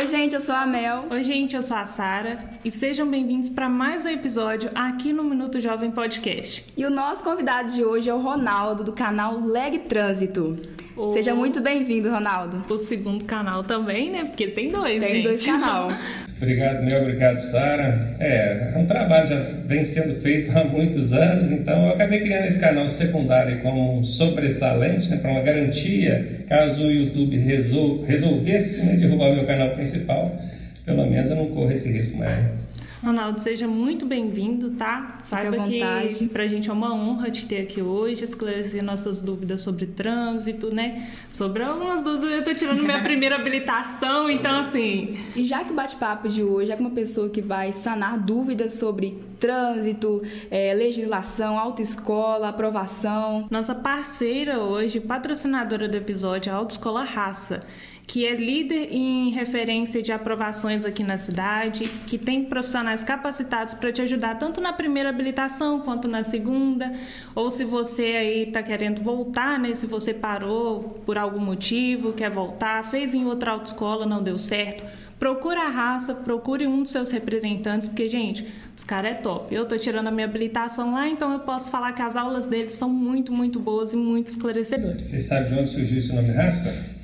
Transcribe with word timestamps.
Oi, 0.00 0.08
gente, 0.08 0.34
eu 0.34 0.40
sou 0.40 0.54
a 0.54 0.64
Mel. 0.64 1.04
Oi, 1.10 1.22
gente, 1.22 1.54
eu 1.54 1.62
sou 1.62 1.76
a 1.76 1.84
Sara 1.84 2.38
e 2.64 2.70
sejam 2.70 3.06
bem-vindos 3.06 3.50
para 3.50 3.68
mais 3.68 4.06
um 4.06 4.08
episódio 4.08 4.70
aqui 4.74 5.12
no 5.12 5.22
Minuto 5.22 5.60
Jovem 5.60 5.90
Podcast. 5.90 6.64
E 6.74 6.86
o 6.86 6.90
nosso 6.90 7.22
convidado 7.22 7.70
de 7.70 7.84
hoje 7.84 8.08
é 8.08 8.14
o 8.14 8.18
Ronaldo, 8.18 8.82
do 8.82 8.94
canal 8.94 9.38
Leg 9.38 9.80
Trânsito. 9.80 10.56
O... 10.96 11.12
Seja 11.12 11.34
muito 11.34 11.60
bem-vindo, 11.60 12.10
Ronaldo. 12.10 12.64
O 12.68 12.76
segundo 12.76 13.24
canal 13.24 13.62
também, 13.62 14.10
né? 14.10 14.24
Porque 14.24 14.48
tem 14.48 14.68
dois, 14.68 15.02
tem 15.02 15.14
gente. 15.16 15.22
dois 15.24 15.44
canal. 15.44 15.88
obrigado, 16.36 16.84
Mel. 16.84 17.02
Obrigado, 17.02 17.38
Sara. 17.38 18.16
É, 18.18 18.72
é 18.74 18.78
um 18.78 18.86
trabalho 18.86 19.26
já 19.26 19.36
vem 19.66 19.84
sendo 19.84 20.20
feito 20.20 20.56
há 20.56 20.64
muitos 20.64 21.12
anos, 21.12 21.50
então 21.50 21.86
eu 21.86 21.92
acabei 21.92 22.20
criando 22.20 22.46
esse 22.46 22.58
canal 22.58 22.88
secundário 22.88 23.60
como 23.60 23.98
um 23.98 24.04
sobressalente, 24.04 25.10
né, 25.10 25.18
para 25.18 25.30
uma 25.30 25.42
garantia, 25.42 26.42
caso 26.48 26.86
o 26.86 26.92
YouTube 26.92 27.36
resol 27.36 28.02
resolvesse 28.02 28.84
né, 28.84 28.94
derrubar 28.94 29.30
o 29.30 29.36
meu 29.36 29.46
canal 29.46 29.70
principal, 29.70 30.36
pelo 30.84 31.06
menos 31.06 31.30
eu 31.30 31.36
não 31.36 31.46
corro 31.46 31.70
esse 31.70 31.90
risco 31.92 32.18
mais. 32.18 32.59
Ronaldo, 33.02 33.40
seja 33.40 33.66
muito 33.66 34.04
bem-vindo, 34.04 34.72
tá? 34.72 35.16
Saiba 35.22 35.56
que 35.64 36.28
pra 36.28 36.46
gente 36.46 36.68
é 36.68 36.72
uma 36.72 36.94
honra 36.94 37.30
te 37.30 37.46
ter 37.46 37.62
aqui 37.62 37.80
hoje, 37.80 38.22
esclarecer 38.24 38.84
nossas 38.84 39.22
dúvidas 39.22 39.62
sobre 39.62 39.86
trânsito, 39.86 40.72
né? 40.74 41.10
Sobre 41.30 41.62
algumas 41.62 42.04
dúvidas, 42.04 42.30
eu 42.30 42.44
tô 42.44 42.54
tirando 42.54 42.82
minha 42.82 43.00
primeira 43.02 43.36
habilitação, 43.36 44.30
então 44.30 44.60
assim. 44.60 45.18
E 45.34 45.44
já 45.44 45.64
que 45.64 45.72
o 45.72 45.74
bate-papo 45.74 46.28
de 46.28 46.42
hoje 46.42 46.72
é 46.72 46.76
com 46.76 46.82
uma 46.82 46.90
pessoa 46.90 47.30
que 47.30 47.40
vai 47.40 47.72
sanar 47.72 48.18
dúvidas 48.18 48.74
sobre 48.74 49.18
trânsito, 49.38 50.20
é, 50.50 50.74
legislação, 50.74 51.58
autoescola, 51.58 52.50
aprovação. 52.50 53.46
Nossa 53.50 53.74
parceira 53.74 54.58
hoje, 54.60 55.00
patrocinadora 55.00 55.88
do 55.88 55.96
episódio, 55.96 56.50
é 56.50 56.52
a 56.52 56.56
Autoescola 56.56 57.02
Raça 57.02 57.60
que 58.06 58.26
é 58.26 58.34
líder 58.34 58.88
em 58.90 59.30
referência 59.30 60.02
de 60.02 60.10
aprovações 60.10 60.84
aqui 60.84 61.04
na 61.04 61.16
cidade, 61.16 61.88
que 62.06 62.18
tem 62.18 62.44
profissionais 62.44 63.04
capacitados 63.04 63.74
para 63.74 63.92
te 63.92 64.02
ajudar 64.02 64.36
tanto 64.36 64.60
na 64.60 64.72
primeira 64.72 65.08
habilitação 65.10 65.80
quanto 65.80 66.08
na 66.08 66.24
segunda, 66.24 66.92
ou 67.34 67.50
se 67.50 67.64
você 67.64 68.02
aí 68.02 68.42
está 68.48 68.62
querendo 68.62 69.00
voltar, 69.00 69.60
né? 69.60 69.74
Se 69.76 69.86
você 69.86 70.12
parou 70.12 70.82
por 71.06 71.16
algum 71.16 71.40
motivo, 71.40 72.12
quer 72.12 72.30
voltar, 72.30 72.84
fez 72.84 73.14
em 73.14 73.24
outra 73.24 73.52
autoescola, 73.52 74.04
não 74.04 74.22
deu 74.22 74.38
certo, 74.38 74.88
procura 75.18 75.66
a 75.66 75.68
raça, 75.68 76.14
procure 76.14 76.66
um 76.66 76.82
dos 76.82 76.90
seus 76.90 77.10
representantes, 77.10 77.86
porque, 77.86 78.08
gente, 78.08 78.46
os 78.74 78.82
caras 78.82 79.12
é 79.12 79.14
top. 79.14 79.54
Eu 79.54 79.66
tô 79.66 79.76
tirando 79.76 80.08
a 80.08 80.10
minha 80.10 80.26
habilitação 80.26 80.94
lá, 80.94 81.06
então 81.08 81.32
eu 81.32 81.40
posso 81.40 81.70
falar 81.70 81.92
que 81.92 82.02
as 82.02 82.16
aulas 82.16 82.46
deles 82.46 82.72
são 82.72 82.88
muito, 82.88 83.32
muito 83.32 83.60
boas 83.60 83.92
e 83.92 83.96
muito 83.96 84.28
esclarecedoras. 84.28 85.02
Você 85.02 85.20
sabe 85.20 85.50
de 85.50 85.54
onde 85.54 85.68
surgiu 85.68 85.98
esse 85.98 86.14
nome 86.14 86.32
raça? 86.32 86.98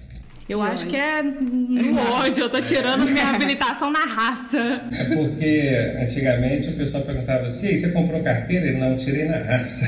Eu 0.48 0.62
acho 0.62 0.86
que 0.86 0.96
é 0.96 1.22
no 1.22 1.98
ódio, 2.14 2.44
eu 2.44 2.50
tô 2.50 2.60
tirando 2.60 3.04
minha 3.04 3.30
habilitação 3.30 3.90
na 3.90 4.04
raça. 4.04 4.80
É 4.92 5.04
porque 5.16 5.96
antigamente 6.00 6.68
o 6.68 6.72
pessoal 6.74 7.02
perguntava 7.02 7.46
assim, 7.46 7.76
você 7.76 7.90
comprou 7.90 8.22
carteira? 8.22 8.66
Ele 8.66 8.78
não, 8.78 8.96
tirei 8.96 9.24
na 9.24 9.38
raça. 9.38 9.86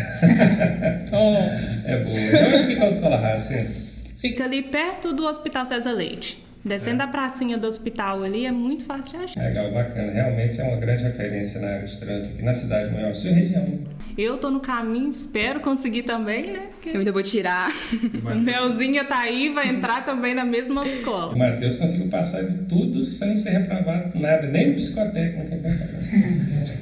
oh. 1.12 1.88
É 1.88 1.96
boa. 1.98 2.56
Onde 2.56 2.66
fica 2.66 2.84
a 2.84 2.90
escola 2.90 3.16
raça? 3.16 3.66
Fica 4.16 4.44
ali 4.44 4.62
perto 4.62 5.12
do 5.12 5.24
Hospital 5.26 5.64
César 5.64 5.92
Leite. 5.92 6.47
Descendo 6.69 7.02
é. 7.02 7.06
a 7.06 7.08
pracinha 7.08 7.56
do 7.56 7.66
hospital 7.66 8.22
ali 8.22 8.44
é 8.44 8.52
muito 8.52 8.84
fácil 8.84 9.19
de 9.19 9.24
achar. 9.24 9.42
Legal, 9.42 9.70
bacana. 9.72 10.12
Realmente 10.12 10.61
é 10.61 10.64
uma 10.64 10.77
grande 10.77 11.02
referência 11.02 11.60
na 11.60 11.69
área 11.69 11.86
de 11.86 11.98
trânsito 11.98 12.34
aqui 12.34 12.44
na 12.44 12.52
cidade 12.52 12.92
maior, 12.92 13.14
sua 13.14 13.33
região. 13.33 13.64
Eu 14.16 14.36
tô 14.36 14.50
no 14.50 14.60
caminho, 14.60 15.10
espero 15.10 15.60
conseguir 15.60 16.02
também, 16.02 16.52
né? 16.52 16.66
Porque... 16.72 16.91
Eu 16.91 16.98
ainda 16.98 17.12
vou 17.12 17.22
tirar. 17.22 17.72
Melzinha 18.42 19.05
tá 19.05 19.20
aí, 19.20 19.48
vai 19.48 19.69
entrar 19.69 20.05
também 20.05 20.34
na 20.34 20.44
mesma 20.44 20.80
autoescola. 20.80 21.34
O 21.34 21.38
Matheus 21.38 21.77
conseguiu 21.77 22.08
passar 22.08 22.42
de 22.42 22.58
tudo 22.64 23.05
sem 23.05 23.36
ser 23.36 23.50
reprovado 23.50 24.19
nada, 24.19 24.47
nem 24.48 24.69
no 24.69 24.75
psicotécnico. 24.75 25.56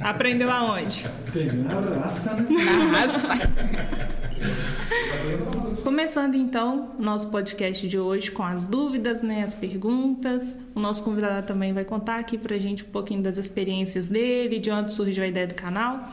Aprendeu 0.01 0.49
aonde? 0.49 1.05
Aprendeu 1.27 1.81
na 1.81 1.99
raça, 1.99 2.33
né? 2.33 2.47
Na 2.49 2.97
raça. 2.97 4.26
Começando 5.83 6.35
então 6.35 6.95
nosso 6.99 7.29
podcast 7.29 7.87
de 7.87 7.97
hoje 7.97 8.31
com 8.31 8.43
as 8.43 8.65
dúvidas, 8.65 9.21
né, 9.21 9.43
as 9.43 9.53
perguntas. 9.53 10.59
O 10.75 10.79
nosso 10.79 11.03
convidado 11.03 11.45
também 11.45 11.73
vai 11.73 11.85
contar 11.85 12.19
aqui 12.19 12.37
pra 12.37 12.57
gente 12.57 12.83
um 12.83 12.87
pouquinho 12.87 13.21
das 13.21 13.37
experiências 13.37 14.07
dele, 14.07 14.59
de 14.59 14.69
onde 14.69 14.91
surgiu 14.91 15.23
a 15.23 15.27
ideia 15.27 15.47
do 15.47 15.55
canal. 15.55 16.09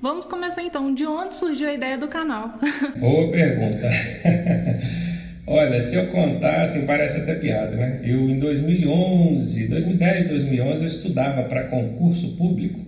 Vamos 0.00 0.26
começar 0.26 0.62
então. 0.62 0.94
De 0.94 1.04
onde 1.04 1.36
surgiu 1.36 1.68
a 1.68 1.72
ideia 1.72 1.98
do 1.98 2.08
canal? 2.08 2.58
Boa 2.98 3.30
pergunta. 3.30 3.88
Olha, 5.46 5.80
se 5.80 5.96
eu 5.96 6.06
contar, 6.08 6.62
assim, 6.62 6.84
parece 6.84 7.18
até 7.18 7.34
piada, 7.34 7.74
né? 7.74 8.00
Eu, 8.04 8.28
em 8.28 8.38
2011, 8.38 9.68
2010, 9.68 10.28
2011, 10.28 10.80
eu 10.80 10.86
estudava 10.86 11.42
para 11.44 11.64
concurso 11.64 12.36
público 12.36 12.78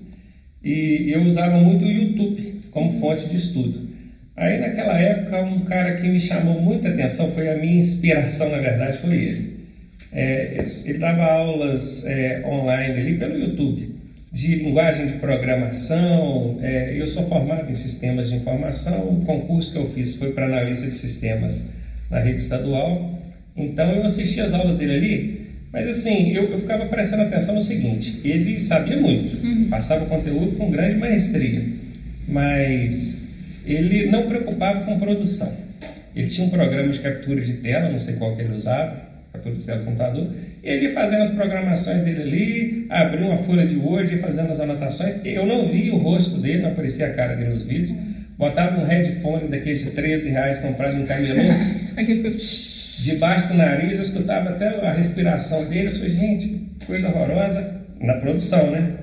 e 0.63 1.11
eu 1.11 1.23
usava 1.23 1.57
muito 1.57 1.85
o 1.85 1.91
YouTube 1.91 2.63
como 2.71 3.01
fonte 3.01 3.27
de 3.29 3.37
estudo. 3.37 3.89
Aí, 4.41 4.59
naquela 4.59 4.99
época, 4.99 5.43
um 5.43 5.61
cara 5.61 5.97
que 5.97 6.09
me 6.09 6.19
chamou 6.19 6.63
muita 6.63 6.89
atenção, 6.89 7.31
foi 7.33 7.51
a 7.51 7.57
minha 7.57 7.77
inspiração, 7.77 8.49
na 8.49 8.57
verdade, 8.57 8.97
foi 8.97 9.15
ele. 9.15 9.61
É, 10.11 10.65
ele 10.87 10.97
dava 10.97 11.23
aulas 11.25 12.07
é, 12.07 12.43
online 12.47 13.01
ali 13.01 13.19
pelo 13.19 13.39
YouTube 13.39 13.95
de 14.33 14.55
linguagem 14.57 15.09
de 15.09 15.13
programação. 15.15 16.59
É, 16.63 16.95
eu 16.97 17.07
sou 17.07 17.29
formado 17.29 17.71
em 17.71 17.75
sistemas 17.75 18.31
de 18.31 18.37
informação. 18.37 19.11
O 19.11 19.25
concurso 19.27 19.73
que 19.73 19.79
eu 19.79 19.91
fiz 19.91 20.17
foi 20.17 20.33
para 20.33 20.47
analista 20.47 20.87
de 20.89 20.95
sistemas 20.95 21.67
na 22.11 22.19
rede 22.19 22.41
estadual. 22.41 23.21
Então 23.55 23.91
eu 23.91 24.05
assisti 24.05 24.41
as 24.41 24.55
aulas 24.55 24.79
dele 24.79 24.95
ali, 24.95 25.41
mas 25.71 25.87
assim, 25.87 26.33
eu, 26.33 26.51
eu 26.51 26.59
ficava 26.59 26.87
prestando 26.87 27.25
atenção 27.25 27.55
no 27.55 27.61
seguinte: 27.61 28.23
ele 28.25 28.59
sabia 28.59 28.97
muito, 28.97 29.45
uhum. 29.45 29.69
passava 29.69 30.05
o 30.05 30.09
conteúdo 30.09 30.57
com 30.57 30.71
grande 30.71 30.95
maestria, 30.95 31.63
mas 32.27 33.20
ele 33.65 34.07
não 34.07 34.29
preocupava 34.29 34.81
com 34.85 34.99
produção. 34.99 35.53
Ele 36.15 36.29
tinha 36.29 36.47
um 36.47 36.51
programa 36.51 36.89
de 36.89 36.99
captura 36.99 37.41
de 37.41 37.55
tela, 37.55 37.89
não 37.89 37.99
sei 37.99 38.15
qual 38.15 38.35
que 38.35 38.43
ele 38.43 38.55
usava, 38.55 38.97
captura 39.33 39.55
de 39.55 39.65
tela 39.65 39.79
do 39.79 39.85
computador, 39.85 40.29
ele 40.63 40.87
ia 40.87 40.93
fazendo 40.93 41.23
as 41.23 41.31
programações 41.31 42.03
dele 42.03 42.23
ali, 42.23 42.87
abriu 42.91 43.27
uma 43.27 43.39
folha 43.45 43.67
de 43.67 43.77
Word 43.77 44.15
e 44.15 44.19
fazendo 44.19 44.51
as 44.51 44.61
anotações. 44.61 45.21
Eu 45.25 45.47
não 45.47 45.69
vi 45.69 45.91
o 45.91 45.97
rosto 45.97 46.39
dele, 46.39 46.63
não 46.63 46.73
aparecia 46.73 47.07
a 47.07 47.15
cara 47.15 47.35
dele 47.35 47.51
nos 47.51 47.63
vídeos. 47.63 47.97
Botava 48.37 48.81
um 48.81 48.85
headphone 48.85 49.49
daqueles 49.49 49.85
de 49.85 49.91
13 49.91 50.31
reais 50.31 50.59
comprado 50.59 50.95
no 50.95 51.07
camelô. 51.07 51.53
Aqui 51.97 52.17
ficou... 52.17 52.31
Debaixo 53.03 53.49
do 53.49 53.55
nariz, 53.55 53.97
eu 53.97 54.03
escutava 54.03 54.51
até 54.51 54.69
a 54.87 54.93
respiração 54.93 55.65
dele. 55.67 55.89
Eu 55.89 55.93
falei, 55.93 56.11
gente, 56.11 56.69
coisa 56.87 57.09
horrorosa. 57.09 57.81
Na 58.01 58.15
produção, 58.15 58.71
né? 58.71 58.95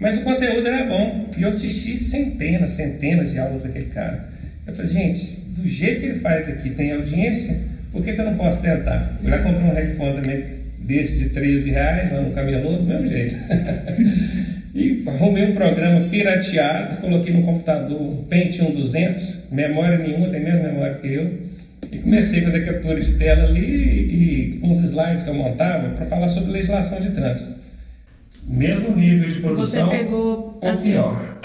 Mas 0.00 0.16
o 0.16 0.22
conteúdo 0.22 0.66
era 0.66 0.86
bom. 0.86 1.30
E 1.36 1.42
eu 1.42 1.50
assisti 1.50 1.96
centenas, 1.96 2.70
centenas 2.70 3.32
de 3.32 3.38
aulas 3.38 3.62
daquele 3.62 3.86
cara. 3.86 4.30
Eu 4.66 4.74
falei, 4.74 4.90
gente, 4.90 5.40
do 5.50 5.68
jeito 5.68 6.00
que 6.00 6.06
ele 6.06 6.20
faz 6.20 6.48
aqui, 6.48 6.70
tem 6.70 6.92
audiência, 6.92 7.60
por 7.92 8.02
que, 8.02 8.14
que 8.14 8.20
eu 8.20 8.24
não 8.24 8.36
posso 8.36 8.62
tentar? 8.62 9.18
Eu 9.22 9.28
já 9.28 9.38
comprei 9.42 9.62
um 9.62 9.74
headphone 9.74 10.22
também 10.22 10.44
desse 10.78 11.18
de 11.18 11.28
13 11.30 11.70
reais 11.70 12.12
lá 12.12 12.20
no 12.22 12.30
camelô, 12.32 12.72
do 12.72 12.84
mesmo 12.84 13.06
jeito. 13.06 13.36
e 14.74 15.02
arrumei 15.06 15.44
um 15.44 15.52
programa 15.52 16.08
pirateado, 16.08 16.96
coloquei 16.98 17.34
no 17.34 17.42
computador 17.42 18.00
um 18.00 18.24
Pentium 18.24 18.70
200, 18.70 19.48
memória 19.52 19.98
nenhuma, 19.98 20.28
tem 20.28 20.40
mesma 20.40 20.62
memória 20.62 20.94
que 20.94 21.12
eu, 21.12 21.50
e 21.92 21.98
comecei 21.98 22.40
a 22.40 22.44
fazer 22.44 22.64
captura 22.64 23.00
de 23.00 23.14
tela 23.14 23.44
ali 23.44 23.60
e 23.60 24.60
uns 24.62 24.82
slides 24.82 25.24
que 25.24 25.30
eu 25.30 25.34
montava 25.34 25.90
para 25.90 26.06
falar 26.06 26.28
sobre 26.28 26.52
legislação 26.52 27.00
de 27.00 27.10
trânsito. 27.10 27.59
Mesmo 28.50 28.96
nível 28.96 29.28
de 29.28 29.40
produção 29.40 29.86
Você 29.86 29.96
pegou, 29.96 30.58
ou 30.60 30.68
assim, 30.68 30.90
pior. 30.90 31.38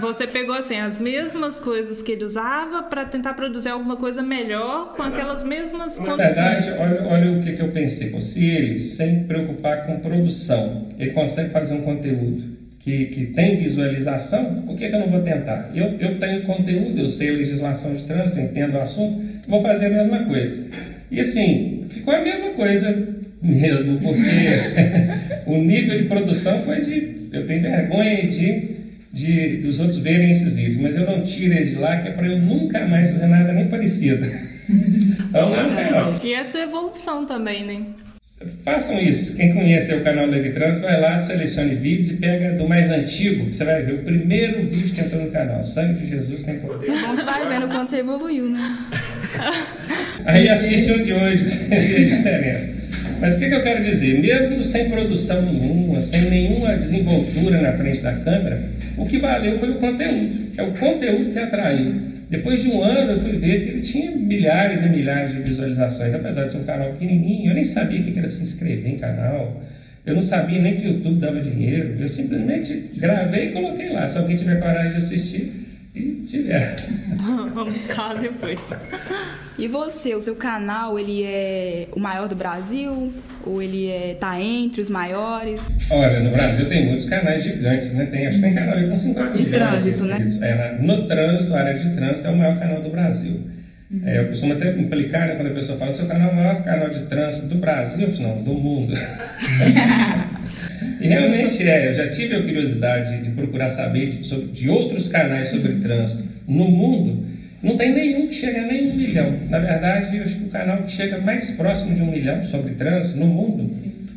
Você 0.00 0.26
pegou 0.26 0.54
assim 0.54 0.78
as 0.78 0.96
mesmas 0.96 1.58
coisas 1.58 2.00
que 2.00 2.12
ele 2.12 2.24
usava 2.24 2.84
para 2.84 3.04
tentar 3.04 3.34
produzir 3.34 3.68
alguma 3.68 3.96
coisa 3.96 4.22
melhor 4.22 4.94
com 4.96 5.02
aquelas 5.02 5.42
mesmas 5.42 5.98
Na 5.98 6.04
condições. 6.04 6.36
Na 6.36 6.50
verdade, 6.52 6.80
olha, 6.80 7.08
olha 7.08 7.32
o 7.32 7.42
que, 7.42 7.52
que 7.52 7.62
eu 7.62 7.68
pensei. 7.68 8.18
Se 8.22 8.46
ele, 8.48 8.78
sem 8.78 9.24
preocupar 9.24 9.86
com 9.86 9.98
produção, 9.98 10.86
ele 10.98 11.10
consegue 11.10 11.50
fazer 11.50 11.74
um 11.74 11.82
conteúdo 11.82 12.52
que, 12.82 13.06
que 13.06 13.26
tem 13.26 13.56
visualização, 13.56 14.62
por 14.62 14.76
que, 14.76 14.88
que 14.88 14.94
eu 14.94 15.00
não 15.00 15.08
vou 15.08 15.20
tentar? 15.20 15.70
Eu, 15.74 15.96
eu 16.00 16.18
tenho 16.18 16.42
conteúdo, 16.42 17.00
eu 17.00 17.08
sei 17.08 17.30
legislação 17.30 17.94
de 17.94 18.04
trânsito, 18.04 18.40
entendo 18.40 18.76
o 18.76 18.80
assunto, 18.80 19.22
vou 19.46 19.62
fazer 19.62 19.86
a 19.86 19.90
mesma 19.90 20.24
coisa. 20.24 20.68
E 21.10 21.20
assim, 21.20 21.86
ficou 21.88 22.12
a 22.12 22.20
mesma 22.20 22.50
coisa 22.50 23.08
mesmo, 23.40 24.00
porque 24.00 24.18
o 25.46 25.58
nível 25.58 25.96
de 25.96 26.04
produção 26.04 26.62
foi 26.62 26.80
de. 26.80 27.22
Eu 27.32 27.46
tenho 27.46 27.62
vergonha 27.62 28.26
de 28.26 28.72
de, 29.12 29.58
dos 29.58 29.78
outros 29.78 29.98
verem 29.98 30.30
esses 30.30 30.54
vídeos, 30.54 30.78
mas 30.78 30.96
eu 30.96 31.04
não 31.04 31.22
tiro 31.22 31.52
eles 31.52 31.70
de 31.70 31.76
lá, 31.76 32.00
que 32.00 32.08
é 32.08 32.12
para 32.12 32.26
eu 32.26 32.38
nunca 32.38 32.86
mais 32.86 33.10
fazer 33.10 33.26
nada 33.26 33.52
nem 33.52 33.68
parecido. 33.68 34.26
então, 35.28 35.54
é, 35.54 36.24
é, 36.24 36.26
e 36.26 36.32
essa 36.32 36.58
é 36.58 36.62
evolução 36.62 37.26
também, 37.26 37.64
né? 37.64 37.82
Façam 38.64 38.98
isso. 38.98 39.36
Quem 39.36 39.54
conhece 39.54 39.94
o 39.94 40.02
canal 40.02 40.26
Leg 40.26 40.50
Trans, 40.50 40.80
vai 40.80 41.00
lá, 41.00 41.16
selecione 41.16 41.76
vídeos 41.76 42.10
e 42.10 42.16
pega 42.16 42.52
do 42.54 42.66
mais 42.66 42.90
antigo, 42.90 43.52
você 43.52 43.64
vai 43.64 43.82
ver 43.82 43.94
o 43.94 43.98
primeiro 43.98 44.66
vídeo 44.66 44.94
que 44.94 45.00
entrou 45.00 45.22
no 45.22 45.30
canal. 45.30 45.62
Sangue 45.62 46.00
de 46.00 46.08
Jesus 46.08 46.42
tem 46.42 46.58
poder. 46.58 46.90
Vai 47.24 47.48
vendo 47.48 47.68
quanto 47.68 47.90
você 47.90 47.98
evoluiu, 47.98 48.48
né? 48.48 48.78
Aí 50.24 50.48
assiste 50.48 50.90
o 50.90 51.04
de 51.04 51.12
hoje, 51.12 51.44
você 51.48 51.68
vê 51.68 51.96
a 51.96 52.16
diferença. 52.16 52.71
Mas 53.22 53.36
o 53.36 53.38
que, 53.38 53.48
que 53.48 53.54
eu 53.54 53.62
quero 53.62 53.84
dizer? 53.84 54.20
Mesmo 54.20 54.64
sem 54.64 54.90
produção 54.90 55.40
nenhuma, 55.42 56.00
sem 56.00 56.22
nenhuma 56.22 56.76
desenvoltura 56.76 57.60
na 57.60 57.72
frente 57.72 58.02
da 58.02 58.12
câmera, 58.14 58.68
o 58.96 59.06
que 59.06 59.18
valeu 59.18 59.56
foi 59.60 59.70
o 59.70 59.74
conteúdo. 59.76 60.50
É 60.58 60.62
o 60.64 60.72
conteúdo 60.72 61.32
que 61.32 61.38
atraiu. 61.38 62.02
Depois 62.28 62.62
de 62.62 62.70
um 62.70 62.82
ano, 62.82 63.12
eu 63.12 63.20
fui 63.20 63.38
ver 63.38 63.62
que 63.62 63.70
ele 63.70 63.80
tinha 63.80 64.10
milhares 64.10 64.82
e 64.82 64.88
milhares 64.88 65.34
de 65.34 65.40
visualizações, 65.40 66.12
apesar 66.12 66.44
de 66.44 66.50
ser 66.50 66.58
um 66.58 66.64
canal 66.64 66.90
pequenininho. 66.94 67.52
Eu 67.52 67.54
nem 67.54 67.62
sabia 67.62 68.00
o 68.00 68.02
que 68.02 68.18
era 68.18 68.28
se 68.28 68.42
inscrever 68.42 68.92
em 68.92 68.98
canal. 68.98 69.62
Eu 70.04 70.16
não 70.16 70.22
sabia 70.22 70.60
nem 70.60 70.74
que 70.74 70.88
o 70.88 70.92
YouTube 70.94 71.20
dava 71.20 71.40
dinheiro. 71.40 71.94
Eu 72.00 72.08
simplesmente 72.08 72.90
gravei 72.96 73.50
e 73.50 73.52
coloquei 73.52 73.90
lá. 73.90 74.08
Se 74.08 74.18
alguém 74.18 74.34
tiver 74.34 74.58
coragem 74.58 74.90
de 74.90 74.96
assistir, 74.96 75.62
e 75.94 76.24
tiver. 76.26 76.74
Vamos 77.54 77.74
buscar 77.74 78.18
depois. 78.18 78.58
E 79.58 79.68
você, 79.68 80.14
o 80.14 80.20
seu 80.20 80.34
canal, 80.34 80.98
ele 80.98 81.24
é 81.24 81.86
o 81.92 82.00
maior 82.00 82.26
do 82.26 82.34
Brasil? 82.34 83.12
Ou 83.44 83.62
ele 83.62 83.88
é, 83.88 84.16
tá 84.18 84.40
entre 84.40 84.80
os 84.80 84.88
maiores? 84.88 85.60
Olha, 85.90 86.20
no 86.20 86.30
Brasil 86.30 86.68
tem 86.68 86.86
muitos 86.86 87.08
canais 87.08 87.44
gigantes, 87.44 87.92
né? 87.94 88.06
Tem, 88.06 88.26
acho 88.26 88.38
que 88.38 88.42
tem 88.42 88.54
canal 88.54 88.74
aí 88.74 88.88
com 88.88 88.96
50 88.96 89.36
De 89.36 89.44
trânsito, 89.46 90.04
né? 90.04 90.26
É, 90.42 90.78
no 90.80 91.06
trânsito, 91.06 91.54
a 91.54 91.60
área 91.60 91.74
de 91.74 91.94
trânsito 91.94 92.28
é 92.28 92.30
o 92.30 92.36
maior 92.36 92.58
canal 92.58 92.80
do 92.80 92.88
Brasil. 92.88 93.40
É, 94.06 94.20
eu 94.20 94.28
costumo 94.28 94.54
até 94.54 94.70
implicar, 94.70 95.28
né, 95.28 95.34
quando 95.34 95.48
a 95.48 95.54
pessoa 95.54 95.78
fala, 95.78 95.92
seu 95.92 96.06
canal 96.06 96.30
é 96.30 96.32
o 96.32 96.36
maior 96.36 96.64
canal 96.64 96.88
de 96.88 97.00
trânsito 97.00 97.48
do 97.48 97.56
Brasil, 97.56 98.08
não, 98.20 98.42
do 98.42 98.54
mundo. 98.54 98.94
e 100.98 101.06
realmente 101.06 101.68
é, 101.68 101.90
eu 101.90 101.94
já 101.94 102.08
tive 102.08 102.36
a 102.36 102.42
curiosidade 102.42 103.22
de 103.22 103.30
procurar 103.32 103.68
saber 103.68 104.06
de, 104.06 104.26
sobre, 104.26 104.46
de 104.46 104.70
outros 104.70 105.08
canais 105.08 105.50
sobre 105.50 105.74
trânsito 105.74 106.26
no 106.48 106.68
mundo. 106.68 107.31
Não 107.62 107.76
tem 107.76 107.94
nenhum 107.94 108.26
que 108.26 108.34
chega 108.34 108.62
a 108.62 108.66
nem 108.66 108.90
um 108.90 108.94
milhão. 108.96 109.38
Na 109.48 109.58
verdade, 109.58 110.16
eu 110.16 110.24
acho 110.24 110.36
que 110.36 110.44
o 110.44 110.48
canal 110.48 110.82
que 110.82 110.92
chega 110.92 111.18
mais 111.18 111.52
próximo 111.52 111.94
de 111.94 112.02
um 112.02 112.10
milhão 112.10 112.42
sobre 112.44 112.74
trânsito 112.74 113.18
no 113.18 113.26
mundo, 113.26 113.70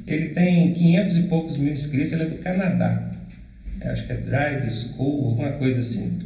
ele 0.07 0.29
tem 0.29 0.73
500 0.73 1.17
e 1.17 1.23
poucos 1.23 1.57
mil 1.57 1.73
inscritos, 1.73 2.13
ele 2.13 2.23
é 2.23 2.25
do 2.25 2.37
Canadá. 2.37 3.11
Eu 3.81 3.91
acho 3.91 4.07
que 4.07 4.13
é 4.13 4.15
Drive 4.15 4.71
School, 4.71 5.29
alguma 5.29 5.51
coisa 5.53 5.81
assim. 5.81 6.19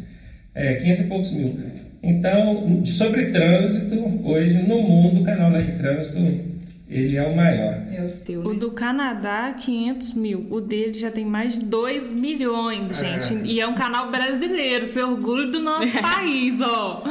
É, 0.55 0.75
500 0.75 0.99
e 0.99 1.03
poucos 1.05 1.31
mil. 1.33 1.59
Então, 2.01 2.85
sobre 2.85 3.25
trânsito, 3.25 4.21
hoje 4.23 4.59
no 4.59 4.81
mundo, 4.81 5.21
o 5.21 5.25
canal 5.25 5.51
Leque 5.51 5.73
Trânsito, 5.73 6.48
ele 6.89 7.15
é 7.17 7.23
o 7.23 7.35
maior. 7.35 7.83
É 7.91 8.03
o 8.03 8.07
seu, 8.07 8.41
O 8.41 8.53
né? 8.53 8.59
do 8.59 8.71
Canadá, 8.71 9.53
500 9.53 10.13
mil. 10.15 10.47
O 10.49 10.59
dele 10.59 10.97
já 10.99 11.11
tem 11.11 11.23
mais 11.25 11.53
de 11.53 11.65
2 11.65 12.11
milhões, 12.11 12.91
gente. 12.97 13.39
E 13.45 13.59
é 13.59 13.67
um 13.67 13.75
canal 13.75 14.09
brasileiro. 14.09 14.87
Seu 14.87 15.11
orgulho 15.11 15.51
do 15.51 15.59
nosso 15.59 15.91
país, 16.01 16.59
ó. 16.61 17.03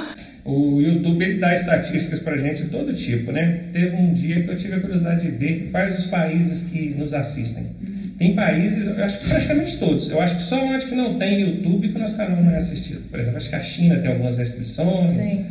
O 0.45 0.81
YouTube 0.81 1.23
ele 1.25 1.39
dá 1.39 1.55
estatísticas 1.55 2.21
pra 2.21 2.37
gente 2.37 2.65
de 2.65 2.71
todo 2.71 2.93
tipo, 2.93 3.31
né? 3.31 3.65
Teve 3.73 3.95
um 3.97 4.13
dia 4.13 4.43
que 4.43 4.49
eu 4.51 4.57
tive 4.59 4.75
a 4.75 4.81
curiosidade 4.81 5.31
de 5.31 5.37
ver 5.37 5.69
quais 5.71 5.99
os 5.99 6.07
países 6.07 6.71
que 6.71 6.91
nos 6.99 7.13
assistem. 7.15 7.67
Tem 8.19 8.35
países, 8.35 8.85
eu 8.85 9.05
acho 9.05 9.21
que 9.21 9.29
praticamente 9.29 9.79
todos. 9.79 10.11
Eu 10.11 10.21
acho 10.21 10.37
que 10.39 10.43
só 10.43 10.59
onde 10.65 10.87
que 10.87 10.95
não 10.97 11.15
tem 11.19 11.41
YouTube 11.41 11.89
que 11.91 11.95
o 11.97 11.99
nosso 12.01 12.17
canal 12.17 12.43
não 12.43 12.51
é 12.51 12.57
assistido. 12.57 13.09
Por 13.11 13.21
exemplo, 13.21 13.37
acho 13.37 13.49
que 13.51 13.55
a 13.57 13.63
China 13.63 13.97
tem 13.99 14.11
algumas 14.11 14.39
restrições. 14.39 15.17
Tem. 15.17 15.47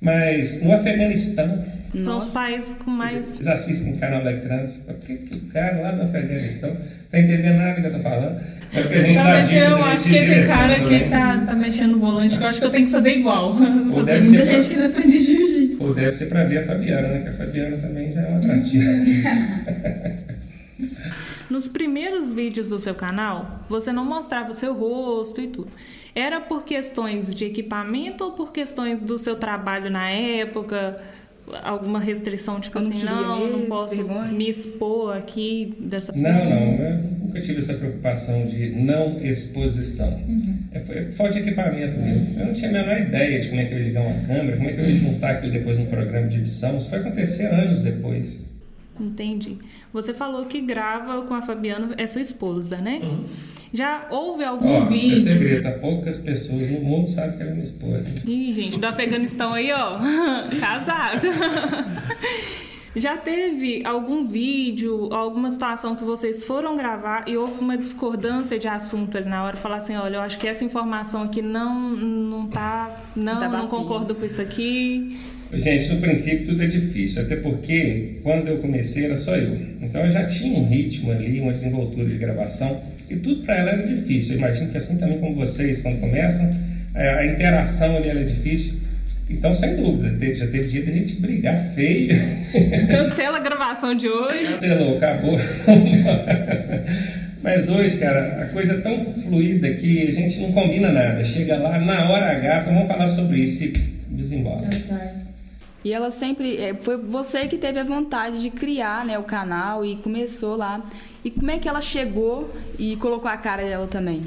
Mas 0.00 0.62
no 0.62 0.72
Afeganistão, 0.72 1.64
São 2.02 2.18
os 2.18 2.24
Nossa. 2.24 2.38
países 2.38 2.74
com 2.74 2.90
mais. 2.90 3.34
eles 3.34 3.46
assistem 3.46 3.96
canal 3.98 4.22
da 4.24 4.32
Trans. 4.36 4.78
Por 4.78 4.94
que, 4.96 5.16
que 5.16 5.36
o 5.36 5.40
cara 5.52 5.80
lá 5.80 5.92
no 5.92 6.02
Afeganistão 6.02 6.76
tá 7.10 7.20
entendendo 7.20 7.56
nada 7.56 7.80
que 7.80 7.86
eu 7.86 7.92
tô 7.92 7.98
falando? 8.00 8.40
É 8.72 8.82
porque 8.82 8.94
a 8.94 9.00
gente 9.02 9.16
Não, 9.16 9.24
dá 9.24 9.30
mas 9.30 9.48
dicas, 9.48 9.70
eu 9.70 9.76
gente 9.76 9.88
acho 9.88 10.08
que 10.10 10.16
esse 10.16 10.52
cara 10.52 10.76
aqui 10.76 10.90
né? 10.90 11.08
tá, 11.08 11.44
tá 11.46 11.54
mexendo 11.54 11.92
no 11.92 11.98
volante, 11.98 12.36
que 12.36 12.42
eu 12.42 12.48
acho 12.48 12.58
que 12.58 12.64
eu 12.64 12.70
tenho 12.70 12.86
que 12.86 12.92
fazer 12.92 13.10
igual. 13.10 13.54
Fazer 13.56 14.04
deve 14.04 14.28
muita 14.28 14.44
ser 14.44 14.60
gente 14.60 14.68
que 14.68 14.80
depende 14.80 15.18
de 15.18 15.26
dirigir. 15.26 15.76
Ou 15.80 15.94
deve 15.94 16.12
ser 16.12 16.26
para 16.26 16.44
ver 16.44 16.58
a 16.58 16.64
Fabiana, 16.64 17.08
né? 17.08 17.20
Que 17.20 17.28
a 17.28 17.32
Fabiana 17.32 17.76
também 17.76 18.12
já 18.12 18.22
é 18.22 18.26
uma 18.26 18.38
atrativa. 18.38 18.84
Nos 21.48 21.68
primeiros 21.68 22.32
vídeos 22.32 22.70
do 22.70 22.80
seu 22.80 22.94
canal, 22.94 23.64
você 23.68 23.92
não 23.92 24.04
mostrava 24.04 24.50
o 24.50 24.54
seu 24.54 24.74
rosto 24.74 25.40
e 25.40 25.46
tudo. 25.46 25.70
Era 26.14 26.40
por 26.40 26.64
questões 26.64 27.32
de 27.34 27.44
equipamento 27.44 28.24
ou 28.24 28.32
por 28.32 28.52
questões 28.52 29.00
do 29.00 29.18
seu 29.18 29.36
trabalho 29.36 29.90
na 29.90 30.08
época? 30.10 30.96
Alguma 31.62 32.00
restrição, 32.00 32.58
tipo 32.58 32.78
não 32.80 32.88
assim, 32.88 33.04
não, 33.04 33.38
não 33.38 33.46
mesmo, 33.58 33.66
posso 33.68 33.94
vergonha. 33.96 34.32
me 34.32 34.48
expor 34.48 35.14
aqui 35.16 35.74
dessa 35.78 36.10
Não, 36.16 36.32
forma. 36.32 36.50
não, 36.54 36.84
eu 36.86 36.98
nunca 37.20 37.40
tive 37.40 37.58
essa 37.58 37.74
preocupação 37.74 38.46
de 38.46 38.70
não 38.70 39.18
exposição. 39.20 40.20
É, 40.72 40.80
foi 40.80 41.12
falta 41.12 41.34
de 41.34 41.40
equipamento 41.40 41.98
mesmo. 42.00 42.40
Eu 42.40 42.46
não 42.46 42.52
tinha 42.54 42.70
a 42.70 42.72
menor 42.72 42.98
ideia 42.98 43.40
de 43.40 43.48
como 43.48 43.60
é 43.60 43.64
que 43.66 43.74
eu 43.74 43.78
ia 43.78 43.84
ligar 43.84 44.00
uma 44.06 44.26
câmera, 44.26 44.56
como 44.56 44.70
é 44.70 44.72
que 44.72 44.80
eu 44.80 44.88
ia 44.88 44.96
juntar 44.96 45.30
aquilo 45.32 45.52
depois 45.52 45.76
no 45.78 45.86
programa 45.86 46.26
de 46.28 46.38
edição. 46.38 46.76
Isso 46.78 46.88
foi 46.88 46.98
acontecer 47.00 47.44
anos 47.46 47.82
depois. 47.82 48.46
Entendi. 48.98 49.58
Você 49.92 50.14
falou 50.14 50.46
que 50.46 50.60
grava 50.60 51.22
com 51.22 51.34
a 51.34 51.42
Fabiana, 51.42 51.94
é 51.98 52.06
sua 52.06 52.22
esposa, 52.22 52.78
né? 52.78 53.00
Já 53.72 54.06
houve 54.08 54.44
algum 54.44 54.68
Ó, 54.68 54.90
isso 54.90 55.12
é 55.12 55.14
vídeo? 55.14 55.22
segredo, 55.22 55.66
há 55.66 55.72
poucas 55.72 56.20
pessoas 56.22 56.70
no 56.70 56.80
mundo 56.80 57.08
sabem 57.08 57.36
que 57.36 57.42
ela 57.42 57.50
é 57.50 57.54
minha 57.54 57.64
esposa. 57.64 58.08
Ih, 58.24 58.52
gente, 58.52 58.78
do 58.78 58.86
Afeganistão 58.86 59.52
aí, 59.52 59.72
ó, 59.72 59.98
casado. 60.60 61.26
Já 62.96 63.16
teve 63.16 63.82
algum 63.84 64.28
vídeo, 64.28 65.12
alguma 65.12 65.50
situação 65.50 65.96
que 65.96 66.04
vocês 66.04 66.44
foram 66.44 66.76
gravar 66.76 67.24
e 67.26 67.36
houve 67.36 67.58
uma 67.60 67.76
discordância 67.76 68.56
de 68.56 68.68
assunto 68.68 69.18
ali 69.18 69.28
na 69.28 69.42
hora? 69.42 69.56
Falar 69.56 69.78
assim, 69.78 69.96
olha, 69.96 70.18
eu 70.18 70.20
acho 70.20 70.38
que 70.38 70.46
essa 70.46 70.64
informação 70.64 71.24
aqui 71.24 71.42
não, 71.42 71.90
não 71.90 72.46
tá, 72.46 72.96
não, 73.16 73.40
tá 73.40 73.48
não 73.48 73.66
concordo 73.66 74.14
com 74.14 74.24
isso 74.24 74.40
aqui. 74.40 75.18
Gente, 75.56 75.92
no 75.92 76.00
princípio 76.00 76.46
tudo 76.46 76.62
é 76.62 76.66
difícil, 76.66 77.22
até 77.22 77.36
porque 77.36 78.18
quando 78.22 78.48
eu 78.48 78.58
comecei 78.58 79.04
era 79.06 79.16
só 79.16 79.36
eu. 79.36 79.58
Então 79.82 80.04
eu 80.04 80.10
já 80.10 80.24
tinha 80.26 80.58
um 80.58 80.66
ritmo 80.68 81.10
ali, 81.12 81.40
uma 81.40 81.52
desenvoltura 81.52 82.08
de 82.08 82.16
gravação, 82.16 82.80
e 83.10 83.16
tudo 83.16 83.42
para 83.44 83.56
ela 83.56 83.70
era 83.72 83.86
difícil. 83.86 84.32
Eu 84.32 84.38
imagino 84.38 84.70
que 84.70 84.76
assim 84.76 84.96
também 84.98 85.18
como 85.18 85.34
vocês, 85.34 85.80
quando 85.82 86.00
começam, 86.00 86.54
é, 86.94 87.08
a 87.10 87.26
interação 87.26 87.96
ali 87.96 88.08
ela 88.08 88.20
é 88.20 88.24
difícil. 88.24 88.74
Então, 89.30 89.54
sem 89.54 89.74
dúvida, 89.76 90.14
teve- 90.18 90.34
já 90.34 90.46
teve 90.46 90.68
dia 90.68 90.82
de 90.82 90.90
a 90.90 90.94
gente 90.94 91.16
brigar 91.16 91.56
feio. 91.74 92.14
Cancela 92.90 93.38
a 93.38 93.40
gravação 93.40 93.94
de 93.94 94.06
hoje. 94.06 94.44
Cancelou, 94.52 94.96
acabou. 94.98 95.38
Mas 97.42 97.68
hoje, 97.68 97.98
cara, 97.98 98.40
a 98.42 98.46
coisa 98.48 98.74
é 98.74 98.76
tão 98.78 98.98
fluida 99.04 99.70
que 99.74 100.08
a 100.08 100.12
gente 100.12 100.40
não 100.40 100.52
combina 100.52 100.90
nada. 100.90 101.24
Chega 101.24 101.56
lá, 101.56 101.78
na 101.78 102.08
hora 102.10 102.32
H, 102.36 102.62
só 102.62 102.72
vamos 102.72 102.88
falar 102.88 103.08
sobre 103.08 103.40
isso 103.40 103.64
e 103.64 103.68
desembola. 104.10 104.66
Já 104.72 104.78
sai. 104.78 105.08
E 105.84 105.92
ela 105.92 106.10
sempre. 106.10 106.56
é, 106.56 106.74
Foi 106.74 106.96
você 106.96 107.46
que 107.46 107.58
teve 107.58 107.78
a 107.78 107.84
vontade 107.84 108.40
de 108.40 108.50
criar 108.50 109.04
né, 109.04 109.18
o 109.18 109.22
canal 109.22 109.84
e 109.84 109.96
começou 109.96 110.56
lá. 110.56 110.82
E 111.24 111.30
como 111.30 111.50
é 111.50 111.58
que 111.58 111.68
ela 111.68 111.80
chegou 111.80 112.54
e 112.78 112.96
colocou 112.96 113.30
a 113.30 113.36
cara 113.36 113.62
dela 113.62 113.86
também? 113.86 114.22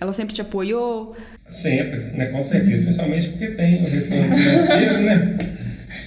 Ela 0.00 0.12
sempre 0.12 0.34
te 0.34 0.40
apoiou? 0.40 1.16
Sempre, 1.46 1.98
né? 2.16 2.26
Com 2.26 2.40
certeza, 2.42 2.82
principalmente 2.82 3.28
porque 3.30 3.48
tem 3.48 3.82
o 3.82 3.86
retorno 3.86 4.36
financeiro, 4.36 4.98
né? 5.00 5.38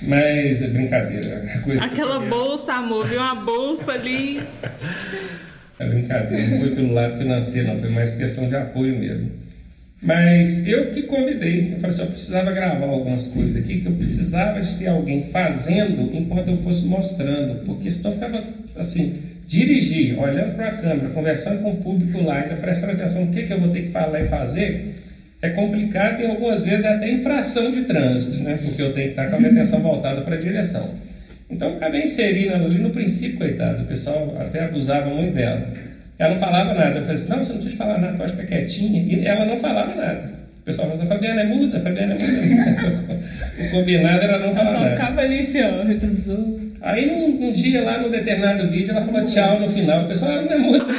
Mas 0.03 0.61
é 0.61 0.67
brincadeira. 0.67 1.61
Coisa 1.63 1.83
Aquela 1.83 2.19
bolsa, 2.19 2.73
amor, 2.73 3.05
viu 3.05 3.19
uma 3.19 3.35
bolsa 3.35 3.91
ali. 3.91 4.41
É 5.77 5.85
brincadeira, 5.85 6.47
não 6.47 6.59
foi 6.59 6.75
pelo 6.75 6.93
lado 6.93 7.17
financeiro, 7.17 7.67
não, 7.67 7.79
foi 7.79 7.89
mais 7.89 8.11
questão 8.11 8.47
de 8.47 8.55
apoio 8.55 8.97
mesmo. 8.97 9.31
Mas 10.03 10.67
eu 10.67 10.91
que 10.91 11.03
convidei, 11.03 11.71
eu 11.73 11.79
falei 11.79 11.89
assim, 11.89 12.01
eu 12.01 12.07
precisava 12.07 12.51
gravar 12.51 12.85
algumas 12.85 13.29
coisas 13.29 13.55
aqui, 13.55 13.79
que 13.79 13.87
eu 13.87 13.93
precisava 13.93 14.59
de 14.59 14.75
ter 14.75 14.87
alguém 14.87 15.29
fazendo 15.31 16.13
enquanto 16.13 16.49
eu 16.49 16.57
fosse 16.57 16.85
mostrando, 16.85 17.63
porque 17.65 17.89
senão 17.89 18.11
ficava 18.11 18.43
assim, 18.75 19.13
dirigir, 19.47 20.19
olhando 20.19 20.55
para 20.55 20.67
a 20.67 20.71
câmera, 20.71 21.09
conversando 21.09 21.61
com 21.61 21.71
o 21.71 21.77
público 21.77 22.21
lá, 22.21 22.41
ainda 22.41 22.55
prestando 22.55 22.93
atenção 22.93 23.25
no 23.25 23.33
que, 23.33 23.43
que 23.43 23.53
eu 23.53 23.59
vou 23.61 23.69
ter 23.69 23.83
que 23.83 23.91
falar 23.91 24.19
e 24.19 24.27
fazer, 24.27 24.95
é 25.41 25.49
complicado 25.49 26.21
e 26.21 26.25
algumas 26.25 26.65
vezes 26.65 26.85
é 26.85 26.95
até 26.95 27.09
infração 27.09 27.71
de 27.71 27.83
trânsito, 27.83 28.43
né? 28.43 28.57
Porque 28.61 28.81
eu 28.81 28.91
tenho 28.93 29.07
que 29.07 29.11
estar 29.11 29.29
com 29.29 29.37
a 29.37 29.39
minha 29.39 29.51
atenção 29.51 29.79
voltada 29.79 30.21
para 30.21 30.35
a 30.35 30.39
direção. 30.39 30.89
Então 31.49 31.69
eu 31.69 31.75
acabei 31.77 32.03
inserindo 32.03 32.55
ali 32.55 32.77
no 32.77 32.89
princípio, 32.89 33.37
coitado. 33.37 33.83
O 33.83 33.85
pessoal 33.85 34.35
até 34.39 34.65
abusava 34.65 35.09
muito 35.09 35.33
dela. 35.33 35.67
Ela 36.19 36.33
não 36.33 36.39
falava 36.39 36.73
nada. 36.73 36.99
Eu 36.99 37.01
falei 37.01 37.13
assim, 37.13 37.29
não, 37.29 37.37
você 37.37 37.53
não 37.53 37.59
precisa 37.61 37.77
falar 37.77 37.97
nada, 37.97 38.17
pode 38.17 38.31
ficar 38.31 38.45
quietinha. 38.45 39.01
E 39.01 39.25
ela 39.25 39.45
não 39.45 39.57
falava 39.57 39.95
nada. 39.95 40.43
O 40.61 40.65
pessoal 40.65 40.87
falava 40.87 41.03
assim, 41.03 41.13
Fabiana 41.13 41.41
é 41.41 41.45
muda, 41.45 41.79
Fabiana 41.79 42.13
é 42.13 42.17
muda. 42.17 43.19
o 43.59 43.71
combinado 43.71 44.23
era 44.23 44.39
não 44.39 44.47
Ela 44.47 44.55
falar 44.55 44.71
só 44.71 44.79
nada. 44.79 44.95
ficava 44.95 45.21
ali 45.21 45.39
assim, 45.39 45.61
ó, 45.63 45.83
retrovisor. 45.83 46.63
Aí 46.81 47.05
num, 47.05 47.47
um 47.47 47.51
dia 47.51 47.81
lá, 47.83 47.97
num 47.97 48.09
determinado 48.09 48.69
vídeo, 48.69 48.91
ela 48.91 49.05
falou 49.05 49.25
tchau 49.25 49.59
no 49.59 49.69
final. 49.69 50.03
O 50.03 50.07
pessoal, 50.07 50.33
ela 50.33 50.41
não 50.43 50.51
é 50.51 50.57
muda. 50.57 50.85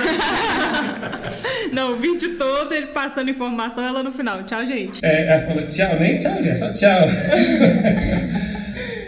Não, 1.73 1.95
o 1.95 1.97
vídeo 1.97 2.37
todo 2.39 2.73
ele 2.73 2.87
passando 2.87 3.31
informação, 3.31 3.85
ela 3.85 4.01
no 4.01 4.13
final. 4.13 4.45
Tchau, 4.45 4.65
gente. 4.65 5.05
É, 5.05 5.27
ela 5.27 5.43
falou 5.43 5.63
tchau, 5.63 5.99
nem 5.99 6.17
tchau, 6.17 6.41
né? 6.41 6.55
Só 6.55 6.73
tchau. 6.73 7.01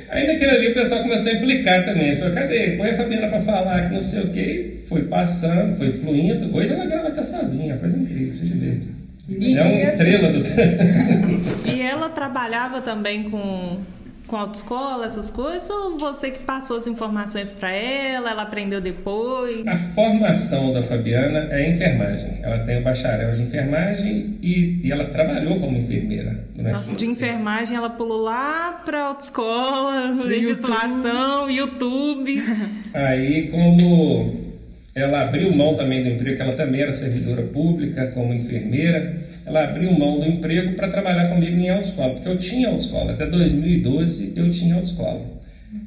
Aí 0.09 0.27
naquele 0.27 0.51
ali 0.51 0.69
o 0.69 0.75
pessoal 0.75 1.03
começou 1.03 1.31
a 1.33 1.35
implicar 1.35 1.85
também. 1.85 2.15
Falou, 2.17 2.35
cadê? 2.35 2.71
Põe 2.77 2.91
a 2.91 2.95
Fabiana 2.97 3.27
pra 3.29 3.41
falar 3.41 3.87
que 3.89 3.93
não 3.95 4.01
sei 4.01 4.21
o 4.23 4.29
quê. 4.33 4.73
Foi 4.89 5.03
passando, 5.03 5.77
foi 5.77 5.93
fluindo. 5.93 6.55
Hoje 6.57 6.73
ela 6.73 6.87
grava 6.87 7.09
até 7.09 7.23
sozinha, 7.23 7.77
coisa 7.77 7.99
incrível, 7.99 8.35
deixa 8.39 8.55
eu 8.55 8.61
ver. 8.61 8.83
E- 9.29 9.57
é 9.59 9.63
uma 9.63 9.81
estrela 9.81 10.33
do. 10.33 10.43
E 11.69 11.81
ela 11.83 12.09
trabalhava 12.09 12.81
também 12.81 13.25
com 13.25 13.79
com 14.27 14.37
autoescola, 14.37 15.07
essas 15.07 15.31
coisas, 15.31 15.69
ou 15.71 15.99
você 15.99 16.31
que 16.31 16.43
passou 16.43 16.77
as 16.77 16.87
informações 16.87 17.53
para 17.53 17.73
ela, 17.73 18.31
ela 18.31 18.43
aprendeu 18.43 18.81
depois? 18.81 19.67
A 19.67 19.77
formação 19.77 20.73
da 20.73 20.83
Fabiana 20.83 21.49
é 21.51 21.71
enfermagem. 21.71 22.41
Ela 22.43 22.59
tem 22.61 22.79
o 22.79 22.83
bacharel 22.83 23.33
de 23.35 23.43
enfermagem 23.43 24.39
e, 24.43 24.81
e 24.85 24.93
ela 24.93 25.05
trabalhou 25.05 25.61
como 25.61 25.79
enfermeira. 25.79 26.45
Nossa, 26.57 26.95
de 26.95 27.07
enfermagem 27.07 27.77
ela 27.77 27.91
pulou 27.91 28.23
lá 28.23 28.83
para 28.85 29.05
autoescola, 29.05 30.11
legislação, 30.25 31.51
YouTube. 31.51 31.77
YouTube. 31.87 32.43
Aí, 32.95 33.49
como 33.49 34.47
ela 34.95 35.23
abriu 35.23 35.55
mão 35.55 35.75
também 35.75 36.03
do 36.03 36.11
emprego, 36.11 36.37
que 36.37 36.43
ela 36.43 36.55
também 36.55 36.81
era 36.81 36.93
servidora 36.93 37.43
pública 37.43 38.07
como 38.09 38.33
enfermeira, 38.33 39.26
ela 39.47 39.63
abriu 39.63 39.93
mão 39.93 40.19
do 40.19 40.27
emprego 40.27 40.75
para 40.75 40.89
trabalhar 40.89 41.29
comigo 41.29 41.57
em 41.57 41.71
autoescola, 41.71 42.15
porque 42.15 42.29
eu 42.29 42.37
tinha 42.37 42.69
autoescola, 42.69 43.13
até 43.13 43.27
2012 43.27 44.33
eu 44.37 44.51
tinha 44.51 44.75
autoescola. 44.75 45.37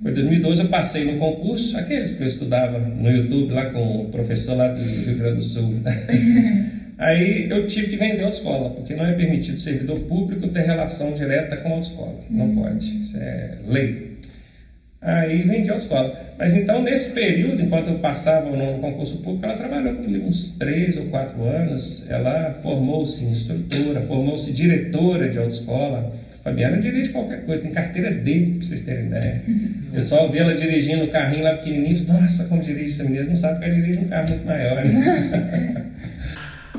Foi 0.02 0.14
2012 0.14 0.62
eu 0.62 0.68
passei 0.68 1.04
no 1.06 1.20
concurso, 1.20 1.78
aqueles 1.78 2.16
que 2.16 2.24
eu 2.24 2.28
estudava 2.28 2.80
no 2.80 3.12
YouTube 3.12 3.52
lá 3.52 3.66
com 3.66 4.04
o 4.04 4.06
professor 4.06 4.56
lá 4.56 4.70
do 4.70 4.80
Rio 4.80 5.18
Grande 5.18 5.36
do 5.36 5.44
Sul. 5.44 5.76
Aí 6.98 7.50
eu 7.50 7.66
tive 7.66 7.88
que 7.88 7.98
vender 7.98 8.24
a 8.24 8.26
autoescola, 8.26 8.70
porque 8.72 8.96
não 8.96 9.06
é 9.06 9.14
permitido 9.14 9.58
servidor 9.58 10.00
público 10.02 10.48
ter 10.50 10.62
relação 10.62 11.14
direta 11.14 11.58
com 11.58 11.70
a 11.70 11.72
autoescola. 11.74 12.20
Não 12.30 12.56
pode, 12.56 13.02
isso 13.02 13.18
é 13.18 13.58
lei. 13.68 14.09
Aí 15.02 15.44
vendi 15.44 15.72
a 15.72 15.76
escola. 15.76 16.14
Mas 16.38 16.56
então, 16.56 16.82
nesse 16.82 17.14
período, 17.14 17.62
enquanto 17.62 17.88
eu 17.88 18.00
passava 18.00 18.50
no 18.50 18.80
concurso 18.80 19.20
público, 19.20 19.46
ela 19.46 19.56
trabalhou 19.56 19.96
comigo 19.96 20.28
uns 20.28 20.58
três 20.58 20.98
ou 20.98 21.06
quatro 21.06 21.42
anos. 21.44 22.10
Ela 22.10 22.60
formou-se 22.62 23.24
instrutora, 23.24 24.02
formou-se 24.02 24.52
diretora 24.52 25.30
de 25.30 25.38
autoescola. 25.38 26.14
Fabiana 26.44 26.78
dirige 26.78 27.12
qualquer 27.12 27.46
coisa, 27.46 27.64
tem 27.64 27.72
carteira 27.72 28.12
D, 28.12 28.56
para 28.58 28.68
vocês 28.68 28.84
terem 28.84 29.06
ideia. 29.06 29.42
O 29.90 29.92
pessoal 29.92 30.30
vê 30.30 30.38
ela 30.38 30.54
dirigindo 30.54 31.02
o 31.02 31.08
um 31.08 31.10
carrinho 31.10 31.44
lá 31.44 31.58
pequenininho 31.58 31.98
e 31.98 32.06
nossa, 32.06 32.46
como 32.46 32.62
dirige 32.62 32.92
essa 32.92 33.04
menina, 33.06 33.26
não 33.26 33.36
sabe 33.36 33.58
que 33.58 33.66
ela 33.66 33.74
dirige 33.74 34.00
um 34.00 34.08
carro 34.08 34.30
muito 34.30 34.46
maior, 34.46 34.86
né? 34.86 35.86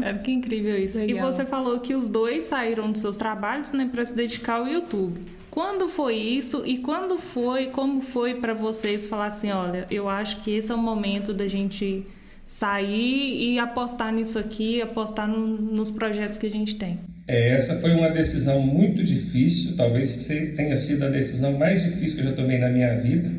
É 0.03 0.15
que 0.15 0.31
incrível 0.31 0.79
isso. 0.79 0.99
Legal. 0.99 1.29
E 1.29 1.33
você 1.33 1.45
falou 1.45 1.81
que 1.81 1.95
os 1.95 2.09
dois 2.09 2.45
saíram 2.45 2.91
dos 2.91 3.00
seus 3.00 3.17
trabalhos 3.17 3.73
né, 3.73 3.89
para 3.93 4.05
se 4.05 4.15
dedicar 4.15 4.55
ao 4.55 4.67
YouTube. 4.67 5.21
Quando 5.50 5.88
foi 5.88 6.16
isso 6.16 6.62
e 6.64 6.78
quando 6.78 7.19
foi, 7.19 7.66
como 7.66 8.00
foi 8.00 8.35
para 8.35 8.54
vocês 8.54 9.07
falar 9.07 9.26
assim, 9.26 9.50
olha, 9.50 9.87
eu 9.90 10.09
acho 10.09 10.40
que 10.42 10.52
esse 10.52 10.71
é 10.71 10.75
o 10.75 10.78
momento 10.78 11.35
da 11.35 11.49
gente 11.49 12.04
sair 12.45 13.54
e 13.54 13.59
apostar 13.59 14.12
nisso 14.12 14.38
aqui, 14.38 14.80
apostar 14.80 15.26
no, 15.26 15.47
nos 15.47 15.90
projetos 15.90 16.38
que 16.38 16.47
a 16.47 16.50
gente 16.50 16.76
tem? 16.76 17.00
É, 17.26 17.50
essa 17.50 17.80
foi 17.80 17.92
uma 17.92 18.11
decisão 18.11 18.61
muito 18.61 19.02
difícil, 19.02 19.76
talvez 19.76 20.26
tenha 20.57 20.76
sido 20.76 21.04
a 21.04 21.09
decisão 21.09 21.52
mais 21.59 21.83
difícil 21.83 22.19
que 22.19 22.26
eu 22.26 22.30
já 22.30 22.37
tomei 22.37 22.59
na 22.59 22.69
minha 22.69 22.97
vida, 22.97 23.30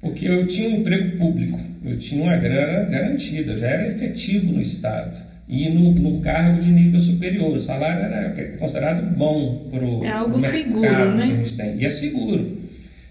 porque 0.00 0.26
eu 0.26 0.46
tinha 0.46 0.70
um 0.70 0.80
emprego 0.80 1.18
público, 1.18 1.60
eu 1.84 1.98
tinha 1.98 2.22
uma 2.22 2.36
grana 2.36 2.88
garantida, 2.88 3.52
eu 3.52 3.58
já 3.58 3.66
era 3.66 3.86
efetivo 3.86 4.50
no 4.50 4.60
Estado 4.60 5.33
e 5.48 5.68
no, 5.68 5.92
no, 5.92 6.20
cargo 6.20 6.60
de 6.60 6.70
nível 6.70 6.98
superior. 6.98 7.54
O 7.54 7.58
salário 7.58 8.04
era 8.04 8.56
considerado 8.58 9.14
bom 9.16 9.68
para 9.70 9.84
o 9.84 10.04
É 10.04 10.10
algo 10.10 10.40
seguro, 10.40 11.14
né? 11.14 11.26
Que 11.26 11.32
a 11.32 11.36
gente 11.36 11.56
tem. 11.56 11.76
E 11.76 11.84
é 11.84 11.90
seguro. 11.90 12.64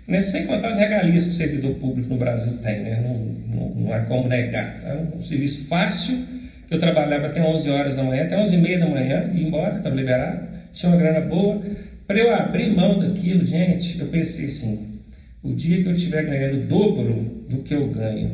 Né? 0.07 0.21
Sem 0.21 0.45
contar 0.45 0.69
as 0.69 0.77
regalias 0.77 1.23
que 1.23 1.29
o 1.29 1.33
servidor 1.33 1.75
público 1.75 2.09
no 2.09 2.17
Brasil 2.17 2.53
tem, 2.61 2.79
né? 2.81 3.01
não, 3.07 3.55
não, 3.55 3.75
não 3.75 3.93
há 3.93 3.99
como 4.01 4.27
negar. 4.27 4.81
É 4.83 5.15
um 5.15 5.19
serviço 5.19 5.65
fácil, 5.67 6.17
que 6.67 6.73
eu 6.73 6.79
trabalhava 6.79 7.27
até 7.27 7.41
11 7.41 7.69
horas 7.69 7.95
da 7.95 8.03
manhã, 8.03 8.23
até 8.23 8.37
11 8.37 8.55
e 8.55 8.57
meia 8.57 8.79
da 8.79 8.87
manhã, 8.87 9.31
ia 9.33 9.47
embora, 9.47 9.77
estava 9.77 9.95
liberado, 9.95 10.47
tinha 10.73 10.91
uma 10.91 10.97
grana 10.97 11.21
boa. 11.21 11.61
Para 12.05 12.17
eu 12.17 12.33
abrir 12.35 12.75
mão 12.75 12.99
daquilo, 12.99 13.45
gente, 13.45 13.99
eu 13.99 14.07
pensei 14.07 14.47
assim, 14.47 14.99
o 15.41 15.53
dia 15.53 15.81
que 15.81 15.87
eu 15.87 15.93
estiver 15.93 16.25
ganhando 16.25 16.57
o 16.57 16.67
dobro 16.67 17.45
do 17.49 17.57
que 17.59 17.73
eu 17.73 17.87
ganho 17.87 18.31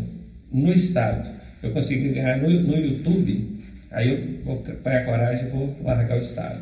no 0.51 0.73
Estado, 0.73 1.29
eu 1.61 1.71
consegui 1.71 2.09
ganhar 2.09 2.37
no, 2.37 2.49
no 2.49 2.77
YouTube, 2.77 3.58
Aí 3.91 4.09
eu 4.09 4.43
vou 4.43 4.57
põe 4.57 4.93
a 4.93 5.05
coragem 5.05 5.47
e 5.47 5.49
vou 5.49 5.75
largar 5.83 6.15
o 6.15 6.19
Estado. 6.19 6.61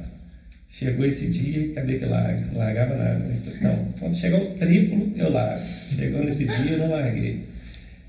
Chegou 0.70 1.06
esse 1.06 1.30
dia, 1.32 1.74
cadê 1.74 1.98
que 1.98 2.06
larga? 2.06 2.46
Não 2.52 2.60
largava 2.60 2.96
nada. 2.96 3.26
Eu 3.26 3.42
disse, 3.44 3.64
não, 3.64 3.76
quando 4.00 4.16
chegar 4.16 4.38
o 4.38 4.46
triplo, 4.52 5.12
eu 5.16 5.32
largo. 5.32 5.60
Chegou 5.60 6.24
nesse 6.24 6.46
dia, 6.46 6.74
eu 6.74 6.80
não 6.80 6.90
larguei. 6.92 7.42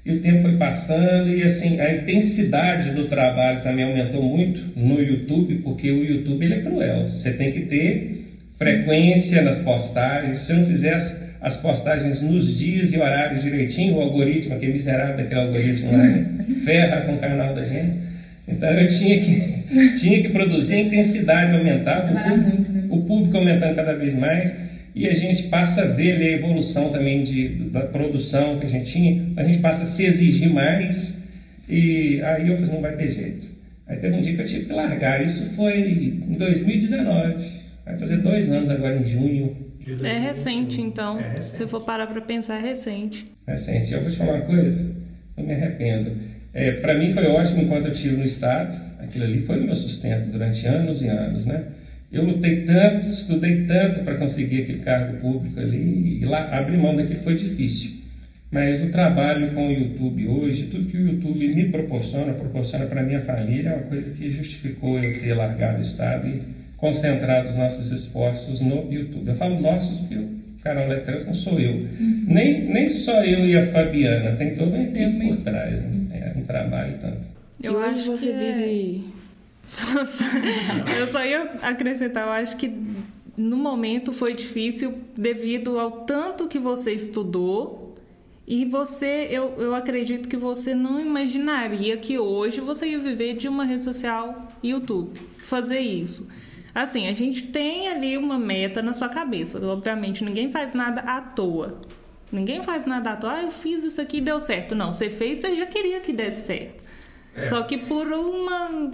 E 0.04 0.12
o 0.12 0.20
tempo 0.20 0.42
foi 0.42 0.56
passando 0.56 1.30
e 1.30 1.42
assim, 1.42 1.80
a 1.80 1.94
intensidade 1.94 2.92
do 2.92 3.08
trabalho 3.08 3.62
também 3.62 3.84
aumentou 3.84 4.22
muito 4.22 4.78
no 4.78 5.00
YouTube, 5.00 5.56
porque 5.56 5.90
o 5.90 6.04
YouTube 6.04 6.44
ele 6.44 6.54
é 6.54 6.60
cruel. 6.60 7.08
Você 7.08 7.32
tem 7.32 7.52
que 7.52 7.60
ter 7.62 8.26
frequência 8.58 9.42
nas 9.42 9.58
postagens. 9.58 10.38
Se 10.38 10.46
você 10.46 10.52
não 10.54 10.66
fizer 10.66 10.94
as, 10.94 11.34
as 11.40 11.56
postagens 11.56 12.22
nos 12.22 12.58
dias 12.58 12.92
e 12.92 12.98
horários 12.98 13.42
direitinho, 13.42 13.96
o 13.96 14.00
algoritmo, 14.00 14.54
aquele 14.54 14.72
miserável 14.72 15.16
daquele 15.16 15.40
algoritmo 15.40 15.92
lá, 15.92 16.04
ferra 16.64 17.00
com 17.02 17.14
o 17.14 17.18
canal 17.18 17.54
da 17.54 17.64
gente. 17.64 18.07
Então 18.48 18.68
eu 18.70 18.88
tinha 18.88 19.18
que, 19.18 19.64
tinha 20.00 20.22
que 20.22 20.30
produzir, 20.30 20.74
a 20.74 20.80
intensidade 20.80 21.54
aumentava, 21.54 22.10
o 22.10 22.24
público, 22.24 22.48
muito, 22.48 22.72
né? 22.72 22.84
o 22.88 23.00
público 23.02 23.36
aumentando 23.36 23.74
cada 23.76 23.94
vez 23.94 24.14
mais, 24.14 24.56
e 24.94 25.06
a 25.06 25.14
gente 25.14 25.44
passa 25.44 25.82
a 25.82 25.86
ver 25.86 26.20
a 26.20 26.32
evolução 26.32 26.90
também 26.90 27.22
de, 27.22 27.48
da 27.70 27.82
produção 27.82 28.58
que 28.58 28.66
a 28.66 28.68
gente 28.68 28.90
tinha, 28.90 29.26
a 29.36 29.44
gente 29.44 29.58
passa 29.58 29.84
a 29.84 29.86
se 29.86 30.04
exigir 30.04 30.50
mais, 30.50 31.28
e 31.68 32.20
aí 32.22 32.48
eu 32.48 32.56
falei, 32.56 32.72
não 32.72 32.80
vai 32.80 32.96
ter 32.96 33.12
jeito. 33.12 33.58
Aí 33.86 33.96
teve 33.98 34.16
um 34.16 34.20
dia 34.20 34.34
que 34.34 34.40
eu 34.40 34.46
tive 34.46 34.64
que 34.66 34.72
largar, 34.72 35.24
isso 35.24 35.54
foi 35.54 36.20
em 36.28 36.34
2019, 36.36 37.44
vai 37.84 37.96
fazer 37.96 38.16
dois 38.18 38.50
anos 38.50 38.70
agora 38.70 38.96
em 38.96 39.06
junho. 39.06 39.68
É 40.04 40.18
recente, 40.18 40.80
então. 40.80 41.18
É 41.18 41.30
recente. 41.30 41.56
Se 41.56 41.66
for 41.66 41.80
parar 41.82 42.06
para 42.06 42.20
pensar, 42.20 42.58
é 42.58 42.68
recente. 42.68 43.24
Recente. 43.46 43.94
Eu 43.94 44.02
vou 44.02 44.10
te 44.10 44.16
falar 44.16 44.34
uma 44.34 44.44
coisa, 44.44 44.94
eu 45.36 45.44
me 45.44 45.54
arrependo. 45.54 46.12
É, 46.52 46.72
para 46.72 46.98
mim 46.98 47.12
foi 47.12 47.26
ótimo 47.26 47.62
enquanto 47.62 47.86
eu 47.86 47.92
estive 47.92 48.16
no 48.16 48.24
Estado, 48.24 48.76
aquilo 48.98 49.24
ali 49.24 49.42
foi 49.42 49.60
o 49.60 49.64
meu 49.64 49.76
sustento 49.76 50.28
durante 50.28 50.66
anos 50.66 51.02
e 51.02 51.08
anos, 51.08 51.46
né? 51.46 51.64
Eu 52.10 52.24
lutei 52.24 52.62
tanto, 52.62 53.06
estudei 53.06 53.64
tanto 53.64 54.00
para 54.02 54.14
conseguir 54.14 54.62
aquele 54.62 54.78
cargo 54.78 55.18
público 55.18 55.60
ali, 55.60 56.20
e 56.22 56.24
lá 56.24 56.48
abrir 56.56 56.78
mão 56.78 56.96
daquilo 56.96 57.20
foi 57.20 57.34
difícil. 57.34 57.98
Mas 58.50 58.82
o 58.82 58.88
trabalho 58.88 59.52
com 59.52 59.68
o 59.68 59.70
YouTube 59.70 60.26
hoje, 60.26 60.64
tudo 60.64 60.88
que 60.88 60.96
o 60.96 61.06
YouTube 61.06 61.48
me 61.48 61.68
proporciona, 61.68 62.32
proporciona 62.32 62.86
para 62.86 63.02
minha 63.02 63.20
família, 63.20 63.70
é 63.70 63.74
uma 63.74 63.82
coisa 63.82 64.10
que 64.10 64.30
justificou 64.30 64.98
eu 64.98 65.20
ter 65.20 65.34
largado 65.34 65.80
o 65.80 65.82
Estado 65.82 66.26
e 66.26 66.40
concentrado 66.78 67.46
os 67.46 67.56
nossos 67.56 67.92
esforços 67.92 68.62
no 68.62 68.90
YouTube. 68.90 69.28
Eu 69.28 69.34
falo 69.34 69.60
nossos 69.60 70.00
porque 70.00 70.14
o 70.14 70.28
Carol 70.62 70.88
Leclerc 70.88 71.26
não 71.26 71.34
sou 71.34 71.60
eu. 71.60 71.72
Uhum. 71.72 72.24
Nem, 72.26 72.64
nem 72.64 72.88
só 72.88 73.22
eu 73.22 73.46
e 73.46 73.54
a 73.54 73.66
Fabiana, 73.66 74.32
tem 74.32 74.54
toda 74.54 74.76
uma 74.76 74.84
equipe 74.84 75.26
por 75.26 75.36
trás. 75.38 75.82
Né? 75.84 75.97
Trabalho 76.48 76.98
tanto. 76.98 77.28
Eu 77.62 77.80
e 77.80 77.84
acho 77.84 78.10
você 78.10 78.26
que 78.26 78.32
é 78.32 78.52
vive. 78.52 79.04
eu 80.98 81.06
só 81.06 81.24
ia 81.24 81.42
acrescentar, 81.62 82.26
eu 82.26 82.32
acho 82.32 82.56
que 82.56 82.72
no 83.36 83.56
momento 83.56 84.12
foi 84.12 84.34
difícil 84.34 84.98
devido 85.16 85.78
ao 85.78 86.04
tanto 86.04 86.48
que 86.48 86.58
você 86.58 86.92
estudou 86.92 87.96
e 88.46 88.64
você, 88.64 89.28
eu, 89.30 89.54
eu 89.58 89.74
acredito 89.74 90.28
que 90.28 90.36
você 90.36 90.74
não 90.74 90.98
imaginaria 90.98 91.96
que 91.98 92.18
hoje 92.18 92.60
você 92.60 92.88
ia 92.88 92.98
viver 92.98 93.34
de 93.34 93.46
uma 93.46 93.64
rede 93.64 93.84
social 93.84 94.50
YouTube, 94.64 95.20
fazer 95.44 95.80
isso. 95.80 96.28
Assim, 96.74 97.08
a 97.08 97.12
gente 97.12 97.48
tem 97.48 97.88
ali 97.88 98.16
uma 98.16 98.38
meta 98.38 98.80
na 98.80 98.94
sua 98.94 99.08
cabeça. 99.08 99.64
Obviamente, 99.66 100.24
ninguém 100.24 100.50
faz 100.50 100.74
nada 100.74 101.00
à 101.02 101.20
toa. 101.20 101.80
Ninguém 102.30 102.62
faz 102.62 102.84
nada 102.84 103.12
à 103.12 103.16
toa, 103.16 103.34
ah, 103.34 103.42
eu 103.42 103.50
fiz 103.50 103.82
isso 103.84 104.00
aqui 104.00 104.18
e 104.18 104.20
deu 104.20 104.38
certo. 104.40 104.74
Não, 104.74 104.92
você 104.92 105.08
fez, 105.08 105.40
você 105.40 105.56
já 105.56 105.66
queria 105.66 106.00
que 106.00 106.12
desse 106.12 106.46
certo. 106.46 106.84
É. 107.34 107.44
Só 107.44 107.62
que 107.62 107.78
por 107.78 108.06
uma, 108.06 108.90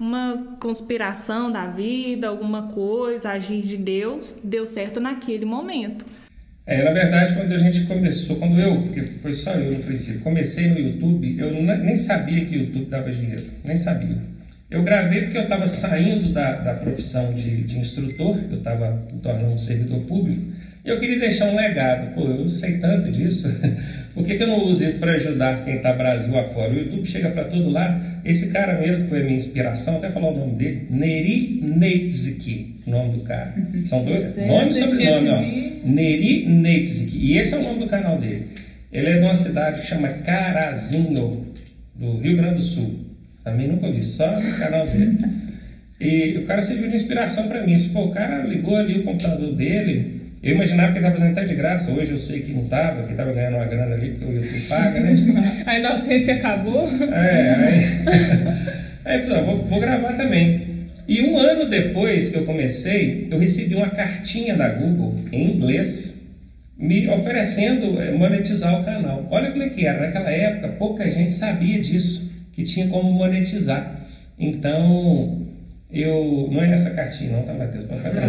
uma 0.00 0.56
conspiração 0.58 1.50
da 1.50 1.66
vida, 1.66 2.28
alguma 2.28 2.68
coisa, 2.68 3.30
agir 3.30 3.62
de 3.62 3.76
Deus, 3.76 4.36
deu 4.42 4.66
certo 4.66 5.00
naquele 5.00 5.44
momento. 5.44 6.06
É, 6.64 6.84
na 6.84 6.92
verdade, 6.92 7.34
quando 7.34 7.52
a 7.52 7.58
gente 7.58 7.86
começou, 7.86 8.36
quando 8.36 8.58
eu, 8.58 8.82
porque 8.82 9.02
foi 9.02 9.34
só 9.34 9.52
eu 9.52 9.72
no 9.72 9.82
princípio, 9.82 10.20
comecei 10.20 10.68
no 10.68 10.78
YouTube, 10.78 11.36
eu 11.38 11.52
nem 11.62 11.96
sabia 11.96 12.44
que 12.44 12.56
o 12.56 12.60
YouTube 12.60 12.86
dava 12.86 13.10
dinheiro, 13.10 13.44
nem 13.64 13.76
sabia. 13.76 14.16
Eu 14.70 14.82
gravei 14.82 15.22
porque 15.22 15.36
eu 15.36 15.42
estava 15.42 15.66
saindo 15.66 16.32
da, 16.32 16.52
da 16.52 16.74
profissão 16.74 17.34
de, 17.34 17.62
de 17.64 17.78
instrutor, 17.78 18.38
eu 18.50 18.58
estava 18.58 19.04
me 19.12 19.18
tornando 19.18 19.52
um 19.52 19.58
servidor 19.58 20.00
público, 20.02 20.40
eu 20.84 20.98
queria 20.98 21.18
deixar 21.18 21.46
um 21.46 21.56
legado. 21.56 22.14
Pô, 22.14 22.28
eu 22.28 22.48
sei 22.48 22.78
tanto 22.78 23.10
disso. 23.10 23.48
Por 24.14 24.24
que, 24.24 24.34
que 24.34 24.42
eu 24.42 24.48
não 24.48 24.64
uso 24.64 24.84
isso 24.84 24.98
para 24.98 25.12
ajudar 25.12 25.64
quem 25.64 25.76
está 25.76 25.92
Brasil 25.92 26.36
afora? 26.38 26.72
O 26.72 26.78
YouTube 26.78 27.06
chega 27.06 27.30
para 27.30 27.44
todo 27.44 27.70
lado. 27.70 28.04
Esse 28.24 28.52
cara 28.52 28.78
mesmo 28.78 29.08
foi 29.08 29.20
a 29.20 29.24
minha 29.24 29.36
inspiração, 29.36 29.96
até 29.96 30.10
falar 30.10 30.28
o 30.28 30.36
nome 30.36 30.54
dele, 30.54 30.86
Neri 30.90 31.60
Neitzki, 31.62 32.76
o 32.86 32.90
nome 32.90 33.12
do 33.12 33.20
cara. 33.20 33.54
São 33.86 34.04
dois 34.04 34.36
nomes 34.36 34.76
e 34.76 34.86
sobrenome, 34.86 35.28
ó. 35.84 35.88
Neri 35.88 36.46
Neitzki. 36.46 37.18
E 37.18 37.38
esse 37.38 37.54
é 37.54 37.58
o 37.58 37.62
nome 37.62 37.80
do 37.80 37.86
canal 37.86 38.18
dele. 38.18 38.48
Ele 38.92 39.08
é 39.08 39.18
de 39.18 39.24
uma 39.24 39.34
cidade 39.34 39.80
que 39.80 39.86
chama 39.86 40.08
Carazinho, 40.08 41.46
do 41.94 42.18
Rio 42.18 42.36
Grande 42.36 42.56
do 42.56 42.62
Sul. 42.62 43.00
Também 43.42 43.66
nunca 43.66 43.86
ouvi, 43.86 44.04
só 44.04 44.30
no 44.30 44.58
canal 44.58 44.86
dele. 44.86 45.18
E 46.04 46.36
o 46.38 46.46
cara 46.46 46.60
serviu 46.60 46.88
de 46.88 46.96
inspiração 46.96 47.46
para 47.46 47.64
mim. 47.64 47.78
Pô, 47.90 48.06
o 48.06 48.10
cara 48.10 48.42
ligou 48.42 48.74
ali 48.74 48.98
o 48.98 49.04
computador 49.04 49.54
dele 49.54 50.21
Eu 50.42 50.56
imaginava 50.56 50.90
que 50.90 50.98
ele 50.98 51.06
estava 51.06 51.20
fazendo 51.20 51.38
até 51.38 51.46
de 51.46 51.54
graça, 51.54 51.92
hoje 51.92 52.10
eu 52.10 52.18
sei 52.18 52.40
que 52.40 52.52
não 52.52 52.64
estava, 52.64 53.04
que 53.04 53.12
estava 53.12 53.32
ganhando 53.32 53.58
uma 53.58 53.64
grana 53.64 53.94
ali, 53.94 54.10
porque 54.10 54.24
o 54.24 54.34
YouTube 54.34 54.60
paga, 54.68 55.00
né? 55.00 55.14
A 55.64 55.78
inocência 55.78 56.34
acabou. 56.34 56.88
É, 57.12 57.54
aí, 57.54 57.84
aí 59.04 59.22
falei, 59.22 59.38
ah, 59.38 59.42
vou, 59.42 59.54
vou 59.54 59.80
gravar 59.80 60.14
também. 60.14 60.66
E 61.06 61.22
um 61.22 61.38
ano 61.38 61.70
depois 61.70 62.30
que 62.30 62.38
eu 62.38 62.44
comecei, 62.44 63.28
eu 63.30 63.38
recebi 63.38 63.76
uma 63.76 63.90
cartinha 63.90 64.56
da 64.56 64.68
Google 64.68 65.14
em 65.30 65.54
inglês 65.54 66.22
me 66.76 67.08
oferecendo 67.08 68.02
eh, 68.02 68.10
monetizar 68.10 68.80
o 68.80 68.84
canal. 68.84 69.28
Olha 69.30 69.52
como 69.52 69.62
é 69.62 69.68
que 69.68 69.86
era, 69.86 70.00
naquela 70.00 70.30
época 70.30 70.68
pouca 70.70 71.08
gente 71.08 71.32
sabia 71.32 71.80
disso, 71.80 72.32
que 72.52 72.64
tinha 72.64 72.88
como 72.88 73.12
monetizar. 73.12 74.00
Então, 74.36 75.46
eu. 75.92 76.48
Não 76.50 76.62
é 76.62 76.72
essa 76.72 76.90
cartinha, 76.90 77.32
não, 77.32 77.42
tá, 77.42 77.52
Matheus? 77.52 77.84
Pode 77.84 78.00
ficar 78.00 78.20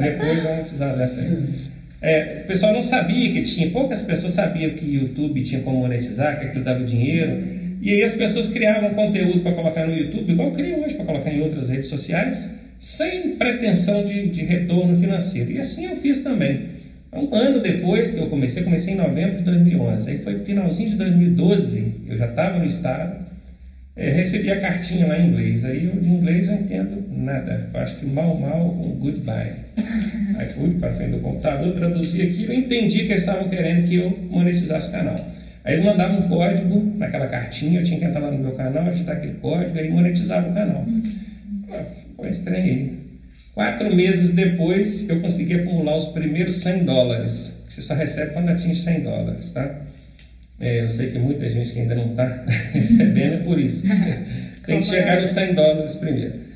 Depois 0.00 0.42
vamos 0.42 0.60
precisar 0.60 0.92
dessa 0.94 1.20
aí. 1.20 1.68
É, 2.00 2.42
o 2.44 2.46
pessoal 2.46 2.72
não 2.72 2.82
sabia 2.82 3.32
que 3.32 3.42
tinha, 3.42 3.70
poucas 3.70 4.02
pessoas 4.02 4.32
sabiam 4.32 4.70
que 4.70 4.84
o 4.84 4.94
YouTube 4.94 5.40
tinha 5.42 5.60
como 5.62 5.80
monetizar, 5.80 6.38
que 6.38 6.46
aquilo 6.46 6.64
dava 6.64 6.84
dinheiro. 6.84 7.42
E 7.80 7.92
aí 7.92 8.02
as 8.02 8.14
pessoas 8.14 8.48
criavam 8.48 8.90
conteúdo 8.90 9.40
para 9.40 9.52
colocar 9.52 9.86
no 9.86 9.94
YouTube, 9.94 10.32
igual 10.32 10.52
criam 10.52 10.82
hoje 10.82 10.94
para 10.94 11.04
colocar 11.04 11.30
em 11.30 11.40
outras 11.40 11.68
redes 11.68 11.86
sociais, 11.86 12.58
sem 12.78 13.36
pretensão 13.36 14.04
de, 14.04 14.28
de 14.28 14.44
retorno 14.44 14.96
financeiro. 14.96 15.52
E 15.52 15.58
assim 15.58 15.86
eu 15.86 15.96
fiz 15.96 16.22
também. 16.22 16.78
Um 17.12 17.34
ano 17.34 17.60
depois 17.60 18.10
que 18.10 18.20
eu 18.20 18.26
comecei, 18.26 18.62
comecei 18.62 18.94
em 18.94 18.96
novembro 18.96 19.36
de 19.36 19.42
2011, 19.42 20.10
aí 20.10 20.18
foi 20.18 20.38
finalzinho 20.40 20.90
de 20.90 20.96
2012, 20.96 21.94
eu 22.06 22.18
já 22.18 22.26
estava 22.26 22.58
no 22.58 22.66
estado, 22.66 23.26
é, 23.98 24.10
recebi 24.12 24.50
a 24.52 24.60
cartinha 24.60 25.08
lá 25.08 25.18
em 25.18 25.28
inglês. 25.28 25.64
Aí 25.64 25.86
eu 25.86 26.00
de 26.00 26.08
inglês 26.08 26.46
eu 26.46 26.54
não 26.54 26.62
entendo 26.62 27.04
nada. 27.10 27.68
Eu 27.74 27.80
acho 27.80 27.96
que 27.96 28.06
mal, 28.06 28.38
mal, 28.38 28.64
um 28.64 28.92
goodbye. 28.92 29.52
Aí 30.38 30.46
fui 30.50 30.70
para 30.78 30.92
frente 30.92 31.10
do 31.10 31.18
computador, 31.18 31.72
traduzi 31.74 32.22
aquilo 32.22 32.52
entendi 32.52 32.98
que 32.98 33.12
eles 33.12 33.22
estavam 33.22 33.48
querendo 33.48 33.88
que 33.88 33.96
eu 33.96 34.16
monetizasse 34.30 34.88
o 34.88 34.92
canal. 34.92 35.16
Aí 35.64 35.74
eles 35.74 35.84
mandavam 35.84 36.20
um 36.20 36.28
código 36.28 36.94
naquela 36.96 37.26
cartinha, 37.26 37.80
eu 37.80 37.84
tinha 37.84 37.98
que 37.98 38.04
entrar 38.04 38.20
lá 38.20 38.30
no 38.30 38.38
meu 38.38 38.52
canal, 38.52 38.88
digitar 38.88 39.16
aquele 39.16 39.34
código, 39.34 39.76
aí 39.76 39.90
monetizava 39.90 40.48
o 40.48 40.54
canal. 40.54 40.86
Foi 42.16 42.30
estranho. 42.30 42.98
Quatro 43.52 43.92
meses 43.94 44.32
depois, 44.32 45.08
eu 45.10 45.20
consegui 45.20 45.54
acumular 45.54 45.96
os 45.96 46.08
primeiros 46.08 46.54
100 46.62 46.84
dólares. 46.84 47.64
Você 47.68 47.82
só 47.82 47.94
recebe 47.94 48.32
quando 48.32 48.48
atinge 48.50 48.80
100 48.80 49.00
dólares, 49.00 49.52
tá? 49.52 49.87
É, 50.60 50.82
eu 50.82 50.88
sei 50.88 51.10
que 51.10 51.18
muita 51.18 51.48
gente 51.48 51.72
que 51.72 51.80
ainda 51.80 51.94
não 51.94 52.10
está 52.10 52.44
recebendo 52.72 53.34
é 53.34 53.38
por 53.38 53.58
isso. 53.58 53.86
Tem 54.66 54.80
que 54.80 54.86
chegar 54.86 55.20
nos 55.20 55.30
100 55.30 55.54
dólares 55.54 55.94
primeiro. 55.96 56.48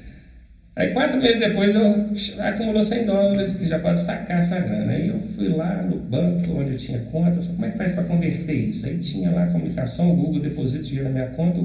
Aí 0.75 0.89
quatro 0.93 1.21
meses 1.21 1.39
depois 1.39 1.75
eu 1.75 2.11
acumulou 2.45 2.83
100 2.83 3.05
dólares, 3.05 3.55
que 3.55 3.67
já 3.67 3.79
pode 3.79 4.01
sacar 4.01 4.39
essa 4.39 4.59
grana. 4.59 4.93
Aí 4.93 5.09
eu 5.09 5.19
fui 5.35 5.49
lá 5.49 5.83
no 5.83 5.97
banco 5.97 6.53
onde 6.59 6.73
eu 6.73 6.77
tinha 6.79 6.99
conta, 7.11 7.39
eu 7.39 7.43
falei, 7.43 7.55
como 7.55 7.67
é 7.67 7.71
que 7.71 7.79
faz 7.79 7.93
para 7.93 8.05
converter 8.05 8.55
isso? 8.55 8.87
Aí 8.87 8.99
tinha 8.99 9.31
lá 9.31 9.45
a 9.45 9.47
comunicação, 9.51 10.11
o 10.11 10.17
Google 10.17 10.41
deposita 10.41 10.83
dinheiro 10.83 11.09
na 11.09 11.15
minha 11.15 11.27
conta, 11.29 11.61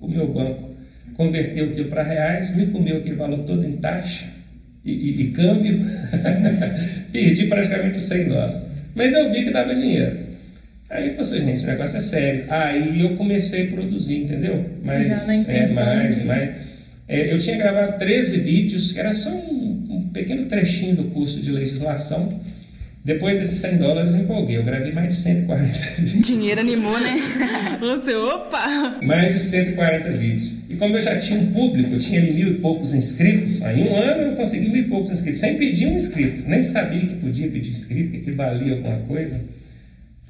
o 0.00 0.08
meu 0.08 0.32
banco 0.32 0.76
converteu 1.14 1.70
aquilo 1.70 1.88
para 1.88 2.02
reais, 2.02 2.54
me 2.54 2.66
comeu 2.66 2.98
aquele 2.98 3.16
valor 3.16 3.38
todo 3.40 3.64
em 3.64 3.78
taxa 3.78 4.26
e, 4.84 4.92
e, 4.92 5.22
e 5.22 5.30
câmbio, 5.32 5.84
perdi 7.10 7.46
praticamente 7.46 7.98
os 7.98 8.04
100 8.04 8.28
dólares. 8.28 8.56
Mas 8.94 9.12
eu 9.12 9.32
vi 9.32 9.44
que 9.44 9.50
dava 9.50 9.74
dinheiro. 9.74 10.16
Aí 10.88 11.08
eu 11.08 11.14
falei 11.14 11.22
assim, 11.22 11.46
gente, 11.46 11.64
o 11.64 11.66
negócio 11.66 11.96
é 11.96 12.00
sério. 12.00 12.44
Aí 12.48 13.00
eu 13.00 13.16
comecei 13.16 13.64
a 13.64 13.70
produzir, 13.72 14.22
entendeu? 14.22 14.64
Mas, 14.84 15.06
Já 15.08 15.26
na 15.26 15.36
intenção, 15.36 15.82
é, 15.82 15.96
mais, 15.96 16.18
né? 16.18 16.24
mais. 16.24 16.50
É, 17.08 17.32
eu 17.32 17.38
tinha 17.38 17.56
gravado 17.56 17.98
13 17.98 18.40
vídeos, 18.40 18.92
que 18.92 19.00
era 19.00 19.12
só 19.12 19.30
um, 19.30 19.86
um 19.90 20.10
pequeno 20.12 20.46
trechinho 20.46 20.96
do 20.96 21.04
curso 21.04 21.40
de 21.40 21.50
legislação. 21.50 22.40
Depois 23.04 23.38
desses 23.38 23.58
100 23.58 23.78
dólares 23.78 24.14
eu 24.14 24.20
empolguei, 24.20 24.56
eu 24.56 24.64
gravei 24.64 24.90
mais 24.90 25.08
de 25.08 25.14
140 25.14 25.72
vídeos. 26.02 26.26
Dinheiro 26.26 26.60
animou, 26.60 26.98
né? 26.98 27.16
Você, 27.78 28.14
opa! 28.14 28.98
Mais 29.04 29.32
de 29.32 29.40
140 29.40 30.10
vídeos. 30.10 30.68
E 30.68 30.74
como 30.74 30.96
eu 30.96 31.00
já 31.00 31.16
tinha 31.16 31.38
um 31.38 31.52
público, 31.52 31.94
eu 31.94 31.98
tinha 32.00 32.20
ali 32.20 32.32
mil 32.32 32.48
e 32.48 32.54
poucos 32.54 32.94
inscritos, 32.94 33.62
aí 33.64 33.82
em 33.82 33.88
um 33.88 33.96
ano 33.96 34.22
eu 34.22 34.36
consegui 34.36 34.68
mil 34.68 34.82
e 34.82 34.88
poucos 34.88 35.10
inscritos, 35.12 35.38
sem 35.38 35.56
pedir 35.56 35.86
um 35.86 35.94
inscrito. 35.94 36.48
Nem 36.48 36.60
sabia 36.62 37.00
que 37.00 37.14
podia 37.14 37.48
pedir 37.48 37.70
inscrito, 37.70 38.18
que 38.18 38.32
valia 38.32 38.74
alguma 38.74 38.96
coisa. 39.06 39.40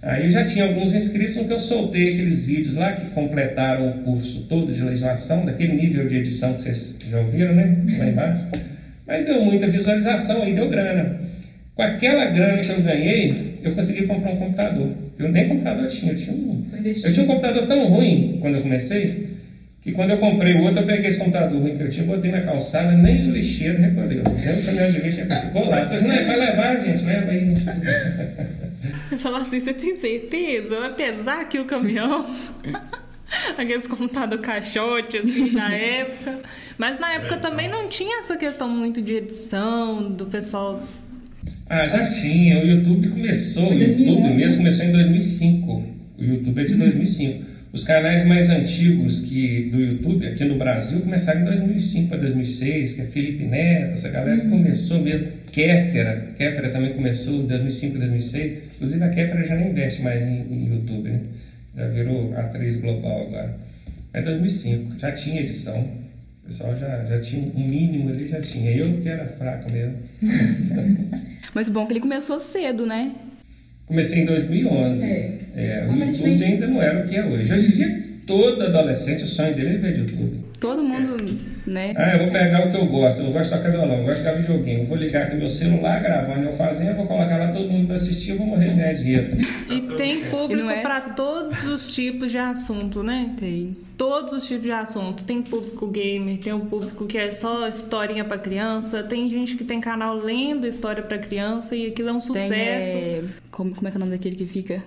Aí 0.02 0.26
eu 0.26 0.30
já 0.30 0.44
tinha 0.44 0.66
alguns 0.66 0.94
inscritos 0.94 1.36
no 1.36 1.44
que 1.44 1.52
eu 1.52 1.58
soltei 1.58 2.12
aqueles 2.12 2.44
vídeos 2.44 2.76
lá 2.76 2.92
que 2.92 3.10
completaram 3.10 3.88
o 3.88 3.92
curso 4.04 4.42
todo 4.48 4.72
de 4.72 4.82
legislação, 4.82 5.44
daquele 5.44 5.72
nível 5.72 6.06
de 6.06 6.16
edição 6.16 6.54
que 6.54 6.62
vocês 6.62 6.96
já 7.10 7.18
ouviram, 7.18 7.54
né? 7.54 7.76
Lá 7.98 8.06
embaixo. 8.06 8.44
Mas 9.06 9.24
deu 9.24 9.42
muita 9.44 9.66
visualização, 9.68 10.42
aí 10.42 10.54
deu 10.54 10.68
grana. 10.68 11.18
Com 11.74 11.82
aquela 11.82 12.26
grana 12.26 12.62
que 12.62 12.70
eu 12.70 12.80
ganhei, 12.82 13.58
eu 13.62 13.72
consegui 13.72 14.06
comprar 14.06 14.32
um 14.32 14.36
computador. 14.36 14.88
Eu 15.18 15.30
nem 15.30 15.48
computador 15.48 15.86
tinha, 15.86 16.12
eu 16.12 16.16
tinha 16.16 16.36
um. 16.36 16.64
Eu 16.84 17.12
tinha 17.12 17.24
um 17.24 17.26
computador 17.26 17.66
tão 17.66 17.88
ruim 17.88 18.38
quando 18.40 18.56
eu 18.56 18.62
comecei, 18.62 19.35
que 19.86 19.92
quando 19.92 20.10
eu 20.10 20.18
comprei 20.18 20.52
o 20.54 20.64
outro, 20.64 20.80
eu 20.80 20.84
peguei 20.84 21.06
esse 21.06 21.16
computador 21.16 21.62
ruim 21.62 21.76
que 21.76 21.84
eu 21.84 21.88
tinha, 21.88 22.04
botei 22.04 22.32
na 22.32 22.40
calçada, 22.40 22.90
nem 22.90 23.28
o 23.28 23.32
lixeiro 23.32 23.80
recolheu. 23.80 24.24
Do 24.24 24.30
caminhão 24.32 24.90
de 24.90 25.00
lixo 25.00 25.20
ficou 25.20 25.68
lá. 25.68 25.78
Eu 25.78 25.86
falei, 25.86 26.02
não, 26.02 26.26
vai 26.26 26.36
levar, 26.40 26.76
gente, 26.76 27.04
leva 27.04 27.30
aí. 27.30 27.54
Falar 29.16 29.42
assim, 29.42 29.60
você 29.60 29.72
tem 29.72 29.96
certeza? 29.96 30.80
Vai 30.80 30.92
pesar 30.92 31.42
aqui 31.42 31.60
o 31.60 31.66
caminhão? 31.66 32.26
Aqueles 33.56 33.86
computador 33.86 34.40
caixote, 34.40 35.18
assim, 35.18 35.52
da 35.52 35.72
época. 35.72 36.40
Mas 36.76 36.98
na 36.98 37.12
época 37.12 37.36
também 37.36 37.68
não 37.68 37.88
tinha 37.88 38.18
essa 38.18 38.36
questão 38.36 38.68
muito 38.68 39.00
de 39.00 39.12
edição, 39.12 40.10
do 40.10 40.26
pessoal 40.26 40.82
Ah, 41.70 41.86
já 41.86 42.08
tinha. 42.08 42.58
O 42.58 42.66
YouTube 42.66 43.08
começou, 43.10 43.70
o 43.70 43.74
YouTube 43.74 44.04
2011, 44.04 44.34
mesmo 44.34 44.56
começou 44.58 44.84
em 44.84 44.90
2005. 44.90 45.72
O 46.18 46.24
YouTube 46.24 46.60
é 46.60 46.64
de 46.64 46.74
2005. 46.74 47.55
Os 47.76 47.84
canais 47.84 48.24
mais 48.24 48.48
antigos 48.48 49.20
que 49.20 49.68
do 49.70 49.78
YouTube 49.78 50.26
aqui 50.26 50.46
no 50.46 50.56
Brasil 50.56 50.98
começaram 51.00 51.42
em 51.42 51.44
2005 51.44 52.08
para 52.08 52.16
2006, 52.16 52.94
que 52.94 53.02
é 53.02 53.04
Felipe 53.04 53.44
Neto, 53.44 53.92
essa 53.92 54.08
galera 54.08 54.40
que 54.40 54.48
começou 54.48 54.98
mesmo. 54.98 55.28
Kéfera, 55.52 56.28
Kéfera 56.38 56.70
também 56.70 56.94
começou 56.94 57.34
em 57.34 57.46
2005 57.46 57.98
2006. 57.98 58.58
Inclusive 58.76 59.04
a 59.04 59.10
Kéfera 59.10 59.44
já 59.44 59.56
nem 59.56 59.68
investe 59.68 60.00
mais 60.00 60.22
em, 60.22 60.46
em 60.50 60.74
YouTube, 60.74 61.06
né? 61.06 61.20
Já 61.76 61.86
virou 61.88 62.34
atriz 62.38 62.80
global 62.80 63.26
agora. 63.26 63.58
É 64.14 64.22
2005, 64.22 64.98
já 64.98 65.12
tinha 65.12 65.42
edição. 65.42 65.78
O 65.78 66.46
pessoal 66.46 66.74
já, 66.78 67.04
já 67.04 67.20
tinha 67.20 67.42
um 67.42 67.60
mínimo 67.60 68.08
ali, 68.08 68.26
já 68.26 68.40
tinha. 68.40 68.70
Eu 68.70 69.02
que 69.02 69.08
era 69.10 69.26
fraco 69.26 69.70
mesmo. 69.70 69.96
Mas 71.52 71.68
o 71.68 71.72
bom 71.72 71.82
é 71.82 71.86
que 71.88 71.92
ele 71.92 72.00
começou 72.00 72.40
cedo, 72.40 72.86
né? 72.86 73.12
Comecei 73.86 74.22
em 74.22 74.26
2011. 74.26 75.04
É. 75.04 75.36
É, 75.56 75.86
o 75.88 75.96
YouTube 75.96 76.44
ainda 76.44 76.66
não 76.66 76.82
era 76.82 77.00
o 77.00 77.08
que 77.08 77.16
é 77.16 77.24
hoje. 77.24 77.52
Hoje 77.52 77.68
em 77.68 77.74
dia, 77.74 78.02
todo 78.26 78.62
adolescente, 78.62 79.24
o 79.24 79.26
sonho 79.26 79.54
dele 79.54 79.76
é 79.76 79.78
ver 79.78 79.98
YouTube. 79.98 80.45
Todo 80.58 80.82
mundo, 80.82 81.16
né? 81.66 81.92
Ah, 81.96 82.14
eu 82.16 82.24
vou 82.24 82.30
pegar 82.32 82.66
o 82.66 82.70
que 82.70 82.76
eu 82.78 82.86
gosto. 82.86 83.18
Eu 83.20 83.24
não 83.24 83.32
gosto 83.32 83.50
de 83.52 83.56
tocar 83.58 83.70
violão, 83.70 83.98
eu 83.98 84.04
gosto 84.04 84.18
de 84.22 84.24
jogar 84.24 84.38
videogame. 84.38 84.80
Eu 84.80 84.86
vou 84.86 84.96
ligar 84.96 85.22
aqui 85.24 85.36
meu 85.36 85.48
celular, 85.48 86.02
gravando 86.02 86.46
eu 86.46 86.52
fazendo, 86.52 86.96
vou 86.96 87.06
colocar 87.06 87.36
lá, 87.36 87.48
todo 87.52 87.68
mundo 87.68 87.86
vai 87.86 87.96
assistir, 87.96 88.30
eu 88.30 88.38
vou 88.38 88.46
morrer 88.46 88.68
de 88.68 88.74
ganhar 88.74 88.92
dinheiro. 88.94 89.26
E 89.68 89.80
tem 89.96 90.24
público 90.30 90.70
é- 90.70 90.80
para 90.80 91.00
todos 91.00 91.64
os 91.64 91.90
tipos 91.90 92.30
de 92.30 92.38
assunto, 92.38 93.02
né? 93.02 93.34
Tem. 93.38 93.76
Todos 93.98 94.32
os 94.32 94.46
tipos 94.46 94.64
de 94.64 94.70
assunto. 94.72 95.24
Tem 95.24 95.42
público 95.42 95.86
gamer, 95.88 96.38
tem 96.38 96.52
o 96.52 96.60
público 96.60 97.04
que 97.06 97.18
é 97.18 97.30
só 97.32 97.66
historinha 97.68 98.24
para 98.24 98.38
criança, 98.38 99.02
tem 99.02 99.28
gente 99.28 99.56
que 99.56 99.64
tem 99.64 99.80
canal 99.80 100.16
lendo 100.16 100.66
história 100.66 101.02
para 101.02 101.18
criança 101.18 101.74
e 101.76 101.86
aquilo 101.86 102.08
é 102.10 102.12
um 102.12 102.20
Tem, 102.20 102.26
sucesso. 102.42 102.96
é, 102.96 103.24
como, 103.50 103.74
como 103.74 103.88
é 103.88 103.90
que 103.90 103.96
é 103.96 103.98
o 103.98 104.00
nome 104.00 104.12
daquele 104.12 104.36
que 104.36 104.46
fica? 104.46 104.82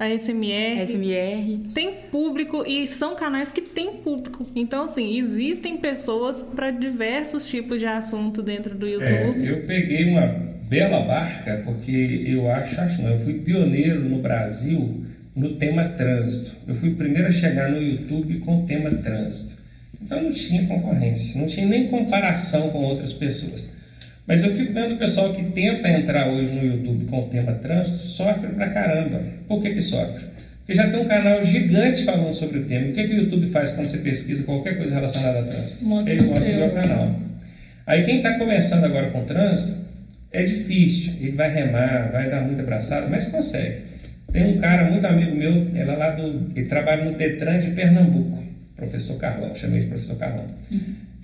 A 0.00 0.08
SMR. 0.08 0.80
SMR. 0.86 1.58
Tem 1.74 1.92
público 2.10 2.64
e 2.66 2.86
são 2.86 3.14
canais 3.14 3.52
que 3.52 3.60
têm 3.60 3.96
público. 3.98 4.46
Então, 4.56 4.84
assim, 4.84 5.18
existem 5.18 5.76
pessoas 5.76 6.40
para 6.42 6.70
diversos 6.70 7.46
tipos 7.46 7.78
de 7.78 7.84
assunto 7.86 8.42
dentro 8.42 8.74
do 8.74 8.86
É, 8.86 8.90
YouTube. 8.92 9.46
eu 9.46 9.62
peguei 9.66 10.06
uma 10.06 10.26
bela 10.70 11.00
barca, 11.00 11.60
porque 11.64 12.24
eu 12.26 12.50
acho, 12.50 12.80
acho 12.80 13.02
não, 13.02 13.10
eu 13.10 13.18
fui 13.18 13.34
pioneiro 13.34 14.00
no 14.00 14.18
Brasil 14.22 15.04
no 15.36 15.56
tema 15.56 15.84
trânsito. 15.84 16.56
Eu 16.66 16.74
fui 16.74 16.88
o 16.90 16.94
primeiro 16.96 17.28
a 17.28 17.30
chegar 17.30 17.70
no 17.70 17.80
YouTube 17.82 18.38
com 18.38 18.62
o 18.62 18.66
tema 18.66 18.90
trânsito. 18.90 19.54
Então 20.02 20.22
não 20.22 20.30
tinha 20.30 20.64
concorrência, 20.66 21.38
não 21.38 21.46
tinha 21.46 21.66
nem 21.66 21.88
comparação 21.88 22.70
com 22.70 22.78
outras 22.84 23.12
pessoas. 23.12 23.68
Mas 24.30 24.44
eu 24.44 24.54
fico 24.54 24.72
vendo 24.72 24.94
o 24.94 24.96
pessoal 24.96 25.32
que 25.32 25.42
tenta 25.42 25.90
entrar 25.90 26.28
hoje 26.28 26.54
no 26.54 26.64
YouTube 26.64 27.06
com 27.06 27.18
o 27.18 27.28
tema 27.28 27.50
trânsito 27.54 27.98
sofre 27.98 28.46
pra 28.50 28.68
caramba. 28.68 29.20
Por 29.48 29.60
que 29.60 29.72
que 29.72 29.82
sofre? 29.82 30.24
Porque 30.58 30.72
já 30.72 30.88
tem 30.88 31.00
um 31.00 31.08
canal 31.08 31.42
gigante 31.42 32.04
falando 32.04 32.32
sobre 32.32 32.60
o 32.60 32.64
tema. 32.64 32.90
O 32.90 32.92
que, 32.92 33.08
que 33.08 33.12
o 33.12 33.22
YouTube 33.22 33.48
faz 33.48 33.72
quando 33.72 33.88
você 33.88 33.98
pesquisa 33.98 34.44
qualquer 34.44 34.76
coisa 34.78 34.94
relacionada 34.94 35.40
a 35.40 35.42
trânsito? 35.42 35.84
Mostra 35.84 36.12
Ele 36.12 36.20
o 36.20 36.28
mostra 36.28 36.42
o 36.42 36.46
seu. 36.46 36.56
meu 36.58 36.70
canal. 36.70 37.20
Aí 37.84 38.04
quem 38.04 38.18
está 38.18 38.38
começando 38.38 38.84
agora 38.84 39.10
com 39.10 39.24
trânsito, 39.24 39.78
é 40.30 40.44
difícil. 40.44 41.14
Ele 41.20 41.32
vai 41.32 41.52
remar, 41.52 42.12
vai 42.12 42.30
dar 42.30 42.42
muita 42.42 42.62
abraçada, 42.62 43.08
mas 43.08 43.26
consegue. 43.26 43.78
Tem 44.32 44.46
um 44.46 44.58
cara 44.60 44.88
muito 44.88 45.04
amigo 45.08 45.34
meu, 45.34 45.54
ele 45.74 45.90
é 45.90 45.96
lá 45.96 46.10
do. 46.10 46.52
Ele 46.54 46.66
trabalha 46.66 47.04
no 47.04 47.16
Detran 47.16 47.58
de 47.58 47.72
Pernambuco, 47.72 48.44
professor 48.76 49.18
Carlão, 49.18 49.56
chamei 49.56 49.80
de 49.80 49.86
professor 49.88 50.16
Carlão. 50.16 50.46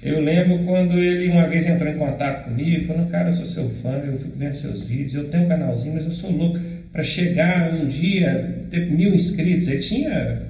Eu 0.03 0.21
lembro 0.21 0.59
quando 0.65 0.99
ele 0.99 1.29
uma 1.29 1.49
vez 1.49 1.67
entrou 1.67 1.91
em 1.91 1.97
contato 1.97 2.45
comigo, 2.45 2.87
falando, 2.87 3.09
cara, 3.11 3.29
eu 3.29 3.33
sou 3.33 3.47
seu 3.47 3.69
fã, 3.69 3.93
eu 4.07 4.19
fico 4.19 4.37
vendo 4.37 4.53
seus 4.53 4.83
vídeos, 4.83 5.15
eu 5.15 5.29
tenho 5.29 5.45
um 5.45 5.49
canalzinho, 5.49 5.95
mas 5.95 6.05
eu 6.05 6.11
sou 6.11 6.31
louco 6.31 6.59
para 6.93 7.03
chegar 7.03 7.73
um 7.73 7.87
dia, 7.87 8.67
ter 8.71 8.91
mil 8.91 9.15
inscritos. 9.15 9.69
Ele 9.69 9.79
tinha 9.79 10.43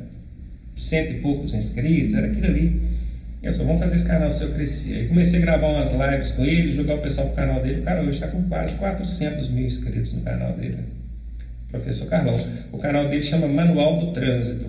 cento 0.75 1.13
e 1.13 1.15
poucos 1.21 1.55
inscritos, 1.55 2.15
era 2.15 2.27
aquilo 2.27 2.47
ali. 2.47 2.81
Eu 3.43 3.53
só 3.53 3.63
vamos 3.63 3.79
fazer 3.79 3.97
esse 3.97 4.07
canal 4.07 4.31
seu 4.31 4.51
crescer. 4.51 4.95
Aí 4.95 5.07
comecei 5.07 5.39
a 5.39 5.43
gravar 5.43 5.69
umas 5.69 5.93
lives 5.93 6.33
com 6.33 6.45
ele, 6.45 6.73
jogar 6.73 6.97
o 6.97 6.99
pessoal 6.99 7.29
pro 7.29 7.37
canal 7.37 7.63
dele. 7.63 7.81
O 7.81 7.83
cara 7.83 8.01
hoje 8.01 8.11
está 8.11 8.29
com 8.29 8.43
quase 8.49 8.73
400 8.75 9.49
mil 9.51 9.65
inscritos 9.65 10.15
no 10.15 10.23
canal 10.23 10.53
dele. 10.55 10.79
Professor 11.71 12.09
Carlão. 12.09 12.45
O 12.73 12.79
canal 12.79 13.09
dele 13.09 13.23
chama 13.23 13.47
Manual 13.47 14.01
do 14.01 14.13
Trânsito. 14.13 14.67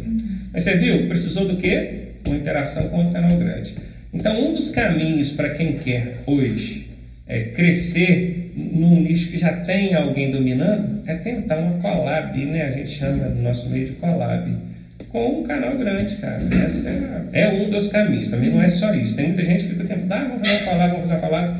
Mas 0.53 0.63
você 0.63 0.75
viu? 0.77 1.07
Precisou 1.07 1.47
do 1.47 1.57
quê? 1.57 2.09
Uma 2.25 2.35
interação 2.35 2.89
com 2.89 3.07
o 3.07 3.11
canal 3.11 3.35
grande. 3.37 3.75
Então, 4.17 4.49
um 4.49 4.53
dos 4.53 4.71
caminhos 4.71 5.31
para 5.31 5.51
quem 5.51 5.73
quer 5.73 6.23
hoje 6.25 6.87
é, 7.27 7.43
crescer 7.43 8.51
num 8.55 8.99
nicho 9.01 9.29
que 9.29 9.37
já 9.37 9.53
tem 9.57 9.93
alguém 9.93 10.31
dominando 10.31 11.03
é 11.05 11.13
tentar 11.13 11.57
uma 11.57 11.77
collab, 11.79 12.35
né? 12.45 12.63
A 12.63 12.71
gente 12.71 12.89
chama 12.89 13.25
no 13.25 13.43
nosso 13.43 13.69
meio 13.69 13.85
de 13.85 13.91
collab 13.93 14.57
com 15.09 15.41
um 15.41 15.43
canal 15.43 15.77
grande, 15.77 16.15
cara. 16.15 16.41
Esse 16.65 16.87
é, 16.87 17.25
é, 17.31 17.49
um 17.49 17.69
dos 17.69 17.89
caminhos. 17.89 18.31
Também 18.31 18.49
não 18.49 18.59
é 18.59 18.69
só 18.69 18.91
isso. 18.95 19.15
Tem 19.15 19.27
muita 19.27 19.43
gente 19.43 19.65
que 19.65 19.75
fica 19.75 19.83
tentando, 19.83 20.11
ah, 20.11 20.27
vamos 20.29 20.47
fazer 20.47 20.63
uma 20.63 20.71
collab, 20.71 20.91
vamos 20.93 21.07
fazer 21.07 21.13
uma 21.13 21.27
collab. 21.27 21.59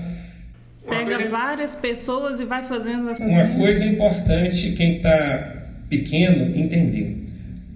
Pega 0.90 1.16
coisa... 1.16 1.30
várias 1.30 1.76
pessoas 1.76 2.40
e 2.40 2.46
vai 2.46 2.64
fazendo, 2.64 3.06
vai 3.06 3.16
fazendo. 3.16 3.34
Uma 3.34 3.56
coisa 3.56 3.86
importante, 3.86 4.72
quem 4.72 4.96
está 4.96 5.58
pequeno, 5.88 6.58
entender. 6.58 7.27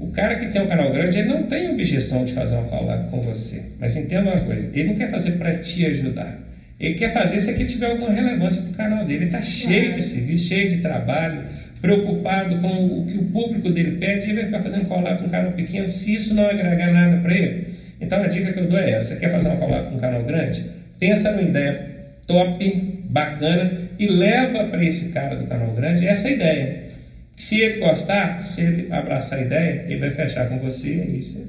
O 0.02 0.08
cara 0.08 0.36
que 0.36 0.48
tem 0.48 0.60
um 0.60 0.68
canal 0.68 0.92
grande, 0.92 1.20
ele 1.20 1.30
não 1.30 1.44
tem 1.44 1.70
objeção 1.70 2.26
de 2.26 2.34
fazer 2.34 2.56
uma 2.56 2.64
collab 2.64 3.12
com 3.12 3.22
você. 3.22 3.62
Mas 3.80 3.96
entenda 3.96 4.32
uma 4.32 4.40
coisa, 4.40 4.72
ele 4.74 4.90
não 4.90 4.96
quer 4.96 5.12
fazer 5.12 5.34
para 5.34 5.56
te 5.60 5.86
ajudar. 5.86 6.40
Ele 6.80 6.96
quer 6.96 7.14
fazer 7.14 7.40
se 7.40 7.52
aquilo 7.52 7.70
tiver 7.70 7.86
alguma 7.86 8.10
relevância 8.10 8.64
para 8.64 8.72
o 8.72 8.76
canal 8.76 9.06
dele. 9.06 9.20
Ele 9.20 9.26
está 9.26 9.44
cheio 9.44 9.94
de 9.94 10.02
serviço, 10.02 10.48
cheio 10.48 10.72
de 10.72 10.78
trabalho, 10.78 11.44
preocupado 11.80 12.58
com 12.58 13.02
o 13.02 13.06
que 13.06 13.18
o 13.20 13.26
público 13.26 13.70
dele 13.70 13.98
pede, 13.98 14.26
ele 14.26 14.36
vai 14.36 14.46
ficar 14.46 14.60
fazendo 14.62 14.88
collab 14.88 15.20
com 15.20 15.28
um 15.28 15.30
canal 15.30 15.52
pequeno 15.52 15.88
se 15.88 16.16
isso 16.16 16.34
não 16.34 16.48
agregar 16.48 16.92
nada 16.92 17.18
para 17.18 17.38
ele. 17.38 17.68
Então 18.02 18.24
a 18.24 18.28
dica 18.28 18.52
que 18.52 18.60
eu 18.60 18.66
dou 18.66 18.80
é 18.80 18.94
essa: 18.94 19.18
quer 19.18 19.32
fazer 19.32 19.50
uma 19.50 19.58
collab 19.58 19.90
com 19.90 19.98
um 19.98 20.00
canal 20.00 20.24
grande? 20.24 20.66
Pensa 21.00 21.32
numa 21.32 21.44
ideia 21.44 21.92
top, 22.26 23.04
bacana 23.06 23.74
e 24.00 24.08
leva 24.08 24.64
para 24.64 24.84
esse 24.84 25.14
cara 25.14 25.36
do 25.36 25.46
canal 25.46 25.72
grande 25.74 26.08
essa 26.08 26.30
ideia. 26.30 26.91
Se 27.42 27.60
ele 27.60 27.80
gostar, 27.80 28.40
se 28.40 28.62
ele 28.62 28.94
abraçar 28.94 29.40
a 29.40 29.42
ideia, 29.42 29.86
ele 29.88 30.00
vai 30.00 30.12
fechar 30.12 30.48
com 30.48 30.60
você 30.60 30.90
e 30.90 31.24
você 31.24 31.44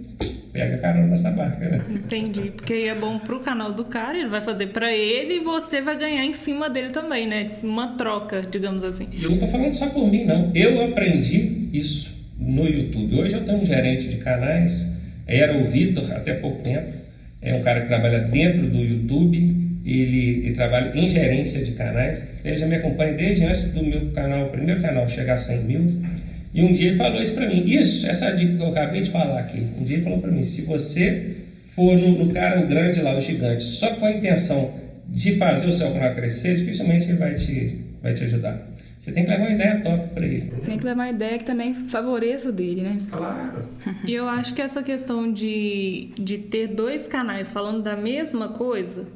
pega 0.51 0.79
carona 0.79 1.07
nessa 1.07 1.31
barca, 1.33 1.69
né? 1.69 1.85
Entendi, 1.91 2.51
porque 2.57 2.73
aí 2.73 2.89
é 2.89 2.95
bom 2.95 3.19
pro 3.19 3.41
canal 3.41 3.75
do 3.75 3.85
cara, 3.85 4.19
ele 4.19 4.31
vai 4.31 4.41
fazer 4.41 4.69
para 4.69 4.91
ele 4.91 5.35
e 5.35 5.41
você 5.41 5.83
vai 5.83 5.99
ganhar 5.99 6.25
em 6.25 6.33
cima 6.33 6.71
dele 6.71 6.89
também, 6.89 7.29
né? 7.29 7.59
Uma 7.63 7.89
troca, 7.89 8.41
digamos 8.41 8.83
assim. 8.83 9.07
E 9.13 9.23
eu 9.23 9.33
não 9.33 9.39
tô 9.39 9.47
falando 9.47 9.71
só 9.71 9.87
por 9.91 10.11
mim, 10.11 10.25
não. 10.25 10.51
Eu 10.55 10.83
aprendi 10.83 11.69
isso 11.75 12.27
no 12.39 12.67
YouTube. 12.67 13.21
Hoje 13.21 13.35
eu 13.35 13.45
tenho 13.45 13.59
um 13.59 13.65
gerente 13.67 14.09
de 14.09 14.17
canais, 14.17 14.95
era 15.27 15.59
o 15.59 15.63
Vitor 15.63 16.11
até 16.13 16.33
pouco 16.33 16.63
tempo, 16.63 16.91
é 17.43 17.55
um 17.55 17.63
cara 17.63 17.83
que 17.83 17.89
trabalha 17.89 18.21
dentro 18.21 18.63
do 18.63 18.79
YouTube 18.79 19.62
ele, 19.85 20.47
ele, 20.47 20.55
trabalha 20.55 20.93
em 20.95 21.09
gerência 21.09 21.65
de 21.65 21.73
canais. 21.73 22.27
Ele 22.45 22.57
já 22.57 22.67
me 22.67 22.77
acompanha 22.77 23.15
desde 23.15 23.45
antes 23.45 23.73
do 23.73 23.83
meu 23.83 24.11
canal, 24.13 24.47
o 24.47 24.51
primeiro 24.51 24.81
canal, 24.81 25.09
chegar 25.09 25.35
a 25.35 25.39
100 25.39 25.59
mil. 25.65 25.87
E 26.55 26.63
um 26.63 26.73
dia 26.73 26.89
ele 26.89 26.97
falou 26.97 27.21
isso 27.21 27.35
para 27.35 27.49
mim. 27.49 27.65
Isso, 27.67 28.07
essa 28.07 28.31
dica 28.33 28.57
que 28.57 28.63
eu 28.63 28.69
acabei 28.69 29.03
de 29.03 29.11
falar 29.11 29.41
aqui. 29.41 29.67
Um 29.81 29.85
dia 29.85 29.97
ele 29.97 30.05
falou 30.05 30.19
para 30.21 30.31
mim: 30.31 30.43
se 30.43 30.63
você 30.63 31.37
for 31.75 31.97
no, 31.97 32.25
no, 32.25 32.33
cara, 32.33 32.61
o 32.61 32.69
grande 32.69 33.01
lá, 33.01 33.17
o 33.17 33.21
gigante, 33.21 33.63
só 33.63 33.95
com 33.95 34.05
a 34.05 34.13
intenção 34.13 34.75
de 35.09 35.37
fazer 35.37 35.69
o 35.69 35.73
seu 35.73 35.91
canal 35.91 36.15
crescer, 36.15 36.57
dificilmente 36.57 37.09
ele 37.09 37.19
vai 37.19 37.35
te, 37.35 37.79
vai 38.03 38.13
te 38.13 38.25
ajudar. 38.25 38.71
Você 39.01 39.11
tem 39.11 39.25
que 39.25 39.31
levar 39.31 39.47
uma 39.47 39.53
ideia 39.53 39.81
top 39.81 40.07
para 40.15 40.25
ele. 40.25 40.53
Tem 40.65 40.79
que 40.79 40.85
levar 40.85 41.03
uma 41.03 41.11
ideia 41.11 41.37
que 41.37 41.45
também 41.45 41.75
favoreça 41.75 42.51
o 42.51 42.53
dele, 42.53 42.83
né? 42.83 42.99
Claro. 43.11 43.69
E 44.07 44.15
eu 44.15 44.29
acho 44.29 44.55
que 44.55 44.63
essa 44.63 44.83
questão 44.83 45.33
de, 45.33 46.11
de 46.19 46.39
ter 46.39 46.69
dois 46.69 47.07
canais 47.07 47.51
falando 47.51 47.83
da 47.83 47.97
mesma 47.97 48.51
coisa 48.51 49.09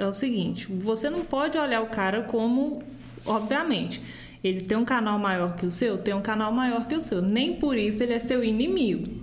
é 0.00 0.06
o 0.06 0.12
seguinte: 0.12 0.66
você 0.70 1.10
não 1.10 1.24
pode 1.24 1.56
olhar 1.58 1.82
o 1.82 1.86
cara 1.86 2.22
como, 2.22 2.82
obviamente, 3.24 4.00
ele 4.42 4.62
tem 4.62 4.76
um 4.76 4.84
canal 4.84 5.18
maior 5.18 5.54
que 5.56 5.66
o 5.66 5.70
seu, 5.70 5.98
tem 5.98 6.14
um 6.14 6.22
canal 6.22 6.50
maior 6.52 6.86
que 6.86 6.94
o 6.94 7.00
seu. 7.00 7.20
Nem 7.20 7.56
por 7.56 7.76
isso 7.76 8.02
ele 8.02 8.14
é 8.14 8.18
seu 8.18 8.42
inimigo. 8.42 9.20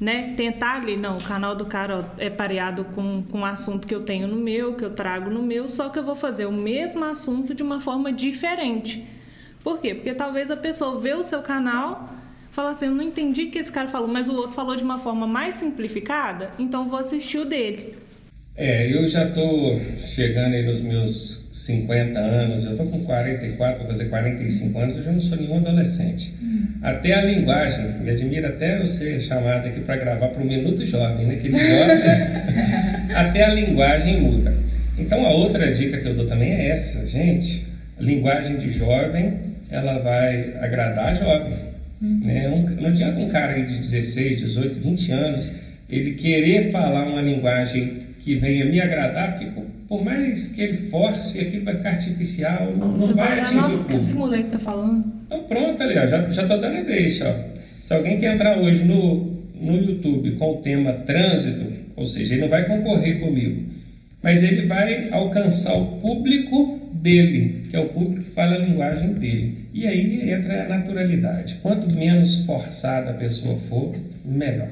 Né? 0.00 0.34
Tentar 0.34 0.76
ali, 0.76 0.96
não, 0.96 1.18
o 1.18 1.22
canal 1.22 1.54
do 1.54 1.66
cara 1.66 2.10
é 2.18 2.28
pareado 2.28 2.84
com, 2.84 3.22
com 3.22 3.40
o 3.40 3.44
assunto 3.44 3.86
que 3.86 3.94
eu 3.94 4.02
tenho 4.02 4.26
no 4.26 4.36
meu, 4.36 4.74
que 4.74 4.84
eu 4.84 4.90
trago 4.90 5.30
no 5.30 5.42
meu, 5.42 5.68
só 5.68 5.88
que 5.88 5.98
eu 5.98 6.02
vou 6.02 6.16
fazer 6.16 6.46
o 6.46 6.52
mesmo 6.52 7.04
assunto 7.04 7.54
de 7.54 7.62
uma 7.62 7.80
forma 7.80 8.12
diferente. 8.12 9.06
Por 9.62 9.78
quê? 9.78 9.94
Porque 9.94 10.12
talvez 10.12 10.50
a 10.50 10.56
pessoa 10.56 11.00
vê 11.00 11.14
o 11.14 11.22
seu 11.22 11.42
canal, 11.42 12.12
fala 12.50 12.70
assim, 12.70 12.86
eu 12.86 12.92
não 12.92 13.04
entendi 13.04 13.44
o 13.44 13.50
que 13.50 13.58
esse 13.58 13.70
cara 13.70 13.88
falou, 13.88 14.08
mas 14.08 14.28
o 14.28 14.34
outro 14.34 14.52
falou 14.52 14.74
de 14.74 14.82
uma 14.82 14.98
forma 14.98 15.26
mais 15.26 15.54
simplificada, 15.54 16.50
então 16.58 16.88
vou 16.88 16.98
assistir 16.98 17.38
o 17.38 17.44
dele. 17.44 17.96
É, 18.56 18.92
eu 18.92 19.06
já 19.08 19.24
estou 19.24 19.80
chegando 19.98 20.54
aí 20.54 20.64
nos 20.64 20.80
meus 20.80 21.44
50 21.52 22.18
anos, 22.18 22.62
eu 22.62 22.70
estou 22.70 22.86
com 22.86 23.00
44, 23.00 23.78
vou 23.78 23.86
fazer 23.88 24.04
45 24.04 24.78
anos, 24.78 24.96
eu 24.96 25.02
já 25.02 25.10
não 25.10 25.20
sou 25.20 25.38
nenhum 25.38 25.56
adolescente. 25.56 26.34
Hum. 26.40 26.66
Até 26.80 27.14
a 27.14 27.22
linguagem, 27.22 27.84
me 28.00 28.10
admira 28.10 28.48
até 28.48 28.80
eu 28.80 28.86
ser 28.86 29.20
chamado 29.20 29.66
aqui 29.66 29.80
para 29.80 29.96
gravar 29.96 30.28
para 30.28 30.40
o 30.40 30.46
Minuto 30.46 30.86
Jovem, 30.86 31.26
né? 31.26 31.36
Que 31.36 31.50
jovem, 31.50 33.10
até 33.14 33.44
a 33.44 33.54
linguagem 33.54 34.20
muda. 34.20 34.54
Então 34.96 35.26
a 35.26 35.30
outra 35.30 35.72
dica 35.72 35.98
que 35.98 36.06
eu 36.06 36.14
dou 36.14 36.26
também 36.26 36.52
é 36.52 36.68
essa, 36.68 37.08
gente. 37.08 37.66
A 37.98 38.02
linguagem 38.02 38.56
de 38.56 38.70
jovem, 38.70 39.34
ela 39.68 39.98
vai 39.98 40.54
agradar 40.60 41.16
jovem. 41.16 41.54
Hum. 42.00 42.20
Né? 42.24 42.48
Um, 42.48 42.80
não 42.80 42.88
adianta 42.88 43.18
um 43.18 43.28
cara 43.28 43.60
de 43.60 43.78
16, 43.78 44.38
18, 44.40 44.78
20 44.78 45.12
anos 45.12 45.64
ele 45.88 46.14
querer 46.14 46.70
falar 46.70 47.04
uma 47.04 47.20
linguagem 47.20 48.03
que 48.24 48.36
venha 48.36 48.64
me 48.64 48.80
agradar, 48.80 49.38
porque 49.38 49.52
por 49.86 50.02
mais 50.02 50.48
que 50.48 50.62
ele 50.62 50.88
force, 50.88 51.38
aquilo 51.38 51.64
vai 51.64 51.76
ficar 51.76 51.90
artificial, 51.90 52.74
não, 52.74 52.88
não 52.88 53.14
vai 53.14 53.38
atingir 53.38 53.56
nossa, 53.56 53.68
o 53.68 53.78
público. 53.80 53.96
esse 53.96 54.14
moleque 54.14 54.50
tá 54.50 54.58
falando. 54.58 55.04
Então 55.26 55.42
pronto, 55.42 55.82
ali, 55.82 55.98
ó, 55.98 56.06
já, 56.06 56.26
já 56.30 56.46
tô 56.46 56.56
dando 56.56 56.78
a 56.78 56.82
deixa. 56.82 57.28
Ó. 57.28 57.60
Se 57.60 57.92
alguém 57.92 58.18
quer 58.18 58.34
entrar 58.34 58.56
hoje 58.58 58.82
no, 58.84 59.42
no 59.60 59.76
YouTube 59.76 60.32
com 60.32 60.52
o 60.52 60.56
tema 60.56 60.94
trânsito, 60.94 61.70
ou 61.94 62.06
seja, 62.06 62.32
ele 62.32 62.42
não 62.42 62.48
vai 62.48 62.64
concorrer 62.66 63.20
comigo, 63.20 63.62
mas 64.22 64.42
ele 64.42 64.64
vai 64.64 65.10
alcançar 65.10 65.74
o 65.74 65.98
público 65.98 66.80
dele, 66.94 67.66
que 67.68 67.76
é 67.76 67.80
o 67.80 67.88
público 67.88 68.24
que 68.24 68.30
fala 68.30 68.54
a 68.54 68.58
linguagem 68.58 69.12
dele. 69.12 69.68
E 69.74 69.86
aí 69.86 70.30
entra 70.30 70.64
a 70.64 70.68
naturalidade. 70.68 71.58
Quanto 71.60 71.94
menos 71.94 72.38
forçada 72.46 73.10
a 73.10 73.14
pessoa 73.14 73.54
for, 73.56 73.94
melhor. 74.24 74.68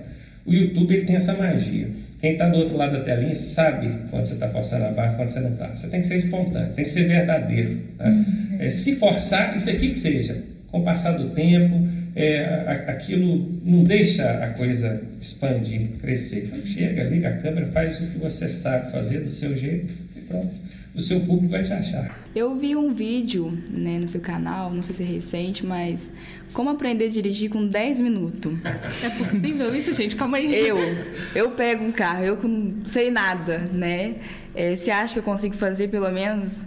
O 0.46 0.54
YouTube 0.54 0.94
ele 0.94 1.04
tem 1.04 1.16
essa 1.16 1.34
magia. 1.34 1.88
Quem 2.22 2.34
está 2.34 2.48
do 2.48 2.58
outro 2.58 2.76
lado 2.76 2.92
da 2.92 3.00
telinha 3.00 3.34
sabe 3.34 3.90
quando 4.08 4.24
você 4.24 4.34
está 4.34 4.48
forçando 4.48 4.84
a 4.84 4.90
barra, 4.92 5.14
quando 5.14 5.28
você 5.28 5.40
não 5.40 5.54
está. 5.54 5.66
Você 5.74 5.88
tem 5.88 6.00
que 6.00 6.06
ser 6.06 6.18
espontâneo, 6.18 6.72
tem 6.72 6.84
que 6.84 6.90
ser 6.92 7.08
verdadeiro. 7.08 7.80
Tá? 7.98 8.08
Uhum. 8.08 8.56
É, 8.60 8.70
se 8.70 8.94
forçar, 8.94 9.56
isso 9.56 9.68
aqui 9.68 9.90
que 9.90 9.98
seja, 9.98 10.40
com 10.68 10.78
o 10.78 10.84
passar 10.84 11.18
do 11.18 11.30
tempo, 11.30 11.84
é, 12.14 12.84
aquilo 12.86 13.60
não 13.64 13.82
deixa 13.82 14.44
a 14.44 14.50
coisa 14.50 15.02
expandir, 15.20 15.96
crescer. 16.00 16.44
Então, 16.44 16.64
chega, 16.64 17.02
liga 17.02 17.28
a 17.28 17.36
câmera, 17.38 17.66
faz 17.66 18.00
o 18.00 18.06
que 18.06 18.18
você 18.18 18.48
sabe 18.48 18.92
fazer 18.92 19.18
do 19.18 19.28
seu 19.28 19.56
jeito 19.56 19.92
e 20.16 20.20
pronto. 20.20 20.54
O 20.94 21.00
seu 21.00 21.20
público 21.20 21.48
vai 21.48 21.62
te 21.62 21.72
achar. 21.72 22.18
Eu 22.34 22.54
vi 22.56 22.76
um 22.76 22.92
vídeo 22.92 23.58
né, 23.70 23.98
no 23.98 24.06
seu 24.06 24.20
canal, 24.20 24.72
não 24.72 24.82
sei 24.82 24.94
se 24.94 25.02
é 25.02 25.06
recente, 25.06 25.64
mas 25.64 26.12
como 26.52 26.68
aprender 26.68 27.06
a 27.06 27.08
dirigir 27.08 27.48
com 27.48 27.66
10 27.66 28.00
minutos. 28.00 28.52
É 29.02 29.08
possível 29.10 29.74
isso, 29.74 29.94
gente? 29.94 30.14
Calma 30.16 30.36
aí. 30.36 30.54
Eu, 30.54 30.76
eu 31.34 31.50
pego 31.52 31.84
um 31.84 31.92
carro, 31.92 32.24
eu 32.24 32.38
não 32.42 32.84
sei 32.84 33.10
nada, 33.10 33.58
né? 33.72 34.16
É, 34.54 34.76
você 34.76 34.90
acha 34.90 35.14
que 35.14 35.18
eu 35.18 35.22
consigo 35.22 35.54
fazer 35.54 35.88
pelo 35.88 36.10
menos? 36.10 36.62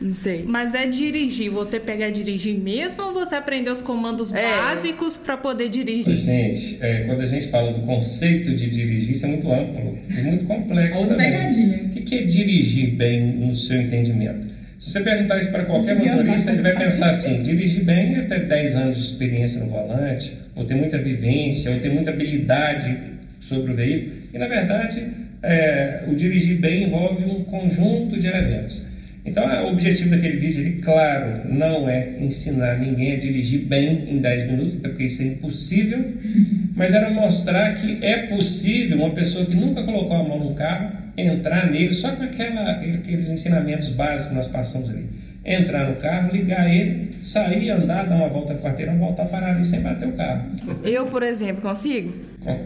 Não 0.00 0.14
sei. 0.14 0.44
Mas 0.46 0.74
é 0.74 0.86
dirigir. 0.86 1.50
Você 1.50 1.78
pega 1.78 2.06
a 2.06 2.10
dirigir 2.10 2.56
mesmo 2.58 3.02
ou 3.02 3.12
você 3.12 3.34
aprendeu 3.34 3.72
os 3.72 3.82
comandos 3.82 4.32
é. 4.32 4.42
básicos 4.42 5.16
para 5.16 5.36
poder 5.36 5.68
dirigir? 5.68 6.16
Gente, 6.16 6.78
é, 6.82 7.04
quando 7.04 7.20
a 7.20 7.26
gente 7.26 7.48
fala 7.48 7.72
do 7.72 7.80
conceito 7.80 8.54
de 8.54 8.70
dirigir, 8.70 9.12
isso 9.12 9.26
é 9.26 9.28
muito 9.28 9.52
amplo 9.52 9.98
e 10.08 10.22
muito 10.22 10.46
complexo. 10.46 10.98
Outra 10.98 11.16
pegadinha. 11.16 11.84
O 11.84 11.90
que 11.90 12.14
é 12.14 12.22
dirigir 12.22 12.94
bem 12.94 13.26
no 13.26 13.54
seu 13.54 13.80
entendimento? 13.80 14.48
Se 14.78 14.90
você 14.90 15.00
perguntar 15.00 15.38
isso 15.38 15.50
para 15.50 15.64
qualquer 15.64 15.96
motorista, 15.96 16.52
ele 16.52 16.62
vai 16.62 16.74
pensar 16.74 17.10
assim: 17.10 17.42
dirigir 17.42 17.84
bem 17.84 18.16
é 18.16 18.22
ter 18.22 18.46
10 18.46 18.76
anos 18.76 18.96
de 18.96 19.02
experiência 19.02 19.60
no 19.60 19.66
volante, 19.66 20.32
ou 20.56 20.64
ter 20.64 20.74
muita 20.74 20.96
vivência, 20.96 21.70
ou 21.70 21.78
ter 21.80 21.92
muita 21.92 22.10
habilidade 22.10 22.96
sobre 23.38 23.72
o 23.72 23.74
veículo. 23.74 24.14
E 24.32 24.38
na 24.38 24.48
verdade, 24.48 25.06
é, 25.42 26.04
o 26.08 26.14
dirigir 26.14 26.58
bem 26.58 26.84
envolve 26.84 27.24
um 27.24 27.44
conjunto 27.44 28.18
de 28.18 28.26
elementos. 28.26 28.89
Então, 29.24 29.44
o 29.66 29.72
objetivo 29.72 30.10
daquele 30.10 30.36
vídeo, 30.38 30.60
ele, 30.60 30.80
claro, 30.80 31.42
não 31.52 31.88
é 31.88 32.16
ensinar 32.20 32.78
ninguém 32.78 33.12
a 33.12 33.18
dirigir 33.18 33.60
bem 33.66 34.06
em 34.08 34.18
10 34.18 34.50
minutos, 34.50 34.74
porque 34.76 35.04
isso 35.04 35.22
é 35.22 35.26
impossível, 35.26 36.04
mas 36.74 36.94
era 36.94 37.10
mostrar 37.10 37.74
que 37.74 37.98
é 38.04 38.26
possível 38.26 38.98
uma 38.98 39.10
pessoa 39.10 39.44
que 39.44 39.54
nunca 39.54 39.82
colocou 39.82 40.16
a 40.16 40.22
mão 40.22 40.38
no 40.38 40.54
carro 40.54 41.00
entrar 41.16 41.70
nele 41.70 41.92
só 41.92 42.12
com 42.12 42.22
aquela, 42.22 42.70
aqueles 42.70 43.28
ensinamentos 43.28 43.90
básicos 43.90 44.28
que 44.28 44.34
nós 44.34 44.48
passamos 44.48 44.88
ali. 44.88 45.06
Entrar 45.52 45.88
no 45.90 45.96
carro, 45.96 46.30
ligar 46.32 46.72
ele, 46.72 47.10
sair, 47.20 47.70
andar, 47.70 48.06
dar 48.06 48.14
uma 48.14 48.28
volta 48.28 48.54
no 48.54 48.60
quarteirão, 48.60 48.96
voltar 48.98 49.24
a 49.24 49.26
parar 49.26 49.54
ali 49.54 49.64
sem 49.64 49.80
bater 49.80 50.06
o 50.06 50.12
carro. 50.12 50.42
Eu, 50.84 51.06
por 51.06 51.22
exemplo, 51.24 51.60
consigo? 51.60 52.12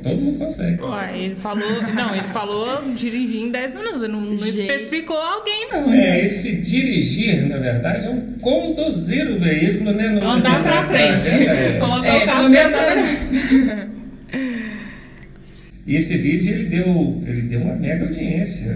Todo 0.02 0.16
mundo 0.20 0.38
consegue. 0.38 0.80
Ué, 0.82 1.14
ele 1.16 1.34
falou. 1.34 1.66
Não, 1.94 2.14
ele 2.14 2.28
falou 2.28 2.92
dirigir 2.94 3.40
em 3.42 3.50
10 3.50 3.72
minutos. 3.72 4.02
Ele 4.02 4.12
não, 4.12 4.20
não 4.20 4.34
especificou 4.46 5.16
alguém, 5.16 5.68
não. 5.72 5.92
É, 5.92 6.24
esse 6.24 6.60
dirigir, 6.62 7.48
na 7.48 7.56
verdade, 7.56 8.06
é 8.06 8.10
um 8.10 8.20
conduzir 8.40 9.28
o 9.32 9.38
veículo, 9.38 9.92
né? 9.92 10.08
No 10.10 10.28
Andar 10.30 10.62
pra 10.62 10.84
frente. 10.86 11.48
É. 11.48 11.78
Colocar 11.80 12.06
É, 12.06 12.22
o 12.22 12.26
carro 12.26 12.50
pensando. 12.50 13.94
E 15.86 15.96
esse 15.96 16.16
vídeo 16.18 16.54
ele 16.54 16.64
deu, 16.64 17.22
ele 17.26 17.42
deu 17.42 17.60
uma 17.60 17.74
mega 17.74 18.04
audiência. 18.04 18.70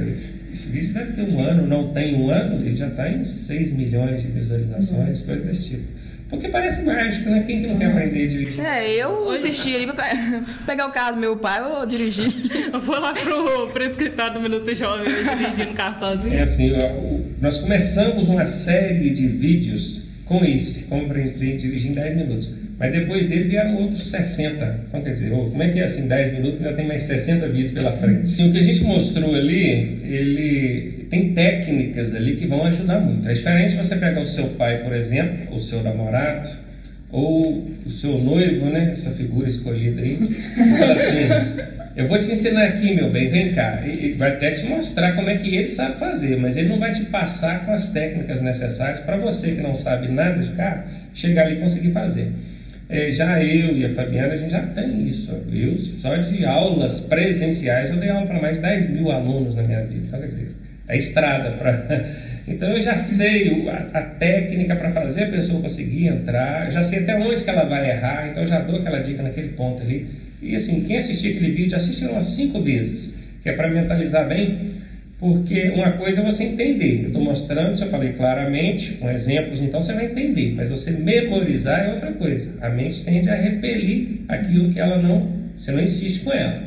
Esse 0.59 0.71
vídeo 0.71 0.93
deve 0.93 1.13
ter 1.13 1.23
um 1.23 1.39
ano, 1.41 1.65
não 1.69 1.89
tem 1.93 2.17
um 2.17 2.29
ano, 2.31 2.67
ele 2.67 2.75
já 2.75 2.89
está 2.89 3.09
em 3.09 3.23
6 3.25 3.73
milhões 3.75 4.21
de 4.21 4.27
visualizações, 4.27 5.23
coisas 5.23 5.47
desse 5.47 5.69
tipo. 5.71 5.85
Porque 6.29 6.49
parece 6.49 6.85
mágico, 6.85 7.31
né? 7.31 7.45
Quem 7.47 7.61
que 7.63 7.69
não 7.69 7.79
quer 7.79 7.87
aprender 7.87 8.25
a 8.25 8.29
dirigir? 8.29 8.65
É, 8.67 8.93
eu 8.97 9.31
assisti 9.31 9.77
ali 9.77 9.87
pra 9.87 9.95
pe- 9.95 10.17
pegar 10.67 10.89
o 10.89 10.91
carro 10.91 11.15
do 11.15 11.21
meu 11.21 11.37
pai, 11.37 11.61
eu 11.63 11.87
dirigi. 11.87 12.23
Eu 12.73 12.81
fui 12.83 12.99
lá 12.99 13.15
pro, 13.15 13.69
pro 13.69 13.83
escritório 13.85 14.35
do 14.35 14.41
Minuto 14.41 14.75
Jovem 14.75 15.07
dirigindo 15.07 15.71
o 15.71 15.75
carro 15.75 15.99
sozinho. 15.99 16.35
É 16.35 16.43
assim, 16.43 16.73
nós 17.41 17.61
começamos 17.61 18.29
uma 18.29 18.45
série 18.45 19.09
de 19.11 19.27
vídeos 19.27 20.09
com 20.27 20.45
esse, 20.45 20.85
como 20.89 21.07
aprender 21.07 21.55
a 21.55 21.57
dirigir 21.57 21.93
em 21.93 21.95
10 21.95 22.17
minutos. 22.17 22.55
Mas 22.79 22.93
depois 22.93 23.29
dele 23.29 23.45
vieram 23.45 23.77
outros 23.77 24.07
60. 24.09 24.81
Então, 24.89 25.03
quer 25.03 25.13
dizer, 25.13 25.31
como 25.31 25.63
é 25.63 25.69
que 25.69 25.81
é 25.81 25.85
assim, 25.85 26.07
10 26.07 26.35
minutos 26.35 26.65
ainda 26.65 26.77
tem 26.77 26.87
mais 26.87 27.03
60 27.03 27.49
vídeos 27.49 27.73
pela 27.73 27.91
frente? 27.93 28.41
E 28.41 28.49
o 28.49 28.53
que 28.53 28.59
a 28.59 28.63
gente 28.63 28.85
mostrou 28.85 29.35
ali, 29.35 30.01
ele 30.05 31.07
tem 31.11 31.33
técnicas 31.33 32.15
ali 32.15 32.37
que 32.37 32.47
vão 32.47 32.65
ajudar 32.67 33.01
muito. 33.01 33.29
É 33.29 33.33
diferente 33.33 33.77
você 33.77 33.97
pegar 33.97 34.21
o 34.21 34.25
seu 34.25 34.47
pai, 34.51 34.79
por 34.79 34.95
exemplo, 34.95 35.57
o 35.57 35.59
seu 35.59 35.83
namorado, 35.83 36.49
ou 37.11 37.69
o 37.85 37.91
seu 37.91 38.17
noivo, 38.19 38.67
né? 38.67 38.91
Essa 38.93 39.11
figura 39.11 39.49
escolhida 39.49 40.01
aí, 40.01 40.17
fala 40.79 40.93
assim. 40.93 41.89
Eu 41.97 42.07
vou 42.07 42.17
te 42.17 42.31
ensinar 42.31 42.65
aqui, 42.65 42.95
meu 42.95 43.11
bem, 43.11 43.29
vem 43.29 43.53
cá. 43.55 43.83
Ele 43.85 44.15
vai 44.15 44.31
até 44.31 44.53
te 44.53 44.67
mostrar 44.67 45.17
como 45.17 45.29
é 45.31 45.37
que 45.37 45.57
ele 45.57 45.67
sabe 45.67 45.99
fazer, 45.99 46.37
mas 46.37 46.57
ele 46.57 46.69
não 46.69 46.79
vai 46.79 46.93
te 46.93 47.07
passar 47.07 47.67
com 47.67 47.73
as 47.73 47.91
técnicas 47.91 48.41
necessárias 48.41 49.01
para 49.01 49.17
você 49.17 49.53
que 49.53 49.63
não 49.63 49.75
sabe 49.75 50.07
nada 50.07 50.41
de 50.41 50.53
carro 50.53 50.85
chegar 51.13 51.47
ali 51.47 51.57
e 51.57 51.59
conseguir 51.59 51.91
fazer. 51.91 52.29
É, 52.89 53.13
já 53.13 53.43
eu 53.43 53.77
e 53.77 53.85
a 53.85 53.91
Fabiana, 53.91 54.33
a 54.33 54.37
gente 54.37 54.51
já 54.51 54.63
tem 54.63 55.07
isso. 55.07 55.37
Eu, 55.53 55.79
só 55.79 56.17
de 56.17 56.45
aulas 56.47 57.03
presenciais, 57.03 57.91
eu 57.91 57.97
dei 57.97 58.09
aula 58.09 58.27
para 58.27 58.41
mais 58.41 58.57
de 58.57 58.63
10 58.63 58.91
mil 58.91 59.11
alunos 59.11 59.57
na 59.57 59.63
minha 59.63 59.83
vida. 59.83 60.05
Então, 60.07 60.19
quer 60.19 60.27
dizer, 60.27 60.53
é 60.89 60.97
estrada 60.97 61.51
para. 61.53 62.29
Então, 62.51 62.71
eu 62.71 62.81
já 62.81 62.97
sei 62.97 63.69
a, 63.69 63.99
a 63.99 64.03
técnica 64.03 64.75
para 64.75 64.91
fazer 64.91 65.25
a 65.25 65.27
pessoa 65.27 65.61
conseguir 65.61 66.07
entrar, 66.07 66.73
já 66.73 66.83
sei 66.83 67.01
até 67.01 67.15
onde 67.15 67.45
que 67.45 67.51
ela 67.51 67.65
vai 67.65 67.91
errar, 67.91 68.27
então 68.31 68.43
eu 68.43 68.49
já 68.49 68.61
dou 68.61 68.81
aquela 68.81 69.01
dica 69.01 69.23
naquele 69.23 69.49
ponto 69.49 69.83
ali. 69.83 70.09
E 70.41 70.57
assim, 70.57 70.85
quem 70.85 70.97
assistir 70.97 71.37
aquele 71.37 71.53
vídeo, 71.53 71.77
assiste 71.77 72.07
umas 72.07 72.25
cinco 72.25 72.63
vezes, 72.63 73.17
que 73.43 73.51
é 73.51 73.53
para 73.53 73.69
mentalizar 73.69 74.27
bem, 74.27 74.78
porque 75.19 75.71
uma 75.71 75.93
coisa 75.93 76.21
é 76.21 76.25
você 76.25 76.45
entender. 76.45 77.03
Eu 77.03 77.09
estou 77.09 77.23
mostrando, 77.23 77.75
se 77.75 77.83
eu 77.83 77.89
falei 77.89 78.13
claramente, 78.13 78.93
com 78.95 79.11
exemplos, 79.11 79.61
então 79.61 79.81
você 79.81 79.93
vai 79.93 80.07
entender. 80.07 80.55
Mas 80.55 80.71
você 80.71 80.93
memorizar 80.93 81.87
é 81.87 81.93
outra 81.93 82.13
coisa. 82.13 82.55
A 82.61 82.71
mente 82.71 83.05
tende 83.05 83.29
a 83.29 83.35
repelir 83.35 84.21
aquilo 84.29 84.73
que 84.73 84.79
ela 84.79 85.03
não. 85.03 85.37
Você 85.59 85.73
não 85.73 85.83
insiste 85.83 86.23
com 86.23 86.33
ela. 86.33 86.63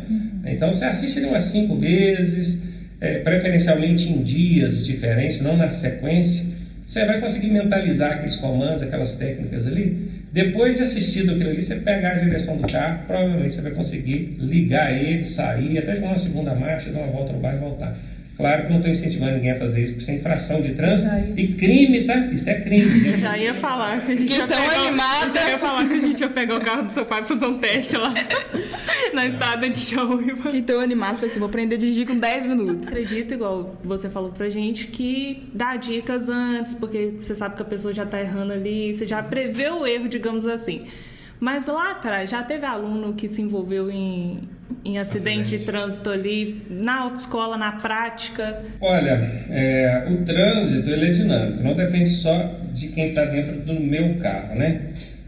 Então 0.46 0.74
você 0.74 0.84
assiste 0.84 1.22
umas 1.22 1.44
cinco 1.44 1.76
vezes, 1.78 2.64
é, 3.00 3.20
preferencialmente 3.20 4.12
em 4.12 4.22
dias 4.22 4.86
diferentes, 4.86 5.40
não 5.42 5.56
na 5.56 5.72
sequência. 5.72 6.52
Você 6.86 7.06
vai 7.06 7.22
conseguir 7.22 7.48
mentalizar 7.52 8.12
aqueles 8.12 8.36
comandos, 8.36 8.82
aquelas 8.82 9.16
técnicas 9.16 9.66
ali. 9.66 10.12
Depois 10.34 10.76
de 10.76 10.84
assistir 10.84 11.30
aquilo 11.30 11.50
ali, 11.50 11.62
você 11.62 11.76
pegar 11.78 12.12
a 12.12 12.16
direção 12.16 12.58
do 12.58 12.68
carro, 12.68 13.00
provavelmente 13.08 13.54
você 13.54 13.62
vai 13.62 13.72
conseguir 13.72 14.36
ligar 14.40 14.92
ele, 14.92 15.24
sair, 15.24 15.78
até 15.78 15.96
jogar 15.96 16.08
uma 16.08 16.18
segunda 16.18 16.54
marcha, 16.54 16.90
dar 16.90 17.00
uma 17.00 17.12
volta 17.12 17.32
no 17.32 17.40
bairro 17.40 17.58
e 17.58 17.62
voltar. 17.62 17.98
Claro 18.42 18.64
que 18.64 18.70
não 18.70 18.78
estou 18.78 18.92
incentivando 18.92 19.34
ninguém 19.36 19.52
a 19.52 19.56
fazer 19.60 19.84
isso, 19.84 19.94
porque 19.94 20.02
isso 20.04 20.12
é 20.12 20.16
infração 20.16 20.62
de 20.62 20.74
trânsito 20.74 21.10
e 21.38 21.48
crime, 21.50 22.04
tá? 22.06 22.18
Isso 22.26 22.50
é 22.50 22.56
crime. 22.60 23.06
Eu 23.14 23.18
já 23.20 23.38
ia 23.38 23.54
falar 23.54 24.02
que 24.02 24.12
a 24.12 24.16
gente 24.16 24.22
Fiquei 24.22 24.38
ia 24.38 24.48
tão 24.48 24.58
pegar, 24.60 24.82
animada. 24.82 25.32
já 25.32 25.50
ia 25.50 25.60
falar 25.60 25.88
que 25.88 25.94
a 25.94 26.02
gente 26.02 26.20
ia 26.20 26.30
pegar 26.30 26.58
o 26.58 26.62
carro 26.62 26.84
do 26.84 26.92
seu 26.94 27.06
pai 27.06 27.20
pra 27.20 27.28
fazer 27.28 27.46
um 27.46 27.60
teste 27.60 27.96
lá 27.98 28.12
na 29.14 29.28
estrada 29.28 29.70
de 29.70 29.80
Jaúba. 29.80 30.36
Fiquei 30.38 30.62
tão 30.64 30.80
animado, 30.80 31.16
falei 31.16 31.30
assim, 31.30 31.40
vou 31.40 31.48
aprender 31.50 31.76
a 31.76 31.78
dirigir 31.78 32.08
com 32.08 32.18
10 32.18 32.46
minutos. 32.48 32.88
Acredito, 32.88 33.34
igual 33.34 33.76
você 33.84 34.10
falou 34.10 34.32
pra 34.32 34.50
gente, 34.50 34.88
que 34.88 35.48
dá 35.54 35.76
dicas 35.76 36.28
antes, 36.28 36.74
porque 36.74 37.14
você 37.22 37.36
sabe 37.36 37.56
que 37.56 37.62
a 37.62 37.66
pessoa 37.66 37.94
já 37.94 38.06
tá 38.06 38.20
errando 38.20 38.54
ali, 38.54 38.94
você 38.94 39.06
já 39.06 39.22
prevê 39.22 39.70
o 39.70 39.86
erro, 39.86 40.10
digamos 40.10 40.48
assim. 40.48 40.82
Mas 41.40 41.66
lá 41.66 41.92
atrás, 41.92 42.30
já 42.30 42.44
teve 42.44 42.66
aluno 42.66 43.14
que 43.14 43.28
se 43.28 43.42
envolveu 43.42 43.90
em, 43.90 44.48
em 44.84 44.98
acidente, 44.98 45.50
de 45.50 45.56
Acidente. 45.56 45.66
trânsito 45.66 46.10
ali, 46.10 46.62
na 46.70 47.02
autoescola, 47.02 47.58
na 47.58 47.74
prática? 47.74 48.64
Olha, 48.80 49.44
é, 49.50 50.08
o 50.10 50.18
trânsito 50.24 50.90
ele 50.90 51.08
é 51.08 51.10
dinâmico, 51.10 51.64
não 51.64 51.74
depende 51.74 52.10
só 52.10 52.60
de 52.74 52.88
quem 52.90 53.08
está 53.10 53.26
dentro 53.26 53.62
do 53.62 53.74
meu 53.74 54.16
carro, 54.16 54.56
né? 54.56 54.82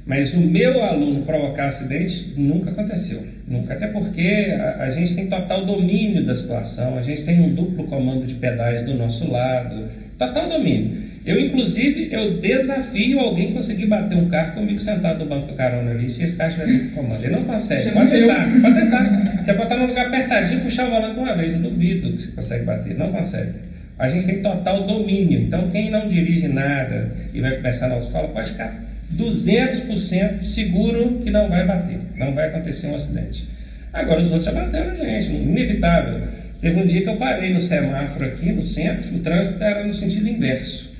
Mas 0.06 0.34
o 0.34 0.40
meu 0.42 0.84
aluno 0.84 1.22
provocar 1.26 1.68
acidente 1.68 2.34
nunca 2.36 2.72
aconteceu, 2.72 3.26
nunca. 3.48 3.74
Até 3.74 3.88
porque 3.88 4.54
a, 4.60 4.84
a 4.84 4.90
gente 4.90 5.16
tem 5.16 5.28
total 5.28 5.66
domínio 5.66 6.26
da 6.26 6.36
situação, 6.36 6.98
a 6.98 7.02
gente 7.02 7.24
tem 7.26 7.40
um 7.40 7.54
duplo 7.54 7.88
comando 7.88 8.26
de 8.26 8.36
pedais 8.36 8.84
do 8.84 8.94
nosso 8.96 9.32
lado, 9.32 9.88
total 10.18 10.50
domínio. 10.50 11.13
Eu, 11.26 11.40
inclusive, 11.40 12.10
eu 12.12 12.42
desafio 12.42 13.20
alguém 13.20 13.54
conseguir 13.54 13.86
bater 13.86 14.18
um 14.18 14.28
carro 14.28 14.56
comigo 14.56 14.78
sentado 14.78 15.24
no 15.24 15.30
banco 15.30 15.48
do 15.48 15.54
carona 15.54 15.92
ali, 15.92 16.10
se 16.10 16.22
esse 16.22 16.36
carro 16.36 16.50
estiver 16.50 16.90
com 16.90 16.96
comando. 16.96 17.24
Ele 17.24 17.36
não 17.36 17.44
consegue, 17.46 17.92
pode 17.92 18.12
tentar, 18.12 18.46
pode 18.62 18.76
tentar. 18.76 19.44
Você 19.44 19.54
pode 19.54 19.64
estar 19.64 19.78
num 19.78 19.86
lugar 19.86 20.08
apertadinho 20.08 20.60
e 20.60 20.64
puxar 20.64 20.88
o 20.88 20.92
volante 20.92 21.18
uma 21.18 21.34
vez, 21.36 21.54
eu 21.54 21.60
duvido 21.60 22.12
que 22.12 22.22
você 22.22 22.32
consegue 22.32 22.66
bater, 22.66 22.98
não 22.98 23.12
consegue. 23.14 23.54
A 23.98 24.10
gente 24.10 24.26
tem 24.26 24.42
total 24.42 24.86
domínio, 24.86 25.40
então 25.40 25.70
quem 25.70 25.90
não 25.90 26.08
dirige 26.08 26.50
nada 26.50 27.10
e 27.34 27.40
vai 27.40 27.56
começar 27.56 27.88
na 27.88 27.96
autoescola 27.96 28.28
pode 28.28 28.50
ficar 28.52 28.84
200% 29.16 30.42
seguro 30.42 31.22
que 31.24 31.30
não 31.30 31.48
vai 31.48 31.66
bater, 31.66 32.00
não 32.18 32.34
vai 32.34 32.48
acontecer 32.48 32.88
um 32.88 32.96
acidente. 32.96 33.48
Agora 33.94 34.20
os 34.20 34.28
outros 34.28 34.46
já 34.46 34.52
bateram 34.52 34.92
a 34.92 34.96
gente, 34.96 35.32
inevitável. 35.32 36.22
Teve 36.60 36.80
um 36.80 36.86
dia 36.86 37.02
que 37.02 37.10
eu 37.10 37.16
parei 37.16 37.54
no 37.54 37.60
semáforo 37.60 38.26
aqui 38.26 38.52
no 38.52 38.62
centro, 38.62 39.16
o 39.16 39.20
trânsito 39.20 39.64
era 39.64 39.86
no 39.86 39.94
sentido 39.94 40.28
inverso. 40.28 40.93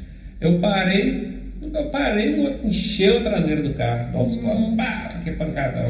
Eu 0.44 0.60
parei, 0.60 1.40
eu 1.74 1.86
parei, 1.86 2.34
o 2.36 2.42
outro 2.42 2.68
encheu 2.68 3.20
a 3.20 3.22
traseira 3.22 3.62
do 3.62 3.74
carro, 3.76 4.12
da 4.12 4.20
autoescola, 4.20 4.76
pá, 4.76 5.10
que 5.24 5.32
pancadão. 5.32 5.90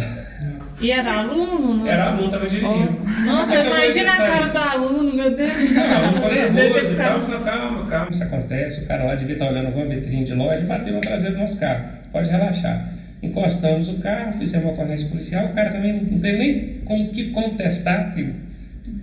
E 0.79 0.91
era 0.91 1.11
aluno? 1.21 1.73
Não? 1.77 1.87
Era 1.87 2.09
aluno, 2.09 2.25
estava 2.25 2.47
dirigindo. 2.47 3.01
Nossa, 3.25 3.53
Acabou 3.57 3.79
de 3.79 3.83
imagina 3.83 4.11
a 4.11 4.17
cara 4.17 4.47
do 4.47 4.57
aluno, 4.57 5.15
meu 5.15 5.35
Deus. 5.35 5.51
Não, 5.71 6.13
ficou 6.13 6.29
Deve 6.29 6.45
ter 6.45 6.51
nervoso 6.51 6.93
e 6.93 6.95
tal. 6.95 7.19
Falei, 7.21 7.39
calma, 7.39 7.85
calma, 7.87 8.11
isso 8.11 8.23
acontece. 8.23 8.81
O 8.81 8.85
cara 8.85 9.03
lá 9.05 9.15
devia 9.15 9.33
estar 9.33 9.49
olhando 9.49 9.65
alguma 9.67 9.85
vitrine 9.87 10.23
de 10.23 10.33
loja 10.35 10.61
e 10.61 10.65
bateu 10.65 10.93
na 10.93 10.99
traseira 10.99 11.33
do 11.33 11.39
nosso 11.39 11.59
carro. 11.59 11.85
Pode 12.11 12.29
relaxar. 12.29 12.93
Encostamos 13.23 13.89
o 13.89 13.95
carro, 13.95 14.33
fizemos 14.33 14.65
uma 14.65 14.73
ocorrência 14.73 15.09
policial. 15.09 15.45
O 15.45 15.53
cara 15.53 15.71
também 15.71 15.93
não 15.93 16.19
tem 16.19 16.37
nem 16.37 16.79
com 16.85 17.05
o 17.05 17.09
que 17.09 17.31
contestar, 17.31 18.13
porque 18.13 18.29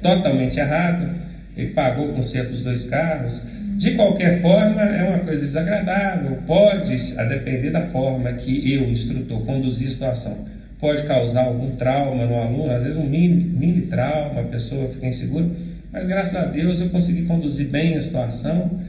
totalmente 0.01 0.61
errado. 0.61 1.11
Ele 1.57 1.73
pagou 1.73 2.11
o 2.11 2.13
conserto 2.13 2.51
dos 2.51 2.61
dois 2.61 2.89
carros. 2.89 3.47
De 3.81 3.93
qualquer 3.93 4.43
forma, 4.43 4.83
é 4.83 5.03
uma 5.05 5.21
coisa 5.21 5.43
desagradável. 5.43 6.37
Pode, 6.47 6.95
a 7.17 7.25
depender 7.25 7.71
da 7.71 7.81
forma 7.81 8.31
que 8.35 8.75
eu, 8.75 8.83
instrutor, 8.91 9.41
conduzir 9.47 9.89
a 9.89 9.91
situação, 9.91 10.47
pode 10.79 11.03
causar 11.05 11.45
algum 11.45 11.75
trauma 11.77 12.27
no 12.27 12.37
aluno, 12.37 12.71
às 12.71 12.83
vezes 12.83 12.99
um 12.99 13.07
mini, 13.07 13.43
mini 13.43 13.81
trauma, 13.87 14.43
a 14.43 14.45
pessoa 14.45 14.87
fica 14.91 15.07
insegura. 15.07 15.47
Mas 15.91 16.07
graças 16.07 16.37
a 16.37 16.45
Deus 16.45 16.79
eu 16.79 16.91
consegui 16.91 17.23
conduzir 17.23 17.69
bem 17.69 17.97
a 17.97 18.03
situação. 18.03 18.83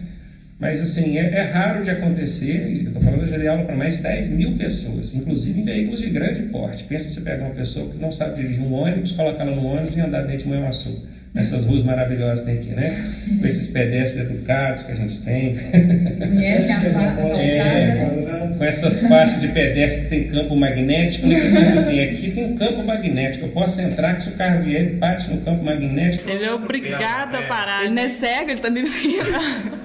Mas 0.59 0.81
assim, 0.81 1.17
é, 1.17 1.35
é 1.35 1.41
raro 1.43 1.85
de 1.85 1.89
acontecer. 1.89 2.83
estou 2.85 3.01
falando, 3.01 3.21
eu 3.21 3.29
já 3.29 3.37
dei 3.37 3.47
aula 3.47 3.63
para 3.63 3.77
mais 3.77 3.95
de 3.95 4.03
10 4.03 4.31
mil 4.31 4.57
pessoas, 4.57 5.15
inclusive 5.15 5.61
em 5.61 5.63
veículos 5.63 6.01
de 6.01 6.09
grande 6.09 6.41
porte. 6.49 6.83
Pensa 6.83 7.09
você 7.09 7.21
pegar 7.21 7.45
uma 7.45 7.55
pessoa 7.55 7.89
que 7.89 7.97
não 7.97 8.11
sabe 8.11 8.41
dirigir 8.41 8.61
um 8.61 8.73
ônibus, 8.73 9.13
colocar 9.13 9.43
ela 9.43 9.55
no 9.55 9.65
ônibus 9.65 9.95
e 9.95 10.01
andar 10.01 10.23
dentro 10.23 10.43
de 10.43 10.49
Manhuaçu. 10.49 11.20
Nessas 11.33 11.63
ruas 11.63 11.81
maravilhosas 11.83 12.41
que 12.45 12.51
tem 12.51 12.59
aqui, 12.59 12.69
né? 12.71 13.13
Com 13.39 13.47
esses 13.47 13.69
pedestres 13.69 14.25
educados 14.29 14.83
que 14.83 14.91
a 14.91 14.95
gente 14.95 15.21
tem. 15.23 15.55
Conhece 15.55 16.71
a 16.73 16.79
fa- 16.81 16.99
a 17.11 17.15
calçada, 17.15 17.37
né? 17.37 18.49
É, 18.51 18.57
com 18.57 18.65
essas 18.65 19.07
faixas 19.07 19.39
de 19.39 19.47
pedestre 19.47 20.03
que 20.03 20.09
tem 20.09 20.23
campo 20.27 20.57
magnético, 20.57 21.27
né? 21.27 21.35
Que 21.39 21.51
pensa 21.53 21.75
assim, 21.79 22.01
aqui 22.01 22.31
tem 22.31 22.45
um 22.51 22.57
campo 22.57 22.83
magnético, 22.83 23.45
eu 23.45 23.49
posso 23.51 23.79
entrar 23.79 24.15
que 24.17 24.23
se 24.23 24.29
o 24.29 24.33
carro 24.33 24.61
vier, 24.63 24.81
ele 24.81 24.95
bate 24.97 25.31
no 25.31 25.39
campo 25.39 25.63
magnético. 25.63 26.29
Ele 26.29 26.43
é 26.43 26.51
obrigado 26.53 27.35
a 27.35 27.41
parar. 27.43 27.85
Ele 27.85 27.93
não 27.93 28.01
é 28.03 28.09
cego, 28.09 28.51
ele 28.51 28.59
tá 28.59 28.69
me 28.69 28.81
vendo. 28.83 29.79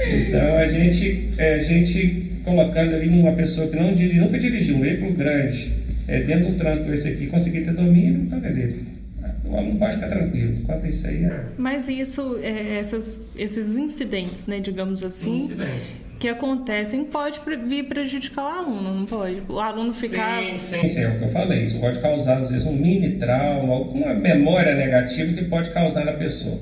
Então 0.00 0.58
a 0.58 0.66
gente, 0.68 1.30
é, 1.38 1.54
a 1.54 1.58
gente 1.58 2.32
colocando 2.44 2.94
ali 2.94 3.08
uma 3.08 3.32
pessoa 3.32 3.66
que 3.66 3.76
não 3.76 3.92
dirige, 3.92 4.20
nunca 4.20 4.38
dirigiu 4.38 4.76
um 4.76 4.80
veículo 4.80 5.12
grande, 5.14 5.72
é, 6.06 6.20
dentro 6.20 6.50
do 6.50 6.54
trânsito 6.54 6.92
esse 6.92 7.08
aqui, 7.08 7.26
conseguir 7.26 7.62
ter 7.62 7.72
domínio, 7.72 8.20
então 8.22 8.40
quer 8.40 8.48
dizer, 8.48 8.76
o 9.48 9.56
aluno 9.56 9.78
pode 9.78 9.94
ficar 9.94 10.08
tranquilo. 10.08 10.60
Quanto 10.64 10.86
a 10.86 10.88
isso 10.88 11.06
aí 11.06 11.24
é. 11.24 11.44
Mas 11.56 11.88
isso, 11.88 12.38
é, 12.42 12.76
essas, 12.78 13.26
esses 13.36 13.76
incidentes, 13.76 14.46
né, 14.46 14.60
digamos 14.60 15.04
assim, 15.04 15.36
Incidentes. 15.36 16.02
que 16.18 16.28
acontecem, 16.28 17.04
pode 17.04 17.40
vir 17.66 17.84
prejudicar 17.84 18.42
o 18.44 18.58
aluno, 18.58 18.94
não 18.94 19.06
pode? 19.06 19.42
O 19.48 19.60
aluno 19.60 19.92
ficar. 19.92 20.42
Sim, 20.42 20.58
sim, 20.82 20.88
sim, 20.88 21.00
é 21.02 21.08
o 21.08 21.18
que 21.18 21.24
eu 21.24 21.28
falei. 21.30 21.64
Isso 21.64 21.78
pode 21.80 21.98
causar, 22.00 22.38
às 22.38 22.50
vezes, 22.50 22.66
um 22.66 22.72
mini 22.72 23.10
trauma, 23.12 23.74
alguma 23.74 24.14
memória 24.14 24.74
negativa 24.74 25.32
que 25.32 25.44
pode 25.44 25.70
causar 25.70 26.04
na 26.04 26.12
pessoa. 26.12 26.58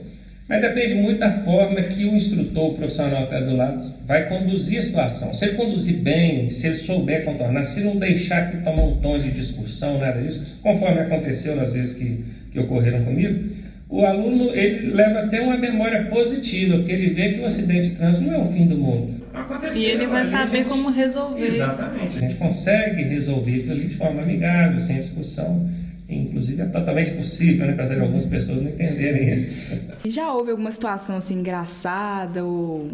Mas 0.46 0.60
depende 0.60 0.94
muito 0.96 1.20
da 1.20 1.30
forma 1.30 1.80
que 1.82 2.04
o 2.04 2.14
instrutor, 2.14 2.72
o 2.72 2.74
profissional 2.74 3.26
que 3.26 3.34
está 3.34 3.40
do 3.46 3.56
lado, 3.56 3.82
vai 4.06 4.28
conduzir 4.28 4.78
a 4.78 4.82
situação. 4.82 5.32
Se 5.32 5.46
ele 5.46 5.54
conduzir 5.56 6.02
bem, 6.02 6.50
se 6.50 6.66
ele 6.66 6.74
souber 6.74 7.24
contornar, 7.24 7.64
se 7.64 7.80
não 7.80 7.96
deixar 7.96 8.50
que 8.50 8.56
ele 8.58 8.62
tome 8.62 8.80
um 8.80 8.96
tom 8.96 9.16
de 9.18 9.30
discussão, 9.30 9.98
nada 9.98 10.20
disso, 10.20 10.58
conforme 10.62 11.00
aconteceu 11.00 11.56
nas 11.56 11.72
vezes 11.72 11.96
que, 11.96 12.22
que 12.54 12.60
ocorreram 12.60 13.02
comigo, 13.04 13.44
o 13.88 14.06
aluno 14.06 14.50
ele 14.54 14.92
leva 14.94 15.20
até 15.20 15.40
uma 15.40 15.56
memória 15.56 16.04
positiva, 16.04 16.76
porque 16.78 16.92
ele 16.92 17.10
vê 17.10 17.30
que 17.32 17.40
o 17.40 17.44
acidente 17.44 17.90
de 17.90 17.96
trânsito 17.96 18.26
não 18.26 18.34
é 18.34 18.38
o 18.38 18.46
fim 18.46 18.64
do 18.66 18.76
mundo. 18.76 19.22
Aconteceu, 19.34 19.82
E 19.82 19.86
ele 19.86 20.06
vai 20.06 20.24
saber 20.24 20.58
gente- 20.58 20.68
como 20.68 20.88
resolver. 20.90 21.44
Exatamente. 21.44 22.16
A 22.16 22.20
gente 22.20 22.36
consegue 22.36 23.02
resolver 23.02 23.56
aquilo 23.56 23.72
ali 23.72 23.86
de 23.88 23.96
forma 23.96 24.22
amigável, 24.22 24.78
sem 24.78 24.96
discussão. 24.96 25.68
Inclusive 26.08 26.62
é 26.62 26.66
totalmente 26.66 27.10
possível, 27.12 27.66
né? 27.66 27.72
Apesar 27.72 27.94
de 27.96 28.00
algumas 28.02 28.24
pessoas 28.24 28.62
não 28.62 28.68
entenderem 28.70 29.32
isso. 29.32 29.88
Já 30.06 30.32
houve 30.32 30.52
alguma 30.52 30.70
situação 30.70 31.16
assim 31.16 31.40
engraçada 31.40 32.44
ou 32.44 32.88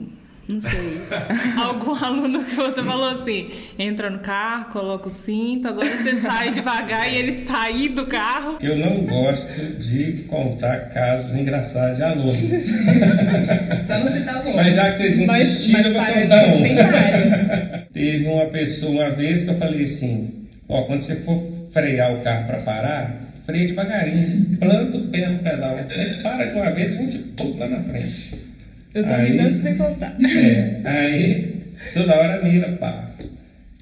não 0.50 0.60
sei? 0.60 1.00
Algum 1.56 1.94
aluno 1.94 2.44
que 2.44 2.54
você 2.54 2.82
falou 2.82 3.10
assim, 3.10 3.50
entra 3.78 4.10
no 4.10 4.18
carro, 4.20 4.70
coloca 4.72 5.08
o 5.08 5.10
cinto, 5.10 5.68
agora 5.68 5.88
você 5.96 6.14
sai 6.14 6.50
devagar 6.50 7.12
e 7.12 7.16
ele 7.16 7.32
sair 7.32 7.88
do 7.90 8.06
carro. 8.06 8.56
Eu 8.60 8.76
não 8.76 9.00
gosto 9.04 9.78
de 9.78 10.24
contar 10.28 10.88
casos 10.90 11.34
engraçados 11.36 11.96
de 11.96 12.02
alunos. 12.02 12.38
Só 13.86 13.98
não 13.98 14.08
citar 14.08 14.40
o 14.40 14.44
nome. 14.44 14.56
Mas 14.56 14.74
já 14.74 14.90
que 14.90 14.96
vocês 14.96 15.26
Mas- 15.26 15.48
insistiram, 15.48 15.78
mas 15.82 15.86
eu 15.86 15.92
vou 15.92 16.22
contar 16.22 16.46
um. 16.46 16.62
tem 16.62 16.74
vários. 16.74 17.90
Teve 17.92 18.26
uma 18.28 18.46
pessoa 18.46 18.92
uma 18.92 19.10
vez 19.10 19.44
que 19.44 19.50
eu 19.50 19.54
falei 19.58 19.82
assim: 19.82 20.48
ó, 20.68 20.82
quando 20.82 21.00
você 21.00 21.16
for 21.16 21.42
frear 21.72 22.14
o 22.14 22.20
carro 22.20 22.46
para 22.46 22.58
parar, 22.58 23.16
freia 23.46 23.66
devagarinho, 23.66 24.56
planta 24.58 24.96
o 24.96 25.00
pé 25.08 25.26
no 25.28 25.38
pedal. 25.40 25.76
Aí 25.76 26.22
para 26.22 26.44
de 26.46 26.54
uma 26.54 26.70
vez, 26.70 26.92
a 26.92 26.96
gente 26.96 27.18
pula 27.18 27.66
lá 27.66 27.68
na 27.76 27.82
frente. 27.82 28.49
Eu 28.94 29.04
tô 29.04 29.12
Aí- 29.14 29.30
me 29.32 29.38
dando 29.38 29.54
sem 29.54 29.76
contar. 29.76 30.16
É, 30.22 30.80
aí 30.88 31.62
toda 31.94 32.16
hora 32.16 32.42
mira, 32.42 32.72
pá. 32.72 33.08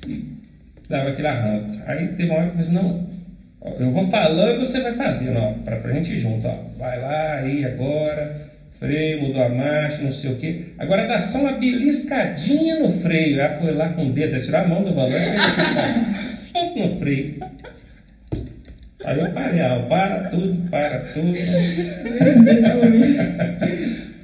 E 0.06 0.24
dava 0.88 1.10
aquele 1.10 1.28
arranco. 1.28 1.70
Aí 1.86 2.08
teve 2.08 2.30
uma 2.30 2.34
hora 2.40 2.50
que 2.50 2.58
eu 2.60 2.64
falei 2.64 2.78
assim, 2.80 2.86
não, 2.88 3.08
eu 3.78 3.90
vou 3.90 4.06
falando, 4.08 4.58
você 4.58 4.80
vai 4.80 4.92
fazendo, 4.94 5.38
ó, 5.38 5.52
pra, 5.64 5.76
pra 5.76 5.92
gente 5.92 6.12
ir 6.14 6.18
junto, 6.18 6.46
ó. 6.46 6.54
Vai 6.78 7.00
lá, 7.00 7.34
aí, 7.36 7.64
agora, 7.64 8.48
freio, 8.78 9.22
mudou 9.22 9.42
a 9.42 9.48
marcha, 9.48 10.02
não 10.02 10.10
sei 10.10 10.30
o 10.32 10.36
quê. 10.36 10.66
Agora 10.78 11.06
dá 11.06 11.18
só 11.20 11.38
uma 11.40 11.52
beliscadinha 11.52 12.78
no 12.80 12.90
freio. 12.90 13.40
Ela 13.40 13.56
foi 13.56 13.72
lá 13.74 13.88
com 13.90 14.06
o 14.06 14.12
dedo, 14.12 14.38
tirou 14.40 14.60
a 14.60 14.68
mão 14.68 14.82
do 14.84 14.94
volante 14.94 15.14
e 15.30 15.36
assim, 15.36 16.14
fofo 16.52 16.78
no 16.78 16.98
freio. 16.98 17.34
Aí 19.04 19.18
eu 19.18 19.30
parei, 19.32 19.62
ó, 19.62 19.78
para 19.86 20.28
tudo, 20.28 20.68
para 20.70 21.00
tudo. 21.00 21.32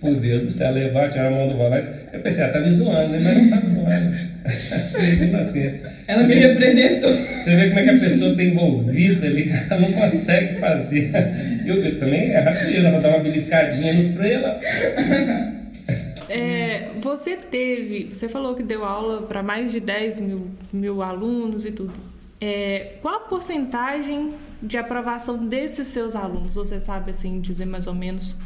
Por 0.04 0.16
Deus 0.16 0.42
do 0.42 0.50
céu, 0.50 0.70
levar, 0.70 1.10
tirar 1.10 1.28
a 1.28 1.30
mão 1.30 1.48
do 1.48 1.56
volante. 1.56 1.88
Eu 2.12 2.20
pensei, 2.20 2.44
ela 2.44 2.52
tá 2.52 2.60
me 2.60 2.70
zoando, 2.70 3.12
né? 3.12 3.18
Mas 3.22 3.36
não 3.38 3.48
tá 3.48 3.56
me 3.56 3.74
zoando. 3.74 4.34
Foi 4.92 5.02
inocente. 5.26 5.80
Ela 6.06 6.22
me 6.24 6.34
representou. 6.34 7.10
Você 7.10 7.56
vê 7.56 7.68
como 7.68 7.78
é 7.78 7.82
que 7.84 7.88
a 7.88 7.92
pessoa 7.94 8.30
está 8.32 8.42
envolvida 8.42 9.26
ali, 9.26 9.50
ela 9.50 9.80
não 9.80 9.92
consegue 9.92 10.60
fazer. 10.60 11.10
Eu, 11.64 11.82
eu 11.82 11.98
também 11.98 12.32
é 12.32 12.38
rapidinho, 12.38 12.80
ela 12.80 12.90
vai 12.90 13.00
dar 13.00 13.08
uma 13.08 13.20
beliscadinha 13.20 13.94
no 13.94 14.12
freio, 14.12 14.34
ela. 14.34 14.60
É, 16.28 16.90
você 17.00 17.36
teve, 17.36 18.10
você 18.12 18.28
falou 18.28 18.54
que 18.54 18.62
deu 18.62 18.84
aula 18.84 19.22
para 19.22 19.42
mais 19.42 19.72
de 19.72 19.80
10 19.80 20.18
mil, 20.20 20.50
mil 20.70 21.02
alunos 21.02 21.64
e 21.64 21.72
tudo. 21.72 21.94
É, 22.38 22.96
qual 23.00 23.14
a 23.14 23.20
porcentagem 23.20 24.34
de 24.62 24.76
aprovação 24.76 25.46
desses 25.46 25.88
seus 25.88 26.14
alunos? 26.14 26.56
Você 26.56 26.78
sabe 26.78 27.12
assim 27.12 27.40
dizer 27.40 27.64
mais 27.64 27.86
ou 27.86 27.94
menos? 27.94 28.36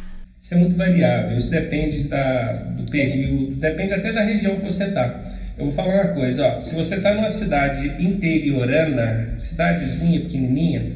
Isso 0.40 0.55
é 0.55 0.57
muito 0.57 0.77
variável, 0.77 1.37
isso 1.37 1.51
depende 1.51 2.05
da, 2.05 2.53
do 2.77 2.90
período, 2.90 3.57
depende 3.57 3.92
até 3.92 4.12
da 4.12 4.22
região 4.22 4.57
que 4.57 4.62
você 4.62 4.85
está. 4.85 5.29
Eu 5.59 5.64
vou 5.66 5.74
falar 5.74 5.94
uma 5.94 6.14
coisa, 6.14 6.46
ó, 6.46 6.61
se 6.61 6.77
você 6.77 6.94
está 6.94 7.12
numa 7.12 7.29
cidade 7.29 7.88
interiorana, 7.98 9.35
cidadezinha, 9.37 10.20
pequenininha, 10.20 10.92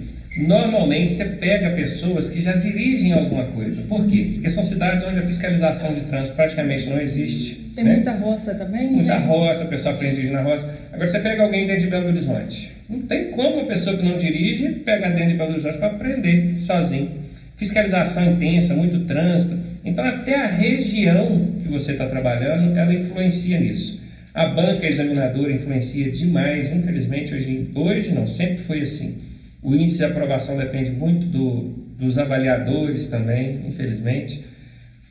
normalmente 0.47 1.13
você 1.13 1.25
pega 1.25 1.71
pessoas 1.71 2.29
que 2.29 2.41
já 2.41 2.53
dirigem 2.53 3.13
alguma 3.13 3.45
coisa. 3.47 3.83
Por 3.83 4.07
quê? 4.07 4.31
Porque 4.35 4.49
são 4.49 4.65
cidades 4.65 5.05
onde 5.07 5.19
a 5.19 5.23
fiscalização 5.23 5.93
de 5.93 6.03
trânsito 6.03 6.37
praticamente 6.37 6.89
não 6.89 7.01
existe. 7.01 7.73
Tem 7.75 7.83
né? 7.83 7.95
muita 7.95 8.13
roça 8.13 8.55
também? 8.55 8.93
Muita 8.93 9.19
né? 9.19 9.27
roça, 9.27 9.65
a 9.65 9.67
pessoa 9.67 9.95
aprende 9.95 10.13
a 10.13 10.15
dirigir 10.15 10.33
na 10.33 10.43
roça. 10.43 10.73
Agora 10.93 11.07
você 11.07 11.19
pega 11.19 11.43
alguém 11.43 11.67
dentro 11.67 11.85
de 11.85 11.91
Belo 11.91 12.07
Horizonte. 12.07 12.73
Não 12.89 13.01
tem 13.03 13.31
como 13.31 13.63
a 13.63 13.65
pessoa 13.65 13.97
que 13.97 14.05
não 14.05 14.17
dirige 14.17 14.69
pegar 14.69 15.09
dentro 15.09 15.31
de 15.31 15.35
Belo 15.35 15.51
Horizonte 15.51 15.79
para 15.79 15.89
aprender 15.89 16.55
sozinho. 16.65 17.22
Fiscalização 17.63 18.33
intensa, 18.33 18.75
muito 18.75 19.05
trânsito. 19.05 19.57
Então 19.85 20.05
até 20.05 20.35
a 20.35 20.49
região 20.49 21.61
que 21.63 21.69
você 21.69 21.93
está 21.93 22.07
trabalhando, 22.07 22.77
ela 22.77 22.93
influencia 22.93 23.61
nisso. 23.61 24.03
A 24.35 24.47
banca 24.47 24.85
examinadora 24.85 25.53
influencia 25.53 26.11
demais, 26.11 26.73
infelizmente, 26.73 27.33
hoje, 27.33 27.71
hoje 27.73 28.11
não, 28.11 28.27
sempre 28.27 28.59
foi 28.59 28.81
assim. 28.81 29.23
O 29.63 29.77
índice 29.77 29.99
de 29.99 30.05
aprovação 30.07 30.57
depende 30.57 30.91
muito 30.91 31.27
do, 31.27 31.69
dos 31.97 32.19
avaliadores 32.19 33.07
também, 33.07 33.61
infelizmente. 33.69 34.45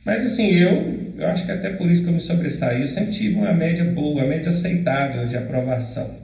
Mas 0.04 0.22
assim, 0.22 0.50
eu, 0.50 1.14
eu 1.16 1.28
acho 1.28 1.46
que 1.46 1.52
até 1.52 1.70
por 1.70 1.90
isso 1.90 2.02
que 2.02 2.10
eu 2.10 2.12
me 2.12 2.20
sobressaí, 2.20 2.82
eu 2.82 2.88
sempre 2.88 3.12
tive 3.12 3.36
uma 3.36 3.54
média 3.54 3.84
boa, 3.84 4.20
uma 4.20 4.28
média 4.28 4.50
aceitável 4.50 5.26
de 5.26 5.38
aprovação. 5.38 6.21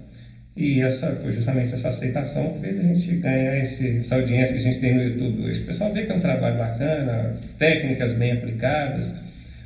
E 0.58 0.80
essa 0.80 1.12
foi 1.22 1.30
justamente 1.30 1.72
essa 1.72 1.86
aceitação 1.86 2.54
que 2.54 2.58
fez 2.58 2.80
a 2.80 2.82
gente 2.82 3.14
ganhar 3.18 3.56
esse, 3.60 3.98
essa 3.98 4.16
audiência 4.16 4.54
que 4.54 4.60
a 4.60 4.64
gente 4.64 4.80
tem 4.80 4.92
no 4.92 5.04
YouTube 5.04 5.44
hoje. 5.44 5.60
O 5.60 5.64
pessoal 5.66 5.92
vê 5.92 6.02
que 6.02 6.10
é 6.10 6.14
um 6.16 6.18
trabalho 6.18 6.58
bacana, 6.58 7.36
técnicas 7.56 8.14
bem 8.14 8.32
aplicadas. 8.32 9.18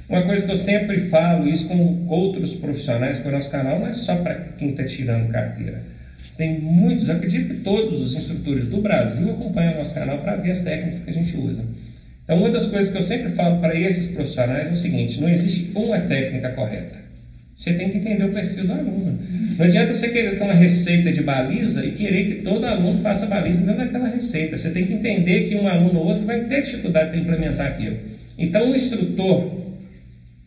Uma 0.06 0.20
coisa 0.20 0.44
que 0.44 0.52
eu 0.52 0.56
sempre 0.58 1.00
falo, 1.00 1.48
isso 1.48 1.66
com 1.66 2.06
outros 2.08 2.56
profissionais, 2.56 3.16
porque 3.16 3.30
o 3.30 3.32
nosso 3.32 3.50
canal 3.50 3.80
não 3.80 3.86
é 3.86 3.94
só 3.94 4.16
para 4.16 4.34
quem 4.34 4.72
está 4.72 4.84
tirando 4.84 5.28
carteira. 5.28 5.82
Tem 6.36 6.60
muitos, 6.60 7.08
acredito 7.08 7.48
que 7.48 7.60
todos 7.60 7.98
os 7.98 8.14
instrutores 8.14 8.66
do 8.66 8.82
Brasil 8.82 9.30
acompanham 9.30 9.72
o 9.72 9.78
nosso 9.78 9.94
canal 9.94 10.18
para 10.18 10.36
ver 10.36 10.50
as 10.50 10.60
técnicas 10.60 11.00
que 11.00 11.08
a 11.08 11.14
gente 11.14 11.34
usa. 11.38 11.64
Então, 12.22 12.36
uma 12.36 12.50
das 12.50 12.66
coisas 12.66 12.92
que 12.92 12.98
eu 12.98 13.02
sempre 13.02 13.32
falo 13.32 13.60
para 13.60 13.74
esses 13.74 14.14
profissionais 14.14 14.68
é 14.68 14.72
o 14.72 14.76
seguinte: 14.76 15.22
não 15.22 15.30
existe 15.30 15.72
uma 15.74 15.98
técnica 16.00 16.50
correta. 16.50 17.01
Você 17.56 17.74
tem 17.74 17.90
que 17.90 17.98
entender 17.98 18.24
o 18.24 18.32
perfil 18.32 18.66
do 18.66 18.72
aluno. 18.72 19.18
Não 19.58 19.66
adianta 19.66 19.92
você 19.92 20.08
querer 20.08 20.38
ter 20.38 20.44
uma 20.44 20.54
receita 20.54 21.12
de 21.12 21.22
baliza 21.22 21.84
e 21.84 21.92
querer 21.92 22.24
que 22.24 22.34
todo 22.42 22.64
aluno 22.64 22.98
faça 22.98 23.26
baliza 23.26 23.60
dentro 23.60 23.76
daquela 23.76 24.08
receita. 24.08 24.56
Você 24.56 24.70
tem 24.70 24.86
que 24.86 24.94
entender 24.94 25.48
que 25.48 25.54
um 25.54 25.68
aluno 25.68 26.00
ou 26.00 26.06
outro 26.06 26.24
vai 26.24 26.40
ter 26.44 26.62
dificuldade 26.62 27.10
para 27.10 27.20
implementar 27.20 27.66
aquilo. 27.68 27.96
Então, 28.38 28.70
o 28.70 28.74
instrutor 28.74 29.62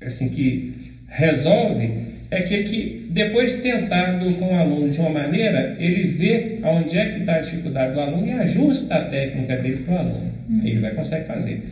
assim 0.01 0.29
que 0.29 0.73
resolve 1.07 1.89
é 2.29 2.41
que, 2.41 2.63
que 2.63 3.07
depois 3.11 3.61
tentado 3.61 4.33
com 4.35 4.53
o 4.53 4.57
aluno 4.57 4.89
de 4.89 4.99
uma 4.99 5.09
maneira, 5.09 5.75
ele 5.79 6.03
vê 6.07 6.57
aonde 6.63 6.97
é 6.97 7.09
que 7.09 7.19
está 7.19 7.35
a 7.35 7.41
dificuldade 7.41 7.93
do 7.93 7.99
aluno 7.99 8.27
e 8.27 8.31
ajusta 8.31 8.95
a 8.95 9.05
técnica 9.05 9.55
dele 9.57 9.77
para 9.77 9.95
o 9.95 9.97
aluno. 9.99 10.33
Aí 10.61 10.71
ele 10.71 10.79
vai 10.79 10.91
conseguir 10.91 11.25
fazer. 11.25 11.63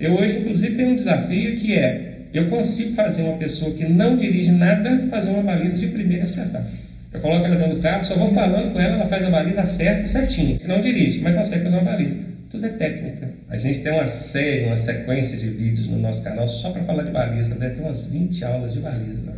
Eu 0.00 0.14
hoje, 0.14 0.38
inclusive, 0.38 0.74
tenho 0.74 0.90
um 0.90 0.94
desafio 0.94 1.56
que 1.56 1.74
é 1.74 2.17
eu 2.32 2.48
consigo 2.48 2.94
fazer 2.94 3.22
uma 3.22 3.38
pessoa 3.38 3.72
que 3.72 3.84
não 3.84 4.16
dirige 4.16 4.52
nada 4.52 5.06
fazer 5.08 5.30
uma 5.30 5.42
baliza 5.42 5.78
de 5.78 5.86
primeira 5.88 6.22
e 6.22 6.24
acertar. 6.24 6.64
Eu 7.12 7.20
coloco 7.20 7.46
ela 7.46 7.56
dentro 7.56 7.76
do 7.76 7.82
carro, 7.82 8.04
só 8.04 8.14
vou 8.16 8.32
falando 8.32 8.72
com 8.72 8.80
ela, 8.80 8.96
ela 8.96 9.06
faz 9.06 9.24
a 9.24 9.30
baliza 9.30 9.64
certa 9.64 10.06
certinho. 10.06 10.58
Não 10.66 10.80
dirige, 10.80 11.20
mas 11.20 11.34
consegue 11.34 11.64
fazer 11.64 11.76
uma 11.76 11.84
baliza. 11.84 12.18
Tudo 12.50 12.66
é 12.66 12.70
técnica. 12.70 13.30
A 13.48 13.56
gente 13.56 13.82
tem 13.82 13.92
uma 13.92 14.08
série, 14.08 14.66
uma 14.66 14.76
sequência 14.76 15.38
de 15.38 15.48
vídeos 15.48 15.88
no 15.88 15.98
nosso 15.98 16.22
canal 16.22 16.46
só 16.48 16.70
para 16.70 16.82
falar 16.82 17.02
de 17.02 17.10
baliza. 17.10 17.54
Deve 17.54 17.76
ter 17.76 17.82
umas 17.82 18.04
20 18.04 18.44
aulas 18.44 18.72
de 18.74 18.80
baliza. 18.80 19.32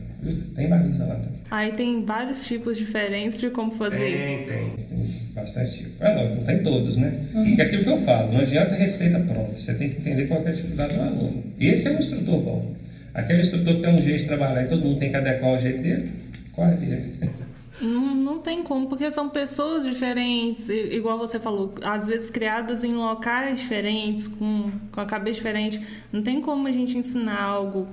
Tem 0.55 0.69
baliza 0.69 1.05
lá 1.05 1.15
também. 1.15 1.41
Aí 1.51 1.73
tem 1.73 2.05
vários 2.05 2.47
tipos 2.47 2.77
diferentes 2.77 3.39
de 3.39 3.51
como 3.51 3.71
fazer. 3.73 3.99
Tem, 3.99 4.47
tem. 4.47 4.87
Tem 4.87 5.07
bastante 5.35 5.79
tipo. 5.79 6.05
É 6.05 6.15
lógico, 6.15 6.37
não 6.37 6.45
tem 6.45 6.63
todos, 6.63 6.97
né? 6.97 7.13
E 7.35 7.61
aquilo 7.61 7.83
que 7.83 7.91
eu 7.91 7.99
falo, 7.99 8.33
não 8.33 8.41
adianta 8.41 8.75
receita 8.75 9.19
pronta. 9.21 9.53
Você 9.53 9.75
tem 9.75 9.89
que 9.89 9.97
entender 9.99 10.27
qual 10.27 10.45
é 10.45 10.49
a 10.49 10.53
dificuldade 10.53 10.95
do 10.95 11.03
aluno. 11.03 11.43
Esse 11.59 11.89
é 11.89 11.93
um 11.93 11.99
instrutor 11.99 12.41
bom. 12.41 12.75
Aquele 13.15 13.41
instrutor 13.41 13.75
que 13.75 13.81
tem 13.81 13.95
um 13.95 14.03
jeito 14.03 14.21
de 14.21 14.27
trabalhar 14.27 14.63
e 14.63 14.69
todo 14.69 14.83
mundo 14.83 14.99
tem 14.99 15.11
que 15.11 15.17
adequar 15.17 15.53
o 15.53 15.59
jeito 15.59 15.83
dele, 15.83 16.11
corre 16.53 16.75
dele. 16.75 17.13
Não, 17.81 18.15
não 18.15 18.39
tem 18.41 18.63
como, 18.63 18.87
porque 18.91 19.11
são 19.11 19.31
pessoas 19.31 19.85
diferentes, 19.85 20.69
igual 20.69 21.17
você 21.17 21.41
falou, 21.41 21.75
às 21.83 22.07
vezes 22.07 22.29
criadas 22.29 22.85
em 22.85 22.93
locais 22.93 23.59
diferentes, 23.59 24.29
com, 24.29 24.71
com 24.93 25.01
a 25.01 25.07
cabeça 25.07 25.37
diferente. 25.37 25.81
Não 26.13 26.23
tem 26.23 26.43
como 26.43 26.69
a 26.69 26.73
gente 26.73 26.99
ensinar 26.99 27.41
algo 27.41 27.87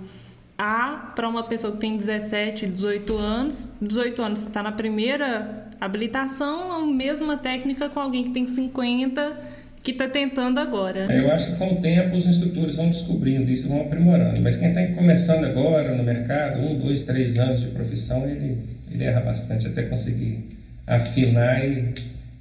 A 0.58 1.12
para 1.16 1.30
uma 1.30 1.44
pessoa 1.44 1.74
que 1.74 1.80
tem 1.80 1.96
17, 1.96 2.68
18 2.68 3.18
anos, 3.18 3.70
18 3.82 4.22
anos 4.22 4.42
que 4.42 4.50
está 4.50 4.64
na 4.64 4.72
primeira 4.72 5.68
habilitação, 5.80 6.72
a 6.72 6.86
mesma 6.86 7.38
técnica 7.38 7.90
com 7.90 8.00
alguém 8.00 8.24
que 8.24 8.32
tem 8.32 8.48
50 8.48 9.38
que 9.84 9.92
está 9.92 10.08
tentando 10.10 10.60
agora. 10.60 11.08
Eu 11.14 11.32
acho 11.32 11.52
que 11.52 11.58
com 11.58 11.74
o 11.74 11.82
tempo 11.82 12.16
os 12.16 12.26
instrutores 12.26 12.76
vão 12.76 12.90
descobrindo 12.90 13.50
isso, 13.50 13.70
vão 13.70 13.82
aprimorando. 13.82 14.42
Mas 14.42 14.58
quem 14.58 14.70
está 14.70 14.86
começando 14.88 15.46
agora 15.46 15.96
no 15.96 16.04
mercado, 16.04 16.60
um, 16.60 16.78
dois, 16.78 17.04
três 17.04 17.38
anos 17.38 17.62
de 17.62 17.68
profissão, 17.68 18.28
ele, 18.28 18.58
ele 18.92 19.04
erra 19.04 19.22
bastante 19.22 19.68
até 19.68 19.84
conseguir 19.84 20.44
afinar 20.86 21.64
e, 21.64 21.94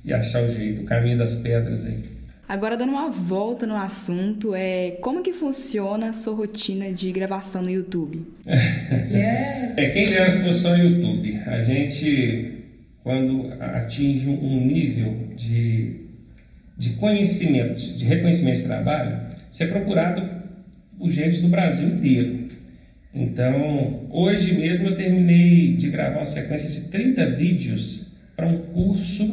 e 0.04 0.12
achar 0.12 0.42
o 0.42 0.50
jeito, 0.50 0.82
o 0.82 0.84
caminho 0.84 1.18
das 1.18 1.36
pedras 1.36 1.86
aí. 1.86 2.15
Agora 2.48 2.76
dando 2.76 2.90
uma 2.90 3.10
volta 3.10 3.66
no 3.66 3.74
assunto, 3.74 4.54
é 4.54 4.92
como 5.00 5.20
que 5.20 5.32
funciona 5.32 6.10
a 6.10 6.12
sua 6.12 6.32
rotina 6.34 6.92
de 6.92 7.10
gravação 7.10 7.60
no 7.60 7.70
YouTube? 7.70 8.24
É. 8.46 9.74
É, 9.76 9.90
quem 9.90 10.08
dera 10.08 10.30
se 10.30 10.44
fosse 10.44 10.60
só 10.60 10.72
o 10.72 10.76
YouTube. 10.76 11.40
A 11.44 11.60
gente, 11.62 12.64
quando 13.02 13.52
atinge 13.60 14.28
um 14.28 14.64
nível 14.64 15.30
de, 15.34 16.02
de 16.78 16.90
conhecimento, 16.90 17.96
de 17.96 18.04
reconhecimento 18.04 18.58
de 18.58 18.64
trabalho, 18.64 19.20
você 19.50 19.64
é 19.64 19.66
procurado 19.66 20.22
por 20.96 21.10
gente 21.10 21.42
do 21.42 21.48
Brasil 21.48 21.88
inteiro. 21.88 22.46
Então, 23.12 24.06
hoje 24.08 24.54
mesmo 24.54 24.88
eu 24.88 24.96
terminei 24.96 25.74
de 25.74 25.88
gravar 25.88 26.18
uma 26.18 26.26
sequência 26.26 26.70
de 26.70 26.90
30 26.90 27.30
vídeos 27.30 28.12
para 28.36 28.46
um 28.46 28.56
curso 28.58 29.26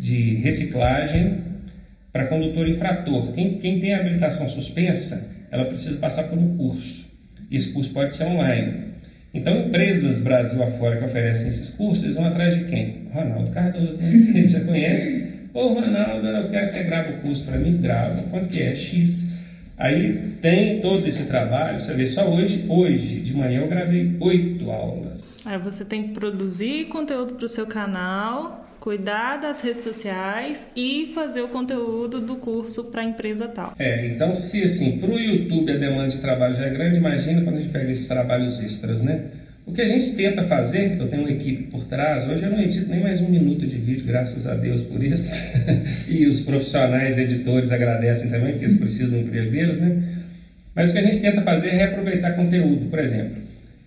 de 0.00 0.34
reciclagem 0.36 1.41
para 2.12 2.26
condutor 2.26 2.68
infrator. 2.68 3.32
Quem, 3.32 3.54
quem 3.58 3.80
tem 3.80 3.94
habilitação 3.94 4.48
suspensa, 4.50 5.34
ela 5.50 5.64
precisa 5.64 5.98
passar 5.98 6.24
por 6.24 6.38
um 6.38 6.56
curso. 6.56 7.06
Esse 7.50 7.72
curso 7.72 7.90
pode 7.90 8.14
ser 8.14 8.24
online. 8.24 8.92
Então, 9.34 9.56
empresas 9.56 10.20
Brasil 10.20 10.62
afora 10.62 10.98
que 10.98 11.04
oferecem 11.04 11.48
esses 11.48 11.70
cursos, 11.70 12.04
eles 12.04 12.16
vão 12.16 12.26
atrás 12.26 12.54
de 12.54 12.64
quem? 12.64 13.08
Ronaldo 13.12 13.50
Cardoso, 13.50 13.98
né? 13.98 14.10
Ele 14.34 14.46
já 14.46 14.60
conhece. 14.60 15.32
Ô, 15.54 15.68
Ronaldo, 15.68 16.26
eu 16.26 16.50
quero 16.50 16.66
que 16.66 16.72
você 16.72 16.82
grave 16.84 17.12
o 17.14 17.16
curso 17.18 17.44
para 17.44 17.58
mim. 17.58 17.76
Grava. 17.78 18.22
Quanto 18.30 18.48
que 18.48 18.62
é? 18.62 18.74
X. 18.74 19.32
Aí 19.76 20.36
tem 20.40 20.80
todo 20.80 21.06
esse 21.06 21.24
trabalho. 21.26 21.80
Você 21.80 21.94
vê, 21.94 22.06
só 22.06 22.28
hoje, 22.28 22.66
hoje 22.68 23.20
de 23.20 23.34
manhã 23.34 23.60
eu 23.60 23.68
gravei 23.68 24.16
oito 24.20 24.70
aulas. 24.70 25.46
Aí 25.46 25.58
você 25.58 25.84
tem 25.84 26.08
que 26.08 26.14
produzir 26.14 26.86
conteúdo 26.86 27.34
para 27.34 27.46
o 27.46 27.48
seu 27.48 27.66
canal, 27.66 28.66
cuidar 28.82 29.36
das 29.36 29.60
redes 29.60 29.84
sociais 29.84 30.66
e 30.74 31.12
fazer 31.14 31.40
o 31.40 31.46
conteúdo 31.46 32.20
do 32.20 32.34
curso 32.34 32.82
para 32.82 33.02
a 33.02 33.04
empresa 33.04 33.46
tal. 33.46 33.76
É, 33.78 34.08
então 34.08 34.34
se 34.34 34.64
assim, 34.64 34.98
para 34.98 35.08
o 35.08 35.20
YouTube 35.20 35.70
a 35.70 35.76
demanda 35.76 36.08
de 36.08 36.16
trabalho 36.16 36.52
já 36.56 36.64
é 36.64 36.70
grande, 36.70 36.96
imagina 36.96 37.42
quando 37.42 37.58
a 37.58 37.60
gente 37.60 37.70
pega 37.70 37.92
esses 37.92 38.08
trabalhos 38.08 38.60
extras, 38.60 39.00
né? 39.00 39.26
O 39.64 39.72
que 39.72 39.80
a 39.80 39.86
gente 39.86 40.16
tenta 40.16 40.42
fazer, 40.42 40.96
eu 40.98 41.06
tenho 41.06 41.22
uma 41.22 41.30
equipe 41.30 41.62
por 41.70 41.84
trás, 41.84 42.28
hoje 42.28 42.42
eu 42.42 42.50
não 42.50 42.60
edito 42.60 42.90
nem 42.90 43.00
mais 43.00 43.20
um 43.20 43.28
minuto 43.28 43.64
de 43.64 43.76
vídeo, 43.76 44.04
graças 44.04 44.48
a 44.48 44.54
Deus 44.56 44.82
por 44.82 45.00
isso. 45.00 45.52
e 46.10 46.26
os 46.26 46.40
profissionais 46.40 47.16
editores 47.18 47.70
agradecem 47.70 48.30
também, 48.30 48.50
porque 48.50 48.64
eles 48.64 48.78
precisam 48.78 49.10
do 49.10 49.18
emprego 49.18 49.52
deles, 49.52 49.78
né? 49.78 50.02
Mas 50.74 50.90
o 50.90 50.92
que 50.92 50.98
a 50.98 51.02
gente 51.02 51.20
tenta 51.20 51.40
fazer 51.42 51.68
é 51.68 51.76
reaproveitar 51.76 52.34
conteúdo. 52.34 52.90
Por 52.90 52.98
exemplo, 52.98 53.36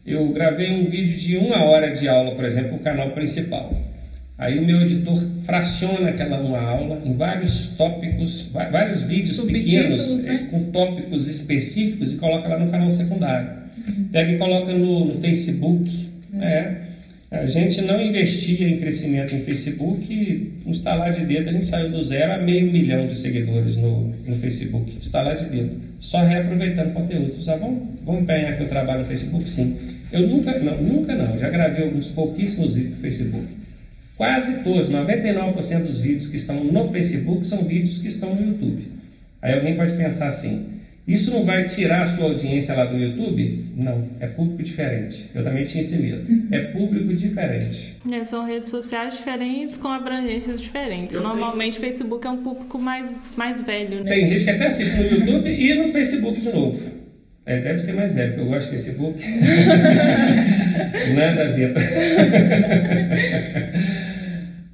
eu 0.08 0.30
gravei 0.30 0.72
um 0.72 0.86
vídeo 0.86 1.18
de 1.18 1.36
uma 1.36 1.66
hora 1.66 1.92
de 1.92 2.08
aula, 2.08 2.34
por 2.34 2.46
exemplo, 2.46 2.70
para 2.70 2.78
o 2.78 2.80
canal 2.80 3.12
principal. 3.12 3.74
Aí 4.38 4.60
o 4.60 4.66
meu 4.66 4.82
editor 4.82 5.16
fraciona 5.46 6.10
aquela 6.10 6.40
uma 6.42 6.60
aula 6.60 7.02
em 7.06 7.14
vários 7.14 7.70
tópicos, 7.78 8.50
vários 8.52 9.04
vídeos 9.04 9.40
pequenos 9.40 10.24
né? 10.24 10.48
com 10.52 10.66
tópicos 10.72 11.28
específicos 11.28 12.14
e 12.14 12.18
coloca 12.18 12.50
lá 12.50 12.60
no 12.60 12.70
canal 12.70 12.90
secundário. 12.90 13.50
Pega 14.12 14.34
e 14.34 14.38
coloca 14.38 14.74
no, 14.74 15.06
no 15.06 15.22
Facebook. 15.22 16.10
É. 16.42 16.86
A 17.32 17.48
gente 17.48 17.82
não 17.82 18.02
investia 18.02 18.68
em 18.68 18.78
crescimento 18.78 19.34
em 19.34 19.42
Facebook 19.42 20.14
e 20.14 20.54
no 20.66 20.72
instalar 20.72 21.12
de 21.14 21.26
dedo 21.26 21.50
a 21.50 21.52
gente 21.52 21.66
saiu 21.66 21.90
do 21.90 22.04
zero 22.04 22.34
a 22.34 22.38
meio 22.38 22.72
milhão 22.72 23.08
de 23.08 23.18
seguidores 23.18 23.78
no, 23.78 24.14
no 24.26 24.36
Facebook. 24.36 24.98
Instalar 24.98 25.36
de 25.36 25.46
dedo. 25.46 25.82
Só 26.00 26.24
reaproveitando 26.24 26.94
conteúdo. 26.94 27.34
Você 27.34 27.52
ah, 27.52 27.56
vamos, 27.56 27.84
vamos 28.04 28.24
empenhar 28.24 28.56
que 28.58 28.64
eu 28.64 28.68
trabalho 28.68 29.00
no 29.00 29.06
Facebook? 29.06 29.50
Sim. 29.50 29.78
Eu 30.12 30.28
nunca, 30.28 30.60
não, 30.60 30.82
nunca 30.82 31.16
não. 31.16 31.38
Já 31.38 31.50
gravei 31.50 31.86
alguns 31.86 32.08
pouquíssimos 32.08 32.74
vídeos 32.74 32.96
no 32.96 33.02
Facebook. 33.02 33.65
Quase 34.18 34.64
todos, 34.64 34.90
99% 34.90 35.80
dos 35.84 35.98
vídeos 35.98 36.28
que 36.28 36.38
estão 36.38 36.64
no 36.64 36.92
Facebook 36.92 37.46
são 37.46 37.64
vídeos 37.66 38.00
que 38.00 38.08
estão 38.08 38.34
no 38.34 38.48
YouTube. 38.48 38.88
Aí 39.42 39.54
alguém 39.54 39.76
pode 39.76 39.94
pensar 39.94 40.28
assim: 40.30 40.76
isso 41.08 41.32
não 41.32 41.44
vai 41.46 41.66
tirar 41.66 42.02
a 42.02 42.06
sua 42.06 42.24
audiência 42.26 42.74
lá 42.74 42.86
do 42.86 42.98
YouTube? 42.98 43.64
Não, 43.76 44.08
é 44.20 44.26
público 44.26 44.64
diferente. 44.64 45.30
Eu 45.36 45.44
também 45.44 45.64
tinha 45.64 45.82
esse 45.82 45.98
medo. 45.98 46.26
É 46.50 46.60
público 46.60 47.14
diferente. 47.14 47.98
É, 48.12 48.24
são 48.24 48.44
redes 48.44 48.72
sociais 48.72 49.18
diferentes 49.18 49.76
com 49.78 49.90
abrangências 49.90 50.60
diferentes. 50.60 51.16
Eu 51.16 51.22
Normalmente 51.22 51.78
o 51.78 51.82
Facebook 51.82 52.26
é 52.26 52.30
um 52.30 52.42
público 52.42 52.80
mais, 52.80 53.22
mais 53.36 53.62
velho, 53.62 54.04
né? 54.04 54.16
Tem 54.16 54.26
gente 54.28 54.46
que 54.46 54.50
até 54.50 54.66
assiste 54.66 54.96
no 54.96 55.04
YouTube 55.04 55.48
e 55.48 55.76
no 55.76 55.90
Facebook 55.90 56.42
de 56.42 56.52
novo. 56.52 56.82
É, 57.46 57.60
deve 57.60 57.78
ser 57.78 57.94
mais 57.94 58.16
velho, 58.16 58.30
porque 58.30 58.42
eu 58.42 58.48
gosto 58.48 58.72
de 58.72 58.72
Facebook. 58.72 59.22
Nada 61.16 61.44
a 61.44 61.48
ver. 61.52 61.76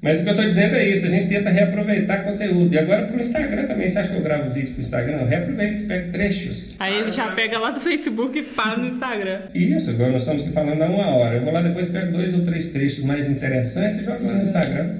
Mas 0.02 0.18
o 0.18 0.24
que 0.24 0.30
eu 0.30 0.32
estou 0.32 0.48
dizendo 0.48 0.74
é 0.74 0.88
isso, 0.88 1.06
a 1.06 1.08
gente 1.08 1.28
tenta 1.28 1.48
reaproveitar 1.48 2.24
conteúdo. 2.24 2.74
E 2.74 2.76
agora 2.76 3.06
para 3.06 3.16
o 3.16 3.20
Instagram 3.20 3.68
também. 3.68 3.88
Você 3.88 4.00
acha 4.00 4.10
que 4.10 4.16
eu 4.16 4.22
gravo 4.22 4.50
vídeo 4.50 4.70
para 4.70 4.78
o 4.78 4.80
Instagram? 4.80 5.16
Eu 5.18 5.26
reaproveito, 5.28 5.86
pego 5.86 6.10
trechos. 6.10 6.74
Aí 6.80 6.96
ele 6.96 7.10
já 7.12 7.30
pega 7.30 7.56
lá 7.56 7.70
do 7.70 7.80
Facebook 7.80 8.36
e 8.36 8.42
pá 8.42 8.76
no 8.76 8.88
Instagram. 8.88 9.42
Isso, 9.54 9.92
igual 9.92 10.10
nós 10.10 10.22
estamos 10.22 10.42
aqui 10.42 10.52
falando 10.52 10.82
há 10.82 10.86
uma 10.86 11.06
hora. 11.06 11.36
Eu 11.36 11.44
vou 11.44 11.52
lá 11.52 11.62
depois 11.62 11.88
pego 11.88 12.10
dois 12.10 12.34
ou 12.34 12.40
três 12.40 12.70
trechos 12.70 13.04
mais 13.04 13.28
interessantes 13.28 14.00
e 14.00 14.04
jogo 14.04 14.26
lá 14.26 14.32
no 14.32 14.42
Instagram. 14.42 14.90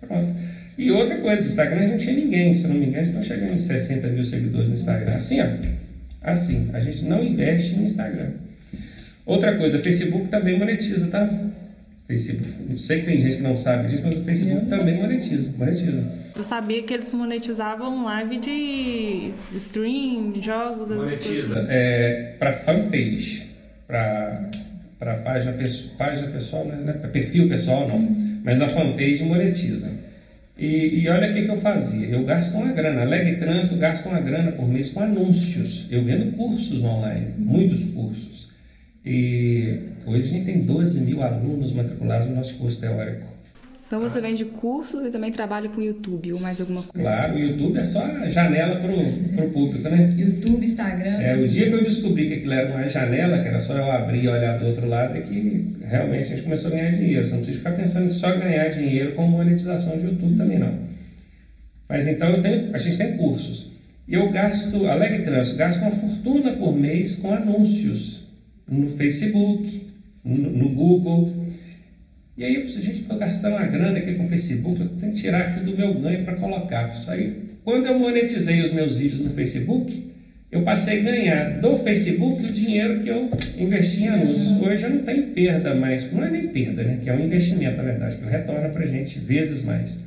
Pronto. 0.00 0.34
E 0.76 0.90
outra 0.90 1.18
coisa, 1.18 1.42
o 1.42 1.46
Instagram 1.46 1.80
a 1.80 1.86
gente 1.86 2.04
tinha 2.04 2.16
ninguém, 2.16 2.52
se 2.52 2.64
eu 2.64 2.70
não 2.70 2.76
me 2.76 2.86
engano, 2.86 3.04
estão 3.04 3.22
chegando 3.22 3.52
em 3.52 3.58
60 3.58 4.08
mil 4.08 4.24
seguidores 4.24 4.68
no 4.68 4.74
Instagram. 4.74 5.14
Assim, 5.14 5.40
ó. 5.40 5.46
Assim, 6.20 6.70
a 6.72 6.80
gente 6.80 7.04
não 7.04 7.22
investe 7.22 7.76
no 7.76 7.84
Instagram. 7.84 8.30
Outra 9.24 9.56
coisa, 9.56 9.78
Facebook 9.78 10.26
também 10.26 10.58
monetiza, 10.58 11.06
tá? 11.06 11.30
Facebook. 12.08 12.50
Eu 12.70 12.78
sei 12.78 13.00
que 13.00 13.06
tem 13.06 13.20
gente 13.20 13.36
que 13.36 13.42
não 13.42 13.54
sabe 13.54 13.88
disso, 13.88 14.02
mas 14.06 14.16
o 14.16 14.24
Facebook 14.24 14.66
também 14.66 14.96
monetiza. 14.96 15.52
Monetiza. 15.58 16.02
Eu 16.34 16.42
sabia 16.42 16.82
que 16.82 16.94
eles 16.94 17.12
monetizavam 17.12 18.04
live 18.04 18.38
de 18.38 19.32
stream, 19.58 20.32
jogos, 20.40 20.90
essas 20.90 21.18
coisas. 21.18 21.68
É, 21.68 22.34
para 22.38 22.52
fanpage, 22.52 23.46
para 23.86 25.14
página, 25.22 25.54
página 25.98 26.28
pessoal, 26.28 26.64
né? 26.64 26.92
para 26.94 27.10
perfil 27.10 27.48
pessoal 27.48 27.86
não, 27.86 28.16
mas 28.42 28.56
na 28.56 28.68
fanpage 28.68 29.22
monetiza. 29.24 29.90
E, 30.56 31.02
e 31.02 31.08
olha 31.08 31.30
o 31.30 31.34
que, 31.34 31.42
que 31.42 31.50
eu 31.50 31.56
fazia, 31.56 32.08
eu 32.08 32.24
gasto 32.24 32.56
uma 32.56 32.72
grana, 32.72 33.02
a 33.02 33.04
Leg 33.04 33.36
Trânsito 33.36 33.76
gasta 33.76 34.08
uma 34.08 34.20
grana 34.20 34.50
por 34.50 34.66
mês 34.66 34.90
com 34.90 35.00
anúncios. 35.00 35.86
Eu 35.90 36.02
vendo 36.02 36.36
cursos 36.36 36.82
online, 36.82 37.34
muitos 37.38 37.84
cursos. 37.86 38.37
E 39.10 39.84
hoje 40.04 40.20
a 40.20 40.26
gente 40.26 40.44
tem 40.44 40.58
12 40.58 41.00
mil 41.00 41.22
alunos 41.22 41.72
matriculados 41.72 42.28
no 42.28 42.34
nosso 42.34 42.56
curso 42.56 42.78
teórico. 42.78 43.26
Então 43.86 44.00
você 44.00 44.20
vende 44.20 44.44
cursos 44.44 45.02
e 45.06 45.10
também 45.10 45.32
trabalha 45.32 45.70
com 45.70 45.80
YouTube 45.80 46.34
ou 46.34 46.40
mais 46.40 46.60
alguma 46.60 46.82
coisa? 46.82 47.08
Claro, 47.08 47.36
o 47.36 47.38
YouTube 47.38 47.78
é 47.78 47.84
só 47.84 48.04
a 48.04 48.28
janela 48.28 48.76
para 48.76 48.92
o 48.92 49.50
público, 49.50 49.88
né? 49.88 50.12
YouTube, 50.14 50.66
Instagram. 50.66 51.22
É, 51.22 51.34
o 51.38 51.48
dia 51.48 51.70
que 51.70 51.72
eu 51.72 51.82
descobri 51.82 52.28
que 52.28 52.34
aquilo 52.34 52.52
era 52.52 52.70
uma 52.70 52.86
janela, 52.86 53.38
que 53.38 53.48
era 53.48 53.58
só 53.58 53.78
eu 53.78 53.90
abrir 53.90 54.24
e 54.24 54.28
olhar 54.28 54.58
do 54.58 54.66
outro 54.66 54.86
lado, 54.86 55.16
é 55.16 55.22
que 55.22 55.74
realmente 55.88 56.24
a 56.24 56.28
gente 56.28 56.42
começou 56.42 56.70
a 56.70 56.74
ganhar 56.74 56.90
dinheiro. 56.90 57.24
Você 57.24 57.32
não 57.32 57.38
precisa 57.38 57.58
ficar 57.60 57.72
pensando 57.72 58.10
em 58.10 58.12
só 58.12 58.36
ganhar 58.36 58.68
dinheiro 58.68 59.12
com 59.12 59.26
monetização 59.26 59.96
de 59.96 60.04
YouTube 60.04 60.36
também, 60.36 60.58
não. 60.58 60.74
Mas 61.88 62.06
então 62.06 62.28
eu 62.28 62.42
tenho, 62.42 62.74
a 62.74 62.78
gente 62.78 62.98
tem 62.98 63.16
cursos. 63.16 63.70
E 64.06 64.12
eu 64.12 64.30
gasto, 64.30 64.86
Alegre 64.86 65.22
Trânsito, 65.22 65.56
gasto 65.56 65.80
uma 65.80 65.92
fortuna 65.92 66.52
por 66.52 66.76
mês 66.76 67.16
com 67.16 67.32
anúncios 67.32 68.17
no 68.68 68.90
Facebook, 68.90 69.88
no, 70.24 70.50
no 70.50 70.68
Google. 70.70 71.46
E 72.36 72.44
aí, 72.44 72.54
gente 72.68 72.90
está 72.90 73.16
gastando 73.16 73.56
uma 73.56 73.66
grana 73.66 73.98
aqui 73.98 74.14
com 74.14 74.26
o 74.26 74.28
Facebook, 74.28 74.80
eu 74.80 74.88
tenho 74.90 75.12
que 75.12 75.18
tirar 75.18 75.40
aqui 75.40 75.64
do 75.64 75.76
meu 75.76 75.94
ganho 75.94 76.24
para 76.24 76.36
colocar. 76.36 76.88
Isso 76.88 77.10
aí, 77.10 77.48
quando 77.64 77.86
eu 77.86 77.98
monetizei 77.98 78.62
os 78.62 78.72
meus 78.72 78.96
vídeos 78.96 79.20
no 79.20 79.30
Facebook, 79.30 80.08
eu 80.50 80.62
passei 80.62 81.00
a 81.00 81.02
ganhar 81.02 81.60
do 81.60 81.76
Facebook 81.76 82.42
o 82.42 82.52
dinheiro 82.52 83.00
que 83.00 83.08
eu 83.08 83.28
investi 83.58 84.04
em 84.04 84.08
anúncios. 84.08 84.58
Hoje 84.60 84.84
eu 84.84 84.90
não 84.90 85.02
tenho 85.02 85.26
perda 85.28 85.74
mais, 85.74 86.10
não 86.10 86.24
é 86.24 86.30
nem 86.30 86.48
perda, 86.48 86.82
né? 86.82 86.98
que 87.02 87.10
é 87.10 87.12
um 87.12 87.20
investimento, 87.20 87.76
na 87.76 87.82
verdade, 87.82 88.16
que 88.16 88.24
retorna 88.24 88.68
para 88.70 88.84
a 88.84 88.86
gente 88.86 89.18
vezes 89.18 89.64
mais. 89.64 90.04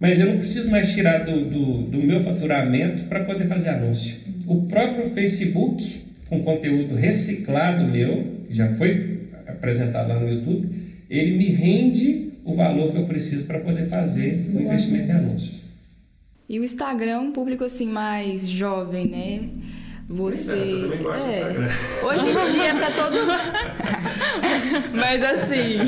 Mas 0.00 0.18
eu 0.18 0.26
não 0.26 0.38
preciso 0.38 0.70
mais 0.70 0.92
tirar 0.92 1.24
do, 1.24 1.44
do, 1.44 1.82
do 1.82 1.98
meu 1.98 2.22
faturamento 2.24 3.04
para 3.04 3.24
poder 3.24 3.46
fazer 3.46 3.70
anúncio. 3.70 4.16
O 4.46 4.62
próprio 4.62 5.10
Facebook, 5.10 6.02
com 6.28 6.42
conteúdo 6.42 6.94
reciclado 6.94 7.84
meu, 7.84 8.42
que 8.46 8.54
já 8.54 8.74
foi 8.74 9.28
apresentado 9.46 10.08
lá 10.08 10.20
no 10.20 10.28
YouTube, 10.28 10.70
ele 11.08 11.36
me 11.36 11.46
rende 11.46 12.32
o 12.44 12.54
valor 12.54 12.92
que 12.92 12.98
eu 12.98 13.04
preciso 13.04 13.46
para 13.46 13.58
poder 13.60 13.86
fazer 13.86 14.28
o 14.54 14.60
investimento 14.60 15.10
em 15.10 15.14
anúncios. 15.14 15.62
E 16.48 16.58
o 16.58 16.64
Instagram 16.64 17.10
é 17.10 17.18
um 17.18 17.32
público 17.32 17.64
assim 17.64 17.86
mais 17.86 18.48
jovem, 18.48 19.06
né? 19.06 19.48
Você. 20.08 20.52
É, 20.52 20.62
eu 20.62 20.82
também 20.82 21.02
gosto 21.02 21.26
do 21.26 21.30
é, 21.30 21.36
Instagram. 21.36 21.68
Hoje 22.02 22.26
em 22.26 22.52
dia 22.52 22.80
tá 22.80 22.90
todo. 22.90 23.16
Mas 24.96 25.22
assim. 25.22 25.78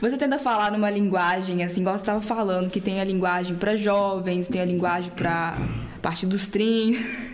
Você 0.00 0.16
tenta 0.16 0.38
falar 0.38 0.72
numa 0.72 0.90
linguagem, 0.90 1.62
assim, 1.62 1.82
igual 1.82 1.96
você 1.96 2.02
estava 2.02 2.22
falando, 2.22 2.70
que 2.70 2.80
tem 2.80 3.00
a 3.00 3.04
linguagem 3.04 3.54
para 3.54 3.76
jovens, 3.76 4.48
tem 4.48 4.60
a 4.60 4.64
linguagem 4.64 5.12
para 5.12 5.56
parte 6.02 6.26
dos 6.26 6.48
trins. 6.48 7.29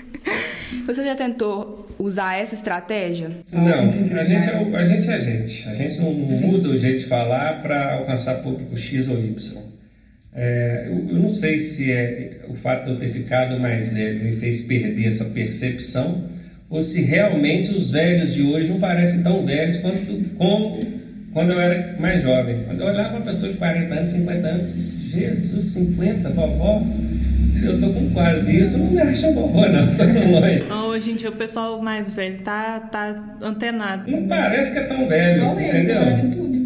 Você 0.87 1.05
já 1.05 1.15
tentou 1.15 1.89
usar 1.99 2.39
essa 2.39 2.55
estratégia? 2.55 3.31
Não, 3.53 4.19
a 4.19 4.23
gente, 4.23 4.49
é, 4.49 4.77
a 4.77 4.85
gente 4.85 5.11
é 5.11 5.21
gente. 5.21 5.69
A 5.69 5.75
gente 5.75 6.01
não 6.01 6.13
muda 6.13 6.69
o 6.69 6.77
jeito 6.77 6.99
de 6.99 7.07
falar 7.07 7.63
para 7.63 7.95
alcançar 7.95 8.43
público 8.43 8.77
X 8.77 9.09
ou 9.09 9.19
Y. 9.19 9.63
É, 10.35 10.87
eu, 10.89 11.17
eu, 11.17 11.19
não 11.19 11.31
sei 11.31 11.59
se 11.59 11.91
é 11.91 12.41
o 12.49 12.55
fato 12.55 12.85
de 12.85 12.91
eu 12.91 12.99
ter 12.99 13.09
ficado 13.09 13.59
mais 13.59 13.95
velho 13.95 14.23
me 14.23 14.33
fez 14.33 14.63
perder 14.63 15.07
essa 15.07 15.25
percepção 15.27 16.29
ou 16.69 16.83
se 16.83 17.03
realmente 17.03 17.73
os 17.73 17.91
velhos 17.91 18.35
de 18.35 18.43
hoje 18.43 18.69
não 18.69 18.79
parecem 18.79 19.23
tão 19.23 19.47
velhos 19.47 19.79
quanto 19.79 19.97
como 20.37 20.85
quando 21.33 21.53
eu 21.53 21.61
era 21.61 21.97
mais 22.01 22.23
jovem. 22.23 22.65
Quando 22.67 22.81
eu 22.81 22.87
olhava 22.87 23.17
uma 23.17 23.25
pessoa 23.25 23.53
de 23.53 23.59
40 23.59 23.95
anos, 23.95 24.09
50 24.09 24.47
anos, 24.47 24.75
Jesus, 25.11 25.67
50, 25.67 26.31
vovó, 26.31 26.83
eu 27.65 27.81
tô 27.81 27.91
com 27.91 28.11
quase 28.11 28.61
isso, 28.61 28.79
não 28.79 28.87
me 28.91 29.01
acha 29.01 29.31
vovó, 29.33 29.67
não, 29.69 29.87
tô 29.95 30.05
longe. 30.05 30.63
Hoje 30.89 31.11
em 31.13 31.17
dia 31.17 31.29
o 31.29 31.37
pessoal 31.37 31.81
mais 31.81 32.15
velho 32.17 32.39
tá, 32.41 32.81
tá 32.81 33.37
antenado. 33.43 34.11
Não 34.11 34.27
parece 34.27 34.73
que 34.73 34.79
é 34.81 34.85
tão 34.85 35.07
velho, 35.09 35.43
Igual 35.43 35.61
ele, 35.61 35.69
entendeu? 35.79 35.97
tá 35.97 36.39
no. 36.41 36.57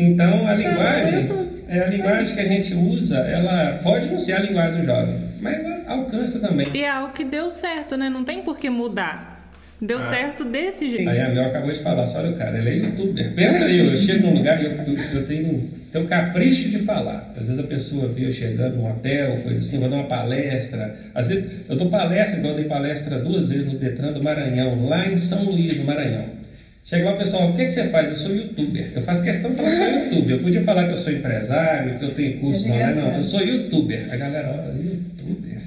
Então 0.00 0.46
a 0.46 0.54
linguagem, 0.54 1.20
YouTube. 1.22 1.48
é 1.68 1.80
a 1.80 1.86
linguagem 1.88 2.34
que 2.34 2.40
a 2.40 2.44
gente 2.44 2.74
usa, 2.74 3.18
ela 3.18 3.78
pode 3.82 4.06
não 4.10 4.18
ser 4.18 4.32
a 4.34 4.40
linguagem 4.40 4.80
do 4.80 4.86
jovem, 4.86 5.14
mas 5.40 5.64
alcança 5.88 6.40
também. 6.46 6.68
E 6.72 6.82
é 6.82 6.88
algo 6.88 7.12
que 7.12 7.24
deu 7.24 7.50
certo, 7.50 7.96
né? 7.96 8.08
Não 8.08 8.24
tem 8.24 8.42
por 8.42 8.56
que 8.58 8.70
mudar. 8.70 9.36
Deu 9.80 10.02
certo 10.02 10.44
desse 10.44 10.90
jeito. 10.90 11.08
Aí 11.08 11.20
a 11.20 11.28
Mel 11.28 11.46
acabou 11.46 11.70
de 11.70 11.78
falar, 11.78 12.04
só 12.08 12.18
olha 12.18 12.30
o 12.30 12.36
cara, 12.36 12.58
ele 12.58 12.70
é 12.70 12.74
youtuber. 12.78 13.32
Pensa 13.34 13.64
aí, 13.64 13.78
eu 13.78 13.96
chego 13.96 14.26
num 14.26 14.34
lugar 14.34 14.60
e 14.60 14.64
eu, 14.66 14.72
eu, 14.72 14.98
eu 15.14 15.26
tenho, 15.26 15.70
tenho 15.92 16.04
um 16.04 16.06
capricho 16.06 16.68
de 16.68 16.78
falar. 16.80 17.32
Às 17.36 17.46
vezes 17.46 17.58
a 17.58 17.66
pessoa 17.66 18.08
vê 18.08 18.26
eu 18.26 18.32
chegando 18.32 18.76
num 18.76 18.90
hotel, 18.90 19.38
coisa 19.42 19.60
assim, 19.60 19.78
vou 19.78 19.88
dar 19.88 19.96
uma 19.96 20.06
palestra. 20.06 20.94
Às 21.14 21.28
vezes 21.28 21.44
eu 21.68 21.76
dou 21.76 21.88
palestra, 21.88 22.38
igual 22.38 22.52
eu 22.52 22.58
dei 22.58 22.68
palestra 22.68 23.18
duas 23.18 23.48
vezes 23.48 23.66
no 23.66 23.78
Detran 23.78 24.12
do 24.12 24.22
Maranhão, 24.22 24.86
lá 24.86 25.06
em 25.06 25.16
São 25.16 25.44
Luís, 25.44 25.76
no 25.78 25.84
Maranhão. 25.84 26.38
Chega 26.84 27.04
lá 27.04 27.12
o 27.12 27.18
pessoal, 27.18 27.50
o 27.50 27.52
que, 27.54 27.66
que 27.66 27.70
você 27.70 27.88
faz? 27.88 28.08
Eu 28.08 28.16
sou 28.16 28.34
youtuber. 28.34 28.92
Eu 28.94 29.02
faço 29.02 29.22
questão 29.22 29.50
de 29.50 29.56
falar 29.56 29.70
que 29.70 29.76
sou 29.76 29.86
youtuber. 29.88 30.30
Eu 30.30 30.42
podia 30.42 30.64
falar 30.64 30.84
que 30.84 30.92
eu 30.92 30.96
sou 30.96 31.12
empresário, 31.12 31.98
que 31.98 32.04
eu 32.04 32.14
tenho 32.14 32.40
curso, 32.40 32.66
É 32.66 32.94
não, 32.94 33.16
eu 33.16 33.22
sou 33.22 33.40
youtuber. 33.40 34.08
A 34.10 34.16
galera, 34.16 34.48
olha, 34.48 34.72
youtuber. 34.72 35.58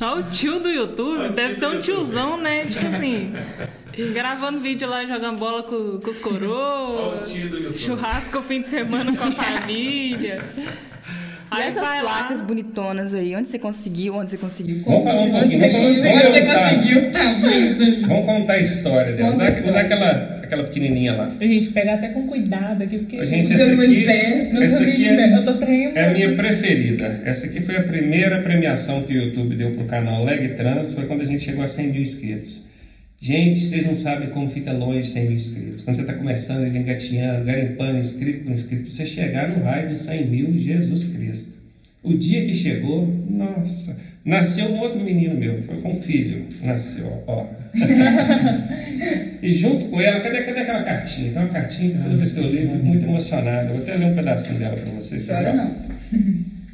Ó, 0.00 0.18
o 0.18 0.22
tio 0.30 0.58
do 0.60 0.70
YouTube 0.70 1.34
deve 1.34 1.52
ser 1.52 1.66
um 1.66 1.78
tiozão, 1.78 2.40
né? 2.40 2.64
Tipo 2.64 2.86
assim, 2.86 3.32
gravando 4.12 4.60
vídeo 4.60 4.88
lá, 4.88 5.04
jogando 5.04 5.38
bola 5.38 5.62
com, 5.62 6.00
com 6.00 6.10
os 6.10 6.18
coroas. 6.18 7.28
Churrasco 7.76 8.38
o 8.38 8.42
fim 8.42 8.62
de 8.62 8.68
semana 8.68 9.14
com 9.16 9.24
a 9.24 9.30
família. 9.32 10.40
E 11.52 11.60
essas 11.62 11.82
vai 11.82 12.00
lá. 12.00 12.10
placas 12.18 12.40
bonitonas 12.40 13.12
aí, 13.12 13.34
onde 13.34 13.48
você 13.48 13.58
conseguiu? 13.58 14.14
Onde 14.14 14.30
você 14.30 14.38
conseguiu? 14.38 14.82
Vamos 14.86 15.02
falar 15.02 15.22
um 15.22 15.30
pouquinho, 15.32 15.58
Você, 15.58 15.68
vamos, 15.68 15.96
você, 15.96 16.08
vamos 16.08 16.22
você 16.22 16.42
conseguiu, 16.46 17.10
tá 17.10 17.24
muito. 17.32 18.06
Vamos 18.06 18.26
contar 18.26 18.52
a 18.52 18.58
história 18.60 19.12
dela. 19.14 19.36
Dá, 19.36 19.44
a 19.46 19.48
história. 19.48 19.72
dá 19.72 19.80
aquela, 19.80 20.10
aquela 20.44 20.62
pequenininha 20.64 21.12
lá. 21.14 21.32
A 21.40 21.44
gente 21.44 21.70
pega 21.70 21.94
até 21.94 22.08
com 22.10 22.24
cuidado 22.28 22.84
aqui, 22.84 22.98
porque. 22.98 23.26
Gente, 23.26 23.50
Eu 23.50 23.56
essa 23.56 23.72
aqui, 23.72 24.04
perto, 24.04 24.54
não 24.54 24.62
essa 24.62 24.82
aqui 24.84 25.08
é, 25.08 25.36
Eu 25.38 25.42
tô 25.42 25.54
tremendo. 25.54 25.96
é 25.96 26.04
a 26.04 26.12
minha 26.12 26.36
preferida. 26.36 27.20
Essa 27.24 27.46
aqui 27.46 27.60
foi 27.60 27.76
a 27.78 27.82
primeira 27.82 28.40
premiação 28.42 29.02
que 29.02 29.18
o 29.18 29.24
YouTube 29.24 29.56
deu 29.56 29.72
pro 29.72 29.86
canal 29.86 30.22
Leg 30.24 30.50
Trans, 30.54 30.92
foi 30.92 31.06
quando 31.06 31.22
a 31.22 31.24
gente 31.24 31.42
chegou 31.42 31.64
a 31.64 31.66
100 31.66 31.86
mil 31.88 32.02
inscritos. 32.02 32.69
Gente, 33.22 33.60
vocês 33.60 33.84
não 33.84 33.94
sabem 33.94 34.30
como 34.30 34.48
fica 34.48 34.72
longe 34.72 35.02
de 35.02 35.08
100 35.08 35.24
mil 35.24 35.32
inscritos. 35.34 35.82
Quando 35.82 35.96
você 35.96 36.00
está 36.00 36.14
começando, 36.14 36.64
ele 36.64 36.78
engatinhando, 36.78 37.44
garimpando, 37.44 37.98
inscrito 37.98 38.44
por 38.44 38.52
inscrito, 38.52 38.90
você 38.90 39.04
chegar 39.04 39.46
no 39.50 39.62
raio 39.62 39.90
dos 39.90 39.98
100 39.98 40.26
mil, 40.26 40.52
Jesus 40.54 41.04
Cristo. 41.04 41.60
O 42.02 42.16
dia 42.16 42.46
que 42.46 42.54
chegou, 42.54 43.06
nossa, 43.28 43.94
nasceu 44.24 44.70
um 44.70 44.80
outro 44.80 44.98
menino 45.00 45.34
meu, 45.34 45.62
foi 45.64 45.82
com 45.82 45.90
um 45.90 46.00
filho, 46.00 46.46
nasceu, 46.62 47.22
ó. 47.26 47.46
e 49.42 49.52
junto 49.52 49.84
com 49.90 50.00
ela, 50.00 50.20
cadê, 50.20 50.42
cadê 50.42 50.60
aquela 50.60 50.82
cartinha? 50.82 51.30
Tem 51.30 51.42
uma 51.42 51.48
cartinha 51.50 51.90
que 51.90 52.02
toda 52.02 52.16
vez 52.16 52.32
que 52.32 52.40
eu 52.40 52.46
leio, 52.46 52.62
eu 52.62 52.70
fico 52.70 52.86
muito 52.86 53.04
emocionado. 53.04 53.68
Eu 53.68 53.74
vou 53.74 53.82
até 53.82 53.96
ler 53.96 54.06
um 54.06 54.14
pedacinho 54.14 54.58
dela 54.58 54.76
para 54.78 54.92
vocês. 54.92 55.24
tá 55.24 55.34
Chora 55.34 55.50
legal? 55.50 55.66
não. 55.66 55.76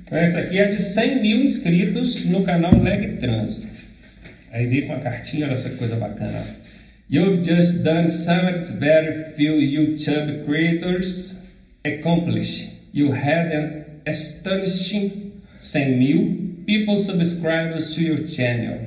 Então, 0.06 0.18
essa 0.18 0.38
aqui 0.38 0.60
é 0.60 0.68
de 0.68 0.80
100 0.80 1.22
mil 1.22 1.42
inscritos 1.42 2.24
no 2.26 2.44
canal 2.44 2.80
Leg 2.80 3.16
Trânsito. 3.16 3.75
Aí 4.56 4.66
veio 4.66 4.86
com 4.86 4.94
uma 4.94 5.02
cartinha, 5.02 5.48
olha 5.48 5.58
só 5.58 5.68
que 5.68 5.76
coisa 5.76 5.96
bacana. 5.96 6.42
You've 7.10 7.44
just 7.44 7.84
done 7.84 8.08
something 8.08 8.62
that 8.62 8.78
very 8.80 9.34
few 9.34 9.60
YouTube 9.60 10.46
creators 10.46 11.50
accomplish. 11.84 12.70
You 12.90 13.12
had 13.12 13.52
an 13.52 13.84
astonishing 14.06 15.42
100 15.58 15.98
mil 15.98 16.64
people 16.66 16.96
subscribers 16.96 17.94
to 17.96 18.00
your 18.00 18.26
channel. 18.26 18.80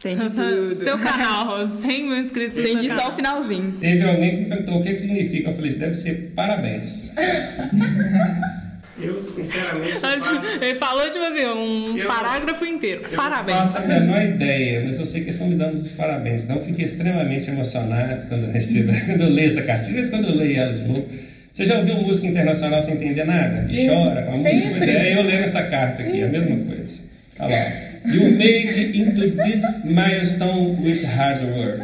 Tem 0.00 0.16
de 0.16 0.30
tudo. 0.30 0.72
Seu 0.74 0.96
canal, 0.96 1.66
100 1.66 2.04
mil 2.04 2.16
inscritos 2.16 2.58
no 2.58 2.64
seu 2.64 2.72
Entendi 2.72 2.94
só 2.94 3.08
o 3.08 3.16
finalzinho. 3.16 3.72
Teve 3.80 4.04
alguém 4.04 4.30
que 4.30 4.36
me 4.36 4.44
perguntou 4.44 4.78
o 4.78 4.82
que, 4.84 4.90
que 4.90 5.00
significa. 5.00 5.50
Eu 5.50 5.54
falei, 5.56 5.72
deve 5.72 5.94
ser 5.94 6.32
parabéns. 6.36 7.10
Eu, 8.98 9.20
sinceramente, 9.20 9.92
Ele 10.60 10.74
falou, 10.76 11.10
tipo 11.10 11.24
assim, 11.24 11.44
um 11.46 11.96
Eu- 11.98 12.06
parágrafo 12.08 12.64
inteiro. 12.64 13.02
Eu 13.04 13.10
não 13.10 13.16
Parabéns. 13.16 13.58
faço 13.58 13.78
a 13.78 13.86
menor 13.86 14.22
ideia, 14.22 14.82
mas 14.84 14.98
eu 14.98 15.04
sei 15.06 15.20
que 15.20 15.26
eles 15.26 15.34
estão 15.34 15.48
me 15.48 15.54
dando 15.56 15.74
os 15.74 15.90
parabéns. 15.92 16.44
Então 16.44 16.56
eu 16.56 16.64
fico 16.64 16.80
extremamente 16.80 17.50
emocionado 17.50 18.26
quando 18.28 18.44
eu 18.46 18.52
recebo, 18.52 18.92
quando 19.06 19.20
eu 19.20 19.28
leio 19.30 19.48
essa 19.48 19.62
cartinha, 19.62 19.98
mas 19.98 20.08
quando 20.10 20.28
eu 20.28 20.34
leio 20.36 20.56
ela 20.60 20.72
de 20.72 20.82
novo. 20.82 21.06
Você 21.52 21.64
já 21.66 21.78
ouviu 21.78 21.94
música 21.96 22.26
internacional 22.26 22.80
sem 22.82 22.94
entender 22.94 23.24
nada? 23.24 23.66
E 23.70 23.86
chora 23.88 24.22
com 24.22 24.32
a 24.32 24.36
música? 24.36 24.68
Pois 24.78 24.82
é, 24.88 25.14
eu 25.14 25.22
lendo 25.22 25.42
essa 25.42 25.62
carta 25.62 26.02
aqui, 26.02 26.22
a 26.22 26.28
mesma 26.28 26.56
coisa. 26.56 27.00
Olha 27.40 27.56
lá. 27.56 28.12
You 28.12 28.30
made 28.32 28.68
it 28.68 28.96
into 28.98 29.30
this 29.42 29.84
milestone 29.84 30.78
with 30.82 31.02
hard 31.04 31.38
work. 31.56 31.80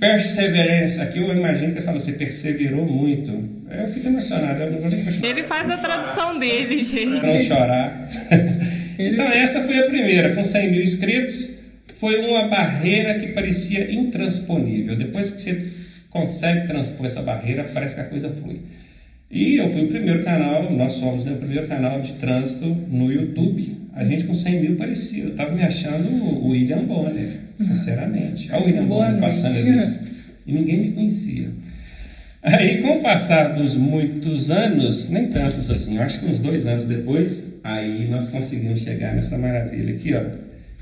Perseverança. 0.00 1.04
Aqui 1.04 1.18
eu 1.18 1.32
imagino 1.32 1.72
que 1.72 1.80
você 1.80 1.86
fala, 1.86 1.98
você 1.98 2.12
perseverou 2.12 2.84
muito. 2.84 3.30
Eu 3.70 3.88
fico 3.88 4.08
emocionado, 4.08 4.62
eu 4.62 4.72
não 4.72 4.78
vou 4.78 4.90
nem 4.90 5.04
continuar. 5.04 5.30
Ele 5.30 5.42
faz 5.44 5.70
a 5.70 5.76
tradução 5.76 6.38
dele, 6.38 6.84
gente. 6.84 7.20
Pra 7.20 7.32
não 7.32 7.40
chorar. 7.40 8.08
então, 8.98 9.26
essa 9.26 9.62
foi 9.62 9.78
a 9.78 9.84
primeira, 9.84 10.34
com 10.34 10.44
100 10.44 10.70
mil 10.70 10.82
inscritos. 10.82 11.56
Foi 11.98 12.20
uma 12.20 12.48
barreira 12.48 13.18
que 13.18 13.32
parecia 13.32 13.90
intransponível. 13.90 14.96
Depois 14.96 15.30
que 15.30 15.40
você 15.40 15.72
consegue 16.10 16.66
transpor 16.66 17.06
essa 17.06 17.22
barreira, 17.22 17.64
parece 17.72 17.94
que 17.94 18.00
a 18.02 18.04
coisa 18.04 18.30
flui. 18.30 18.60
E 19.30 19.56
eu 19.56 19.68
fui 19.68 19.84
o 19.84 19.88
primeiro 19.88 20.22
canal, 20.22 20.70
nós 20.70 20.92
somos 20.94 21.24
né, 21.24 21.32
o 21.32 21.36
primeiro 21.36 21.66
canal 21.66 22.00
de 22.00 22.12
trânsito 22.14 22.66
no 22.66 23.10
YouTube. 23.12 23.76
A 23.94 24.04
gente 24.04 24.24
com 24.24 24.34
100 24.34 24.60
mil 24.60 24.76
parecia. 24.76 25.24
Eu 25.24 25.34
tava 25.34 25.52
me 25.52 25.62
achando 25.62 26.08
o 26.08 26.50
William 26.50 26.84
Bonner, 26.84 27.45
sinceramente. 27.58 28.50
Olha 28.52 28.62
o 28.62 28.66
William 28.66 28.84
Bonner 28.84 29.20
passando 29.20 29.56
ali. 29.56 29.98
E 30.46 30.52
ninguém 30.52 30.80
me 30.80 30.92
conhecia. 30.92 31.48
Aí, 32.42 32.80
com 32.80 32.98
o 32.98 33.02
passar 33.02 33.54
dos 33.54 33.74
muitos 33.74 34.50
anos, 34.50 35.10
nem 35.10 35.28
tantos 35.28 35.68
assim, 35.68 35.96
eu 35.96 36.02
acho 36.02 36.20
que 36.20 36.26
uns 36.26 36.38
dois 36.38 36.64
anos 36.64 36.86
depois, 36.86 37.54
aí 37.64 38.06
nós 38.08 38.28
conseguimos 38.28 38.80
chegar 38.80 39.14
nessa 39.14 39.36
maravilha 39.36 39.92
aqui, 39.92 40.14
ó, 40.14 40.22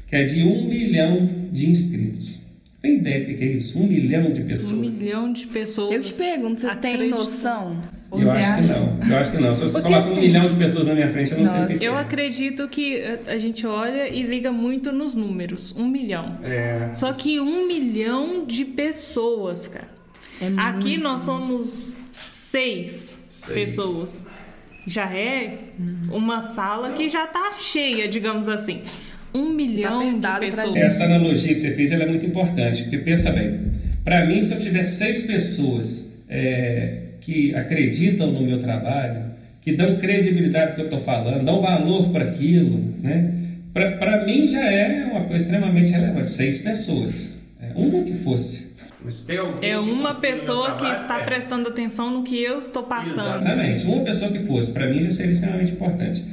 que 0.06 0.14
é 0.14 0.24
de 0.24 0.42
um 0.42 0.68
milhão 0.68 1.26
de 1.50 1.70
inscritos. 1.70 2.44
Tem 2.82 2.98
ideia 2.98 3.24
do 3.24 3.34
que 3.34 3.42
é 3.42 3.46
isso? 3.46 3.78
Um 3.78 3.86
milhão 3.86 4.30
de 4.30 4.42
pessoas? 4.42 4.72
Um 4.72 4.80
milhão 4.80 5.32
de 5.32 5.46
pessoas. 5.46 5.94
Eu 5.94 6.02
te 6.02 6.12
pergunto, 6.12 6.60
você 6.60 6.74
tem 6.76 7.08
noção? 7.08 7.80
Ou 8.14 8.22
Eu 8.22 8.30
acho 8.30 8.54
que 8.54 8.60
acha? 8.60 8.74
não. 8.78 8.98
Eu 9.10 9.16
acho 9.18 9.32
que 9.32 9.38
não. 9.38 9.54
Se 9.54 9.62
você 9.62 9.72
Porque 9.80 9.88
coloca 9.92 10.08
um 10.08 10.12
assim- 10.12 10.20
milhão 10.20 10.46
de 10.46 10.54
pessoas 10.54 10.86
na 10.86 10.94
minha 10.94 11.10
frente, 11.10 11.32
eu 11.32 11.38
não 11.38 11.44
sei 11.44 11.54
o 11.54 11.58
Nossa. 11.60 11.66
que, 11.78 11.84
Eu 11.84 11.92
que 11.92 11.98
é. 11.98 12.00
acredito 12.00 12.68
que 12.68 13.02
a- 13.02 13.32
a 13.32 13.38
gente 13.38 13.66
olha 13.66 14.08
e 14.08 14.22
liga 14.22 14.50
muito 14.52 14.92
nos 14.92 15.14
números. 15.14 15.74
Um 15.76 15.86
milhão. 15.88 16.36
É. 16.44 16.88
Só 16.92 17.12
que 17.12 17.40
um 17.40 17.66
milhão 17.66 18.44
de 18.46 18.64
pessoas, 18.64 19.66
cara. 19.68 19.88
É 20.40 20.46
Aqui 20.56 20.88
muito. 20.90 21.02
nós 21.02 21.22
somos 21.22 21.94
seis, 22.12 23.20
pessoas. 23.52 24.26
Já 24.86 25.10
é 25.14 25.58
uma 26.10 26.40
sala 26.40 26.92
que 26.92 27.08
já 27.08 27.26
tá 27.26 27.52
cheia, 27.58 28.06
digamos 28.08 28.48
assim. 28.48 28.80
Um 29.34 29.48
milhão 29.50 30.00
de 30.20 30.26
apertado 30.26 30.38
pra 30.54 30.62
pessoas. 30.64 30.76
Essa 30.76 31.04
analogia 31.04 31.54
que 31.54 31.58
você 31.60 31.70
fez 31.72 31.90
ela 31.90 32.04
é 32.04 32.06
muito 32.06 32.26
importante, 32.26 32.82
porque 32.84 32.98
pensa 32.98 33.32
bem, 33.32 33.72
para 34.04 34.26
mim, 34.26 34.40
se 34.42 34.52
eu 34.54 34.60
tiver 34.60 34.82
seis 34.82 35.22
pessoas 35.22 36.12
é, 36.28 37.03
que 37.24 37.54
acreditam 37.54 38.30
no 38.30 38.42
meu 38.42 38.58
trabalho, 38.58 39.24
que 39.62 39.72
dão 39.72 39.96
credibilidade 39.96 40.70
ao 40.70 40.74
que 40.74 40.80
eu 40.82 40.84
estou 40.84 41.00
falando, 41.00 41.44
dão 41.44 41.60
valor 41.60 42.10
para 42.10 42.24
aquilo, 42.24 42.94
né? 43.02 43.32
para 43.72 44.24
mim 44.24 44.46
já 44.46 44.64
é 44.70 45.04
uma 45.10 45.22
coisa 45.22 45.44
extremamente 45.44 45.90
relevante. 45.90 46.30
Seis 46.30 46.58
pessoas, 46.58 47.32
é, 47.60 47.72
uma 47.74 48.04
que 48.04 48.12
fosse. 48.12 48.74
É 49.60 49.78
uma 49.78 50.14
pessoa 50.14 50.76
que 50.76 50.86
está 50.86 51.18
prestando 51.20 51.68
atenção 51.68 52.10
no 52.10 52.22
que 52.22 52.42
eu 52.42 52.58
estou 52.58 52.84
passando. 52.84 53.42
Exatamente, 53.42 53.84
uma 53.86 54.02
pessoa 54.02 54.30
que 54.30 54.38
fosse, 54.40 54.70
para 54.70 54.86
mim 54.86 55.02
já 55.02 55.10
seria 55.10 55.32
extremamente 55.32 55.72
importante. 55.72 56.24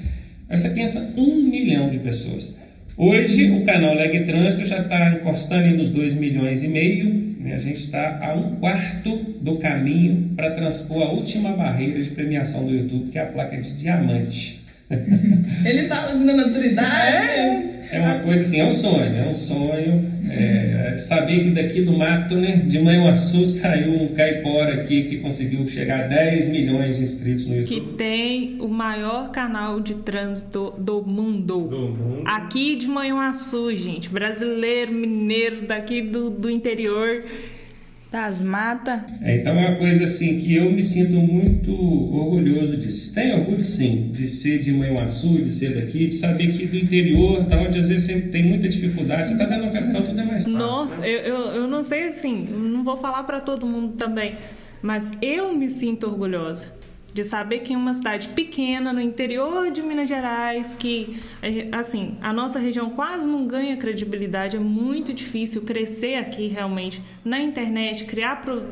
Aí 0.50 0.58
você 0.58 0.70
pensa 0.70 1.14
um 1.18 1.42
milhão 1.44 1.90
de 1.90 2.00
pessoas. 2.00 2.56
Hoje 2.96 3.52
o 3.52 3.64
canal 3.66 3.96
Leg 3.96 4.26
Trânsito 4.26 4.68
já 4.68 4.80
está 4.80 5.14
encostando 5.14 5.76
nos 5.76 5.90
2 5.90 6.14
milhões 6.16 6.64
e 6.64 6.68
meio, 6.68 7.31
a 7.46 7.58
gente 7.58 7.80
está 7.80 8.20
a 8.22 8.34
um 8.34 8.56
quarto 8.58 9.16
do 9.42 9.58
caminho 9.58 10.34
para 10.36 10.52
transpor 10.52 11.04
a 11.04 11.12
última 11.12 11.52
barreira 11.54 12.02
de 12.02 12.10
premiação 12.10 12.66
do 12.66 12.74
YouTube, 12.74 13.10
que 13.10 13.18
é 13.18 13.22
a 13.22 13.28
placa 13.28 13.56
de 13.60 13.74
diamante. 13.74 14.62
Ele 14.90 15.88
fala 15.88 16.12
assim 16.12 16.26
na 16.26 16.36
maturidade. 16.36 17.18
É 17.18 17.71
uma 18.00 18.20
coisa 18.20 18.42
assim, 18.42 18.60
é 18.60 18.66
um 18.66 18.72
sonho, 18.72 19.16
é 19.16 19.28
um 19.28 19.34
sonho. 19.34 20.12
É, 20.30 20.96
saber 20.98 21.44
que 21.44 21.50
daqui 21.52 21.82
do 21.82 21.92
mato, 21.92 22.36
né, 22.36 22.64
de 22.66 22.80
Manhuaçu, 22.80 23.46
saiu 23.46 24.02
um 24.02 24.08
caipora 24.10 24.76
aqui 24.76 25.04
que 25.04 25.18
conseguiu 25.18 25.68
chegar 25.68 26.06
a 26.06 26.08
10 26.08 26.48
milhões 26.50 26.98
de 26.98 27.04
inscritos 27.04 27.48
no 27.48 27.58
YouTube. 27.58 27.82
Que 27.82 27.98
tem 27.98 28.58
o 28.62 28.68
maior 28.68 29.32
canal 29.32 29.82
de 29.82 29.96
trânsito 29.96 30.74
do 30.78 31.04
mundo. 31.04 31.68
Do 31.68 31.80
mundo. 31.80 32.24
Aqui 32.26 32.76
de 32.78 32.88
Manhuaçu, 32.88 33.76
gente. 33.76 34.10
Brasileiro, 34.10 34.94
mineiro, 34.94 35.68
daqui 35.68 36.02
do, 36.02 36.30
do 36.30 36.50
interior. 36.50 37.26
Das 38.12 38.42
mata. 38.42 39.06
É, 39.22 39.38
então 39.38 39.58
é 39.58 39.70
uma 39.70 39.78
coisa 39.78 40.04
assim 40.04 40.38
que 40.38 40.56
eu 40.56 40.70
me 40.70 40.84
sinto 40.84 41.14
muito 41.14 42.01
orgulhoso 42.22 42.78
disso. 42.78 43.14
Tenho 43.14 43.40
orgulho 43.40 43.62
sim 43.62 44.10
de 44.14 44.28
ser 44.28 44.60
de 44.60 44.72
Manhuaçu, 44.72 45.42
de 45.42 45.52
ser 45.52 45.76
daqui, 45.76 46.08
de 46.08 46.16
saber 46.16 46.52
que 46.52 46.66
do 46.66 46.78
interior, 46.78 47.44
da 47.44 47.60
onde 47.60 47.80
às 47.80 47.88
vezes 47.88 48.08
sempre 48.08 48.30
tem 48.30 48.44
muita 48.44 48.68
dificuldade, 48.68 49.28
você 49.28 49.34
está 49.34 49.46
dentro 49.46 49.66
da 49.66 49.72
capital, 49.72 50.02
tudo 50.04 50.20
é 50.20 50.24
mais 50.24 50.44
fácil. 50.44 50.58
Nossa, 50.58 51.08
eu, 51.08 51.20
eu, 51.20 51.40
eu 51.56 51.68
não 51.68 51.84
sei 51.84 52.08
assim, 52.08 52.48
não 52.48 52.84
vou 52.84 52.98
falar 52.98 53.24
para 53.24 53.40
todo 53.40 53.66
mundo 53.66 53.94
também, 53.94 54.38
mas 54.82 55.12
eu 55.22 55.54
me 55.56 55.70
sinto 55.70 56.08
orgulhosa 56.08 56.82
de 57.14 57.24
saber 57.24 57.60
que 57.60 57.74
em 57.74 57.76
uma 57.76 57.94
cidade 57.94 58.30
pequena 58.30 58.94
no 58.94 59.02
interior 59.02 59.70
de 59.70 59.82
Minas 59.82 60.08
Gerais, 60.08 60.74
que 60.74 61.20
assim, 61.72 62.18
a 62.22 62.32
nossa 62.32 62.58
região 62.58 62.92
quase 62.92 63.28
não 63.28 63.46
ganha 63.46 63.76
credibilidade, 63.76 64.56
é 64.56 64.60
muito 64.60 65.14
difícil 65.14 65.62
crescer 65.64 66.16
aqui 66.16 66.48
realmente 66.48 67.02
na 67.24 67.40
internet, 67.40 68.06
criar 68.06 68.42
pro, 68.42 68.64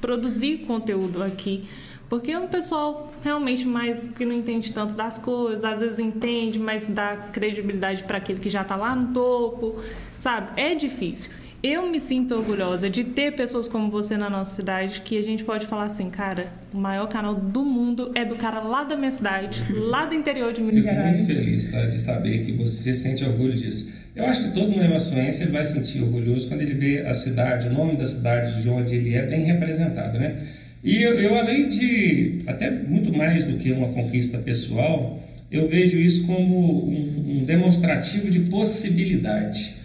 produzir 0.00 0.58
conteúdo 0.66 1.22
aqui. 1.22 1.62
Porque 2.08 2.32
é 2.32 2.38
um 2.38 2.46
pessoal 2.46 3.12
realmente 3.22 3.66
mais 3.66 4.08
que 4.08 4.24
não 4.24 4.34
entende 4.34 4.72
tanto 4.72 4.94
das 4.94 5.18
coisas, 5.18 5.64
às 5.64 5.80
vezes 5.80 5.98
entende, 5.98 6.58
mas 6.58 6.88
dá 6.88 7.16
credibilidade 7.32 8.04
para 8.04 8.18
aquele 8.18 8.40
que 8.40 8.50
já 8.50 8.62
está 8.62 8.76
lá 8.76 8.94
no 8.94 9.12
topo, 9.12 9.82
sabe? 10.16 10.60
É 10.60 10.74
difícil. 10.74 11.30
Eu 11.62 11.88
me 11.90 11.98
sinto 11.98 12.34
orgulhosa 12.34 12.90
de 12.90 13.02
ter 13.04 13.34
pessoas 13.34 13.66
como 13.66 13.90
você 13.90 14.18
na 14.18 14.28
nossa 14.28 14.54
cidade 14.54 15.00
que 15.00 15.16
a 15.16 15.22
gente 15.22 15.42
pode 15.44 15.66
falar 15.66 15.84
assim, 15.84 16.10
cara, 16.10 16.52
o 16.70 16.76
maior 16.76 17.06
canal 17.06 17.34
do 17.34 17.64
mundo 17.64 18.12
é 18.14 18.22
do 18.22 18.36
cara 18.36 18.60
lá 18.60 18.84
da 18.84 18.94
minha 18.94 19.10
cidade, 19.10 19.64
lá 19.74 20.04
do 20.04 20.14
interior 20.14 20.52
de 20.52 20.60
Minas 20.60 20.74
Fico 20.82 20.94
Gerais. 20.94 21.16
muito 21.16 21.34
feliz 21.34 21.72
tá, 21.72 21.86
de 21.86 21.98
saber 21.98 22.44
que 22.44 22.52
você 22.52 22.92
sente 22.92 23.24
orgulho 23.24 23.54
disso. 23.54 23.90
Eu 24.14 24.26
acho 24.26 24.44
que 24.44 24.52
todo 24.52 24.70
moemaçuense 24.72 25.42
ele 25.42 25.52
vai 25.52 25.64
sentir 25.64 26.02
orgulhoso 26.02 26.48
quando 26.48 26.60
ele 26.60 26.74
vê 26.74 27.00
a 27.00 27.14
cidade, 27.14 27.68
o 27.68 27.72
nome 27.72 27.96
da 27.96 28.04
cidade 28.04 28.60
de 28.62 28.68
onde 28.68 28.94
ele 28.94 29.14
é 29.14 29.24
bem 29.24 29.44
representado, 29.44 30.18
né? 30.18 30.36
E 30.84 31.02
eu, 31.02 31.18
eu 31.18 31.34
além 31.34 31.66
de, 31.66 32.42
até 32.46 32.70
muito 32.70 33.10
mais 33.16 33.44
do 33.44 33.56
que 33.56 33.72
uma 33.72 33.88
conquista 33.88 34.36
pessoal, 34.38 35.18
eu 35.50 35.66
vejo 35.66 35.96
isso 35.96 36.26
como 36.26 36.86
um, 36.86 37.38
um 37.38 37.44
demonstrativo 37.44 38.30
de 38.30 38.40
possibilidade. 38.40 39.76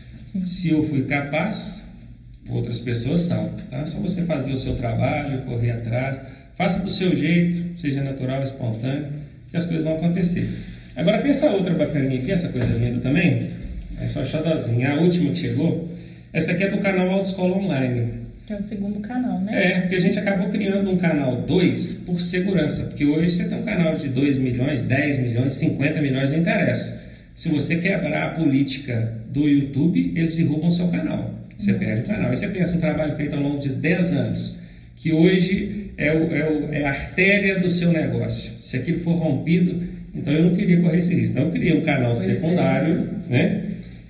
Se 0.43 0.71
eu 0.71 0.83
fui 0.89 1.03
capaz, 1.03 1.93
outras 2.49 2.81
pessoas 2.81 3.21
são. 3.21 3.49
Tá? 3.71 3.85
Só 3.85 3.99
você 3.99 4.23
fazer 4.23 4.51
o 4.51 4.57
seu 4.57 4.75
trabalho, 4.75 5.43
correr 5.43 5.71
atrás, 5.71 6.21
faça 6.57 6.83
do 6.83 6.89
seu 6.89 7.15
jeito, 7.15 7.79
seja 7.79 8.03
natural, 8.03 8.43
espontâneo, 8.43 9.07
que 9.49 9.55
as 9.55 9.63
coisas 9.63 9.85
vão 9.85 9.95
acontecer. 9.95 10.49
Agora 10.97 11.19
tem 11.19 11.31
essa 11.31 11.49
outra 11.51 11.73
bacaninha 11.73 12.19
aqui, 12.19 12.29
essa 12.29 12.49
coisa 12.49 12.73
linda 12.73 12.99
também. 12.99 13.51
É 14.01 14.07
só 14.09 14.25
xodozinha. 14.25 14.91
A 14.91 14.99
última 14.99 15.31
que 15.31 15.39
chegou, 15.39 15.87
essa 16.33 16.51
aqui 16.51 16.65
é 16.65 16.69
do 16.69 16.79
canal 16.79 17.09
Autoescola 17.09 17.55
Online. 17.55 18.18
É 18.49 18.55
o 18.55 18.63
segundo 18.63 18.99
canal, 18.99 19.39
né? 19.41 19.51
É, 19.53 19.81
porque 19.81 19.95
a 19.95 19.99
gente 19.99 20.17
acabou 20.17 20.49
criando 20.49 20.89
um 20.89 20.97
canal 20.97 21.39
2 21.43 21.93
por 22.05 22.19
segurança, 22.19 22.87
porque 22.87 23.05
hoje 23.05 23.33
você 23.33 23.47
tem 23.47 23.59
um 23.59 23.63
canal 23.63 23.95
de 23.95 24.07
2 24.07 24.39
milhões, 24.39 24.81
10 24.81 25.19
milhões, 25.19 25.53
50 25.53 26.01
milhões, 26.01 26.31
não 26.31 26.39
interessa. 26.39 27.09
Se 27.35 27.49
você 27.49 27.75
quebrar 27.75 28.23
a 28.23 28.29
política 28.29 29.13
do 29.31 29.47
YouTube, 29.47 30.13
eles 30.15 30.35
derrubam 30.35 30.71
seu 30.71 30.87
canal. 30.87 31.31
Você 31.55 31.73
perde 31.73 32.01
o 32.01 32.05
canal. 32.05 32.31
Aí 32.31 32.35
você 32.35 32.47
pensa 32.47 32.75
um 32.75 32.79
trabalho 32.79 33.15
feito 33.15 33.35
ao 33.35 33.41
longo 33.41 33.59
de 33.59 33.69
10 33.69 34.13
anos, 34.13 34.59
que 34.95 35.13
hoje 35.13 35.91
é, 35.95 36.11
o, 36.11 36.33
é, 36.33 36.49
o, 36.49 36.73
é 36.73 36.85
a 36.85 36.89
artéria 36.89 37.59
do 37.59 37.69
seu 37.69 37.91
negócio. 37.91 38.53
Se 38.59 38.77
aquilo 38.77 38.99
for 39.01 39.13
rompido, 39.13 39.79
então 40.15 40.33
eu 40.33 40.45
não 40.45 40.55
queria 40.55 40.81
correr 40.81 40.97
esse 40.97 41.13
risco. 41.13 41.33
Então 41.33 41.43
eu 41.45 41.51
criei 41.51 41.77
um 41.77 41.81
canal 41.81 42.15
secundário, 42.15 43.09
né? 43.29 43.68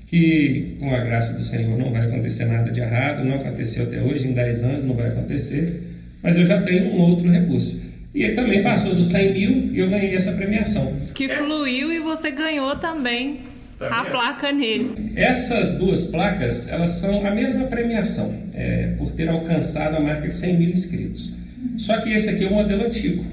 Que 0.09 0.75
com 0.79 0.93
a 0.93 0.99
graça 0.99 1.33
do 1.33 1.43
Senhor 1.43 1.77
não 1.77 1.91
vai 1.91 2.07
acontecer 2.07 2.45
nada 2.45 2.71
de 2.71 2.79
errado, 2.79 3.23
não 3.23 3.35
aconteceu 3.35 3.83
até 3.83 4.01
hoje, 4.01 4.27
em 4.27 4.33
10 4.33 4.63
anos 4.63 4.83
não 4.83 4.95
vai 4.95 5.09
acontecer, 5.09 5.83
mas 6.23 6.37
eu 6.37 6.45
já 6.45 6.59
tenho 6.61 6.95
um 6.95 6.99
outro 6.99 7.29
recurso. 7.29 7.81
E 8.13 8.23
ele 8.23 8.33
também 8.33 8.63
passou 8.63 8.95
dos 8.95 9.07
100 9.09 9.33
mil 9.33 9.51
e 9.71 9.79
eu 9.79 9.89
ganhei 9.89 10.15
essa 10.15 10.31
premiação. 10.31 10.91
Que 11.13 11.29
fluiu 11.29 11.93
e 11.93 11.99
você 11.99 12.31
ganhou 12.31 12.75
também 12.77 13.41
a 13.79 14.03
placa 14.03 14.51
nele. 14.51 15.13
Essas 15.15 15.77
duas 15.77 16.07
placas, 16.07 16.71
elas 16.71 16.91
são 16.91 17.25
a 17.25 17.31
mesma 17.31 17.67
premiação, 17.67 18.35
é, 18.53 18.93
por 18.97 19.11
ter 19.11 19.29
alcançado 19.29 19.95
a 19.95 19.99
marca 19.99 20.27
de 20.27 20.33
100 20.33 20.57
mil 20.57 20.69
inscritos. 20.69 21.37
Só 21.77 21.99
que 22.01 22.11
esse 22.11 22.31
aqui 22.31 22.45
é 22.45 22.47
o 22.47 22.53
modelo 22.53 22.85
antigo. 22.85 23.23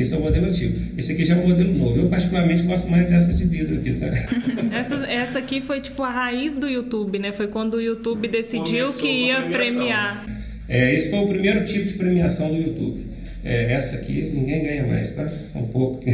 Esse 0.00 0.14
é 0.14 0.16
o 0.16 0.20
modelo 0.20 0.46
antigo. 0.46 0.78
Esse 0.96 1.12
aqui 1.12 1.24
já 1.24 1.36
é 1.36 1.38
o 1.38 1.46
modelo 1.48 1.74
novo. 1.74 1.96
Eu 2.00 2.08
particularmente 2.08 2.62
gosto 2.62 2.90
mais 2.90 3.08
dessa 3.08 3.34
de 3.34 3.44
vidro 3.44 3.76
aqui, 3.76 3.92
tá? 3.92 4.06
Essa, 4.76 4.94
essa 5.06 5.38
aqui 5.38 5.60
foi 5.60 5.80
tipo 5.80 6.02
a 6.02 6.10
raiz 6.10 6.54
do 6.56 6.68
YouTube, 6.68 7.18
né? 7.18 7.32
Foi 7.32 7.48
quando 7.48 7.74
o 7.74 7.80
YouTube 7.80 8.28
decidiu 8.28 8.86
Começou 8.86 8.92
que 9.02 9.26
ia 9.26 9.42
premiar. 9.42 10.26
É, 10.68 10.94
esse 10.94 11.10
foi 11.10 11.18
o 11.18 11.28
primeiro 11.28 11.64
tipo 11.64 11.84
de 11.86 11.94
premiação 11.94 12.48
do 12.48 12.56
YouTube. 12.56 13.04
É, 13.44 13.72
essa 13.72 13.96
aqui 13.96 14.30
ninguém 14.34 14.62
ganha 14.62 14.86
mais, 14.86 15.12
tá? 15.12 15.28
Um 15.54 15.66
pouco. 15.66 16.02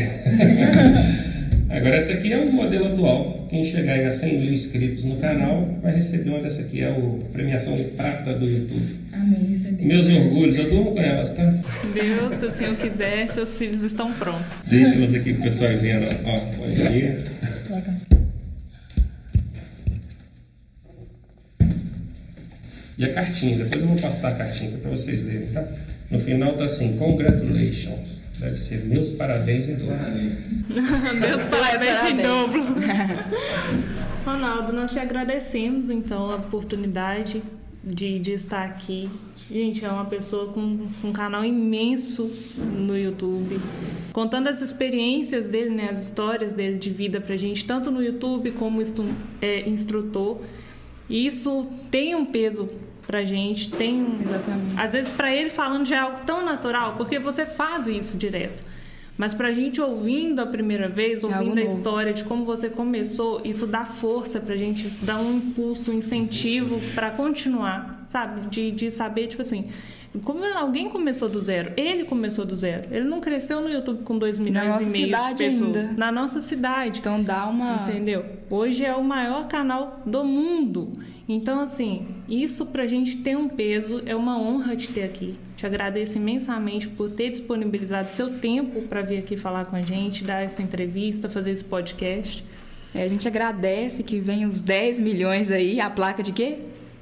Agora, 1.69 1.97
essa 1.97 2.13
aqui 2.13 2.33
é 2.33 2.39
o 2.39 2.53
modelo 2.53 2.87
atual. 2.87 3.47
Quem 3.51 3.63
chegar 3.63 3.95
aí 3.95 4.05
a 4.07 4.11
100 4.11 4.39
mil 4.41 4.53
inscritos 4.53 5.05
no 5.05 5.17
canal 5.17 5.69
vai 5.83 5.95
receber 5.95 6.31
uma 6.31 6.41
dessa 6.41 6.63
aqui, 6.63 6.81
é 6.81 6.89
o- 6.91 7.19
a 7.29 7.33
premiação 7.33 7.77
de 7.77 7.85
prata 7.85 8.33
do 8.35 8.47
YouTube. 8.47 8.83
Amém, 9.27 9.45
recebi. 9.47 9.85
Meus 9.85 10.09
orgulhos, 10.09 10.57
eu 10.57 10.71
durmo 10.71 10.93
com 10.93 11.01
elas, 11.01 11.33
tá? 11.33 11.43
Deus, 11.93 12.35
se 12.37 12.47
o 12.47 12.51
Senhor 12.51 12.77
quiser, 12.77 13.29
seus 13.29 13.59
filhos 13.59 13.83
estão 13.83 14.13
prontos. 14.13 14.69
Deixa 14.69 14.95
elas 14.95 15.15
aqui 15.15 15.33
pro 15.35 15.43
pessoal 15.43 15.73
ir 15.73 15.79
vendo. 15.79 16.07
Ó, 16.25 16.39
bom 16.57 16.71
dia. 16.73 17.25
E 22.97 23.05
a 23.05 23.13
cartinha, 23.13 23.59
depois 23.59 23.83
eu 23.83 23.89
vou 23.89 23.97
postar 23.99 24.29
a 24.29 24.35
cartinha 24.37 24.71
aqui 24.71 24.79
para 24.79 24.91
vocês 24.93 25.23
lerem, 25.23 25.49
tá? 25.49 25.67
No 26.09 26.21
final 26.21 26.53
tá 26.53 26.65
assim, 26.65 26.97
congratulations. 26.97 28.21
Deve 28.39 28.59
ser 28.59 28.85
meus 28.85 29.11
parabéns 29.11 29.69
em 29.69 29.75
dobro. 29.75 29.97
Deus 31.21 31.43
parabéns 31.51 32.11
em 32.11 32.17
dobro. 32.23 32.77
Ronaldo, 34.25 34.73
nós 34.73 34.93
te 34.93 35.01
agradecemos 35.01 35.91
então 35.91 36.31
a 36.31 36.37
oportunidade 36.37 37.43
de, 37.87 38.19
de 38.19 38.33
estar 38.33 38.65
aqui. 38.65 39.09
Gente, 39.49 39.85
é 39.85 39.89
uma 39.89 40.05
pessoa 40.07 40.53
com 40.53 40.89
com 41.01 41.09
um 41.09 41.13
canal 41.13 41.45
imenso 41.45 42.29
no 42.77 42.99
YouTube, 42.99 43.61
contando 44.13 44.49
as 44.49 44.61
experiências 44.61 45.47
dele, 45.47 45.71
né, 45.71 45.89
as 45.89 46.03
histórias 46.03 46.53
dele 46.53 46.79
de 46.79 46.91
vida 46.91 47.21
pra 47.21 47.37
gente, 47.37 47.65
tanto 47.65 47.89
no 47.93 48.03
YouTube 48.03 48.51
como 48.53 48.83
estu- 48.83 49.05
é, 49.41 49.69
instrutor. 49.69 50.41
E 51.09 51.25
isso 51.25 51.69
tem 51.89 52.17
um 52.17 52.25
peso 52.27 52.69
pra 53.07 53.25
gente, 53.25 53.71
tem 53.71 54.03
um, 54.03 54.19
Exatamente. 54.21 54.75
às 54.77 54.93
vezes 54.93 55.13
para 55.13 55.33
ele 55.33 55.51
falando 55.51 55.87
já 55.87 55.97
é 55.97 56.01
algo 56.01 56.19
tão 56.27 56.45
natural, 56.45 56.97
porque 56.97 57.21
você 57.21 57.47
faz 57.47 57.87
isso 57.87 58.19
direto. 58.19 58.65
Mas 59.19 59.33
pra 59.33 59.53
gente 59.53 59.81
ouvindo 59.81 60.41
a 60.41 60.47
primeira 60.47 60.89
vez, 60.89 61.23
É 61.25 61.27
ouvindo 61.27 61.53
a 61.59 61.63
novo. 61.63 61.67
história 61.77 62.13
de 62.13 62.23
como 62.25 62.45
você 62.45 62.69
começou, 62.69 63.41
isso 63.45 63.67
dá 63.67 63.85
força 63.85 64.39
pra 64.41 64.57
gente, 64.57 64.87
isso 64.87 65.05
dá 65.05 65.19
um 65.19 65.37
impulso, 65.39 65.91
um 65.91 65.95
incentivo 65.95 66.79
pra 66.95 67.11
continuar, 67.11 68.03
sabe? 68.07 68.47
De, 68.49 68.71
de 68.71 68.91
saber, 68.91 69.29
tipo 69.29 69.41
assim, 69.43 69.71
como 70.23 70.43
alguém 70.57 70.89
começou 70.89 71.29
do 71.29 71.41
zero, 71.41 71.73
ele 71.77 72.05
começou 72.05 72.45
do 72.45 72.57
zero. 72.57 72.89
Ele 72.91 73.05
não 73.05 73.21
cresceu 73.21 73.61
no 73.61 73.69
YouTube 73.71 74.03
com 74.03 74.17
2 74.19 74.39
milhões 74.39 74.77
e 74.83 74.91
meio 74.91 74.93
de 75.07 75.13
cidade 75.13 75.45
pessoas. 75.45 75.77
ainda. 75.77 75.93
Na 75.97 76.11
nossa 76.13 76.41
cidade. 76.41 77.01
Então 77.01 77.23
dá 77.23 77.47
uma. 77.47 77.85
Entendeu? 77.89 78.25
Hoje 78.51 78.85
é 78.85 78.95
o 78.95 79.05
maior 79.05 79.47
canal 79.49 80.01
do 80.07 80.25
mundo. 80.25 80.93
Então, 81.29 81.61
assim, 81.61 82.07
isso 82.29 82.67
pra 82.67 82.87
gente 82.87 83.17
tem 83.19 83.35
um 83.37 83.49
peso, 83.49 84.01
é 84.07 84.15
uma 84.15 84.39
honra 84.41 84.77
te 84.77 84.93
ter 84.93 85.03
aqui. 85.03 85.35
Te 85.57 85.65
agradeço 85.65 86.19
imensamente 86.19 86.87
por 86.87 87.11
ter 87.11 87.31
disponibilizado 87.31 88.13
seu 88.13 88.31
tempo 88.39 88.83
para 88.83 89.01
vir 89.01 89.19
aqui 89.19 89.37
falar 89.39 89.65
com 89.65 89.75
a 89.75 89.81
gente, 89.81 90.23
dar 90.23 90.45
essa 90.45 90.61
entrevista, 90.61 91.31
fazer 91.31 91.51
esse 91.51 91.65
podcast. 91.65 92.45
É, 92.95 93.03
a 93.03 93.09
gente 93.09 93.27
agradece 93.27 94.03
que 94.03 94.21
vem 94.21 94.45
os 94.45 94.61
10 94.61 95.01
milhões 95.01 95.51
aí, 95.51 95.81
a 95.81 95.89
placa 95.89 96.23
de 96.23 96.33
quê? 96.33 96.59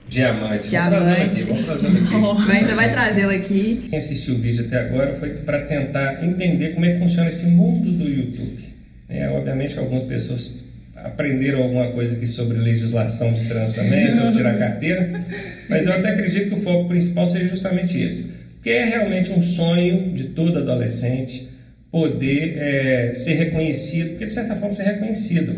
Diamante. 0.08 0.68
Diamante. 0.68 1.42
Vamos 1.44 1.64
trazê-la 1.64 1.98
aqui, 1.98 2.04
vamos 2.10 2.30
aqui. 2.38 2.46
Vai, 2.46 2.56
ainda 2.58 2.74
vai 2.76 2.92
trazê-la 2.92 3.32
aqui. 3.32 3.86
Quem 3.90 3.98
assistiu 3.98 4.34
o 4.34 4.38
vídeo 4.38 4.66
até 4.66 4.78
agora 4.80 5.14
foi 5.14 5.30
para 5.30 5.62
tentar 5.62 6.24
entender 6.24 6.74
como 6.74 6.86
é 6.86 6.92
que 6.92 6.98
funciona 6.98 7.28
esse 7.28 7.46
mundo 7.46 7.90
do 7.90 8.08
YouTube. 8.08 8.64
É, 9.08 9.28
obviamente 9.30 9.74
que 9.74 9.80
algumas 9.80 10.04
pessoas 10.04 10.64
aprenderam 10.94 11.62
alguma 11.62 11.88
coisa 11.88 12.14
aqui 12.16 12.26
sobre 12.26 12.56
legislação 12.58 13.32
de 13.32 13.46
trânsito 13.46 13.82
também, 13.82 14.12
sobre 14.12 14.32
tirar 14.32 14.58
carteira, 14.58 15.24
mas 15.68 15.86
eu 15.86 15.92
até 15.92 16.10
acredito 16.10 16.48
que 16.48 16.54
o 16.54 16.62
foco 16.62 16.88
principal 16.88 17.26
seja 17.26 17.48
justamente 17.48 18.00
esse, 18.00 18.33
porque 18.64 18.70
é 18.70 18.84
realmente 18.86 19.30
um 19.30 19.42
sonho 19.42 20.14
de 20.14 20.24
todo 20.28 20.58
adolescente 20.58 21.50
poder 21.90 22.56
é, 22.56 23.12
ser 23.12 23.34
reconhecido, 23.34 24.12
porque 24.12 24.24
de 24.24 24.32
certa 24.32 24.56
forma 24.56 24.72
ser 24.72 24.84
reconhecido. 24.84 25.54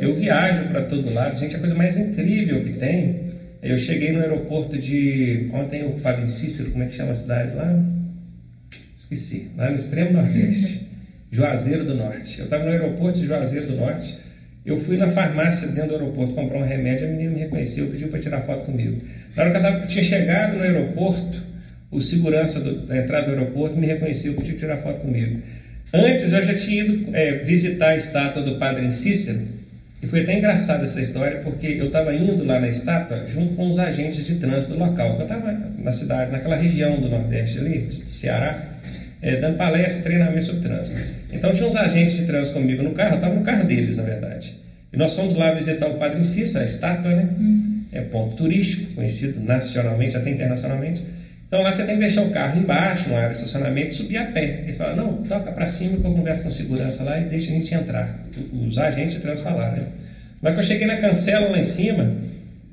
Eu 0.00 0.12
viajo 0.12 0.64
para 0.64 0.82
todo 0.82 1.14
lado, 1.14 1.38
gente, 1.38 1.54
a 1.54 1.60
coisa 1.60 1.76
mais 1.76 1.96
incrível 1.96 2.64
que 2.64 2.72
tem. 2.72 3.28
Eu 3.62 3.78
cheguei 3.78 4.10
no 4.10 4.18
aeroporto 4.18 4.76
de. 4.76 5.48
Ontem 5.52 5.86
o 5.86 6.00
Padre 6.00 6.26
Cícero, 6.26 6.72
como 6.72 6.82
é 6.82 6.88
que 6.88 6.96
chama 6.96 7.12
a 7.12 7.14
cidade 7.14 7.54
lá? 7.54 7.80
Esqueci, 8.96 9.52
lá 9.56 9.70
no 9.70 9.76
extremo 9.76 10.14
nordeste, 10.14 10.88
Juazeiro 11.30 11.84
do 11.84 11.94
Norte. 11.94 12.40
Eu 12.40 12.46
estava 12.46 12.64
no 12.64 12.70
aeroporto 12.72 13.20
de 13.20 13.26
Juazeiro 13.28 13.68
do 13.68 13.76
Norte. 13.76 14.18
Eu 14.66 14.80
fui 14.80 14.96
na 14.96 15.06
farmácia 15.06 15.68
dentro 15.68 15.90
do 15.90 15.94
aeroporto 15.94 16.34
comprar 16.34 16.58
um 16.58 16.66
remédio, 16.66 17.06
a 17.06 17.10
menina 17.10 17.30
me 17.30 17.38
reconheceu, 17.38 17.86
pediu 17.86 18.08
para 18.08 18.18
tirar 18.18 18.40
foto 18.40 18.64
comigo. 18.64 19.00
Na 19.36 19.44
hora 19.44 19.76
que 19.76 19.84
eu 19.84 19.86
tinha 19.86 20.02
chegado 20.02 20.56
no 20.56 20.64
aeroporto, 20.64 21.46
o 21.90 22.00
segurança 22.00 22.60
do, 22.60 22.86
da 22.86 22.98
entrada 22.98 23.26
do 23.26 23.32
aeroporto 23.32 23.78
me 23.78 23.86
reconheceu, 23.86 24.34
pediu 24.34 24.56
tirar 24.56 24.78
foto 24.78 25.00
comigo. 25.00 25.40
Antes 25.92 26.32
eu 26.32 26.42
já 26.42 26.54
tinha 26.54 26.84
ido 26.84 27.16
é, 27.16 27.38
visitar 27.38 27.88
a 27.88 27.96
estátua 27.96 28.42
do 28.42 28.56
Padre 28.56 28.90
Cícero, 28.92 29.58
e 30.00 30.06
foi 30.06 30.22
até 30.22 30.38
engraçada 30.38 30.84
essa 30.84 31.00
história, 31.00 31.38
porque 31.38 31.66
eu 31.66 31.86
estava 31.86 32.14
indo 32.14 32.44
lá 32.44 32.60
na 32.60 32.68
estátua 32.68 33.26
junto 33.28 33.54
com 33.54 33.68
os 33.68 33.78
agentes 33.78 34.24
de 34.24 34.36
trânsito 34.36 34.74
do 34.74 34.78
local. 34.78 35.16
Eu 35.16 35.22
estava 35.22 35.52
na 35.78 35.90
cidade, 35.90 36.30
naquela 36.30 36.54
região 36.54 37.00
do 37.00 37.08
Nordeste 37.08 37.58
ali, 37.58 37.78
do 37.80 37.92
Ceará, 37.92 38.62
é, 39.20 39.36
dando 39.36 39.56
palestra, 39.56 40.04
treinamento 40.04 40.44
sobre 40.44 40.60
trânsito. 40.60 41.00
Então 41.32 41.52
tinha 41.52 41.68
uns 41.68 41.74
agentes 41.74 42.16
de 42.16 42.26
trânsito 42.26 42.60
comigo 42.60 42.82
no 42.82 42.92
carro, 42.92 43.14
eu 43.14 43.16
estava 43.16 43.34
no 43.34 43.42
carro 43.42 43.64
deles, 43.64 43.96
na 43.96 44.04
verdade. 44.04 44.56
E 44.92 44.96
nós 44.96 45.16
fomos 45.16 45.34
lá 45.34 45.52
visitar 45.52 45.88
o 45.88 45.94
Padre 45.94 46.24
Cícero, 46.24 46.62
a 46.62 46.66
estátua, 46.66 47.10
né? 47.10 47.28
Uhum. 47.36 47.82
É 47.90 48.00
ponto 48.02 48.36
turístico, 48.36 48.94
conhecido 48.94 49.40
nacionalmente, 49.40 50.16
até 50.16 50.30
internacionalmente. 50.30 51.02
Então 51.48 51.62
lá 51.62 51.72
você 51.72 51.84
tem 51.84 51.94
que 51.94 52.00
deixar 52.02 52.22
o 52.22 52.30
carro 52.30 52.60
embaixo, 52.60 53.08
no 53.08 53.16
área 53.16 53.30
de 53.30 53.36
estacionamento, 53.36 53.88
e 53.88 53.90
subir 53.92 54.18
a 54.18 54.26
pé. 54.26 54.60
Eles 54.62 54.76
falam, 54.76 54.96
não, 54.96 55.14
toca 55.22 55.50
para 55.50 55.66
cima 55.66 55.96
que 55.96 56.04
eu 56.04 56.12
converso 56.12 56.42
com 56.42 56.50
segurança 56.50 57.02
lá 57.04 57.18
e 57.18 57.24
deixa 57.24 57.50
a 57.50 57.54
gente 57.54 57.74
entrar. 57.74 58.14
Os 58.52 58.76
agentes 58.76 59.16
trânsito 59.20 59.48
falaram, 59.48 59.78
né? 59.78 59.84
Mas 60.42 60.52
que 60.52 60.60
eu 60.60 60.64
cheguei 60.64 60.86
na 60.86 60.98
cancela 60.98 61.48
lá 61.48 61.58
em 61.58 61.64
cima, 61.64 62.12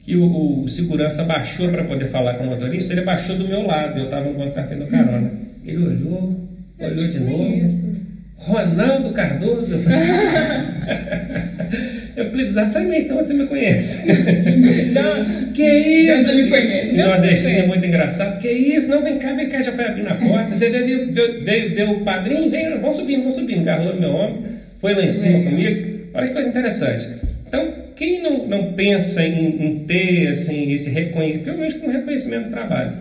que 0.03 0.17
o, 0.17 0.63
o 0.63 0.67
segurança 0.67 1.23
baixou 1.23 1.69
para 1.69 1.85
poder 1.85 2.09
falar 2.09 2.33
com 2.33 2.43
o 2.43 2.47
motorista, 2.47 2.93
ele 2.93 3.01
baixou 3.01 3.37
do 3.37 3.47
meu 3.47 3.65
lado, 3.65 3.97
eu 3.97 4.05
estava 4.05 4.29
no 4.29 4.37
banco 4.37 4.51
do 4.51 4.87
carona. 4.87 5.31
Ele 5.65 5.77
olhou, 5.77 6.47
olhou 6.77 6.95
de 6.95 7.19
novo. 7.19 7.95
Ronaldo 8.37 9.11
Cardoso? 9.13 9.79
Eu 12.15 12.29
falei, 12.29 12.45
exatamente, 12.45 13.11
onde 13.11 13.27
você 13.27 13.33
me 13.33 13.45
conhece? 13.45 14.07
Não, 14.93 15.51
que 15.51 15.63
isso? 15.63 16.25
Você 16.25 16.33
me 16.33 16.49
conhece. 16.49 16.93
Nordestino 16.93 17.59
é 17.59 17.67
muito 17.67 17.85
engraçado. 17.85 18.39
Que 18.39 18.49
isso? 18.49 18.87
Não, 18.87 19.01
vem 19.01 19.17
cá, 19.17 19.33
vem 19.33 19.49
cá, 19.49 19.61
já 19.61 19.73
foi 19.73 19.85
abrir 19.85 20.03
na 20.03 20.15
porta. 20.15 20.55
Você 20.55 20.69
veio, 20.69 21.11
veio, 21.11 21.43
veio, 21.43 21.75
veio 21.75 21.91
o 21.91 22.05
padrinho, 22.05 22.49
vem, 22.49 22.69
vamos 22.79 22.95
subindo, 22.95 23.19
vamos 23.19 23.35
subindo. 23.35 23.61
Agarrou 23.61 23.95
no 23.95 23.99
meu 23.99 24.15
ombro, 24.15 24.43
foi 24.79 24.93
lá 24.93 25.03
em 25.03 25.09
cima 25.09 25.43
comigo. 25.43 26.09
Olha 26.13 26.27
que 26.27 26.33
coisa 26.33 26.47
interessante. 26.47 27.15
Então, 27.47 27.73
quem 27.95 28.21
não, 28.21 28.47
não 28.47 28.73
pensa 28.73 29.21
em, 29.25 29.65
em 29.65 29.79
ter 29.79 30.29
assim, 30.29 30.71
esse 30.71 30.91
reconhecimento, 30.91 31.43
pelo 31.43 31.57
menos 31.57 31.73
com 31.73 31.89
reconhecimento 31.89 32.45
do 32.45 32.51
trabalho. 32.51 32.93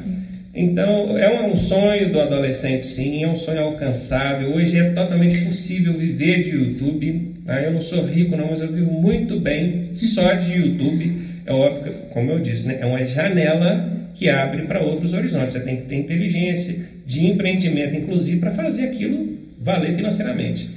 Então, 0.54 1.18
é 1.18 1.42
um 1.42 1.56
sonho 1.56 2.12
do 2.12 2.20
adolescente, 2.20 2.86
sim, 2.86 3.24
é 3.24 3.28
um 3.28 3.36
sonho 3.36 3.60
alcançável. 3.60 4.54
Hoje 4.54 4.78
é 4.78 4.90
totalmente 4.90 5.38
possível 5.44 5.92
viver 5.94 6.44
de 6.44 6.50
YouTube. 6.50 7.34
Né? 7.44 7.66
Eu 7.66 7.72
não 7.72 7.82
sou 7.82 8.04
rico, 8.04 8.36
não, 8.36 8.50
mas 8.50 8.60
eu 8.60 8.72
vivo 8.72 8.92
muito 8.92 9.40
bem 9.40 9.90
só 9.96 10.32
de 10.34 10.52
YouTube. 10.52 11.12
É 11.44 11.52
óbvio, 11.52 11.92
como 12.10 12.30
eu 12.30 12.38
disse, 12.38 12.68
né? 12.68 12.78
é 12.80 12.86
uma 12.86 13.04
janela 13.04 13.92
que 14.14 14.28
abre 14.28 14.62
para 14.62 14.80
outros 14.80 15.12
horizontes. 15.12 15.54
Você 15.54 15.60
tem 15.60 15.76
que 15.76 15.82
ter 15.86 15.96
inteligência 15.96 16.86
de 17.04 17.26
empreendimento, 17.26 17.96
inclusive, 17.96 18.38
para 18.38 18.52
fazer 18.52 18.84
aquilo 18.84 19.36
valer 19.58 19.96
financeiramente. 19.96 20.70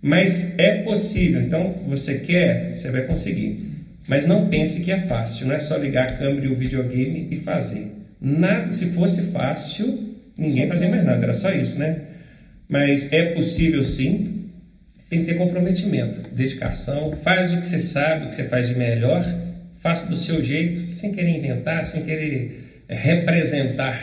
Mas 0.00 0.58
é 0.58 0.78
possível. 0.78 1.42
Então, 1.42 1.74
você 1.86 2.20
quer, 2.20 2.74
você 2.74 2.90
vai 2.90 3.02
conseguir. 3.02 3.68
Mas 4.08 4.26
não 4.26 4.48
pense 4.48 4.82
que 4.82 4.90
é 4.90 4.96
fácil. 4.96 5.46
Não 5.46 5.54
é 5.54 5.60
só 5.60 5.76
ligar 5.76 6.04
a 6.10 6.14
câmera 6.14 6.46
e 6.46 6.48
o 6.48 6.56
videogame 6.56 7.28
e 7.30 7.36
fazer. 7.36 7.99
Nada, 8.20 8.70
se 8.72 8.90
fosse 8.90 9.30
fácil, 9.32 9.98
ninguém 10.38 10.68
fazia 10.68 10.88
mais 10.88 11.06
nada, 11.06 11.22
era 11.22 11.32
só 11.32 11.50
isso, 11.52 11.78
né? 11.78 11.96
Mas 12.68 13.10
é 13.12 13.32
possível 13.32 13.82
sim, 13.82 14.50
tem 15.08 15.20
que 15.20 15.26
ter 15.26 15.34
comprometimento, 15.34 16.28
dedicação, 16.32 17.16
faz 17.22 17.52
o 17.54 17.56
que 17.58 17.66
você 17.66 17.78
sabe, 17.78 18.26
o 18.26 18.28
que 18.28 18.34
você 18.34 18.44
faz 18.44 18.68
de 18.68 18.76
melhor, 18.76 19.24
faça 19.80 20.06
do 20.08 20.14
seu 20.14 20.44
jeito, 20.44 20.86
sem 20.92 21.12
querer 21.12 21.30
inventar, 21.30 21.84
sem 21.84 22.04
querer 22.04 22.84
representar. 22.88 23.98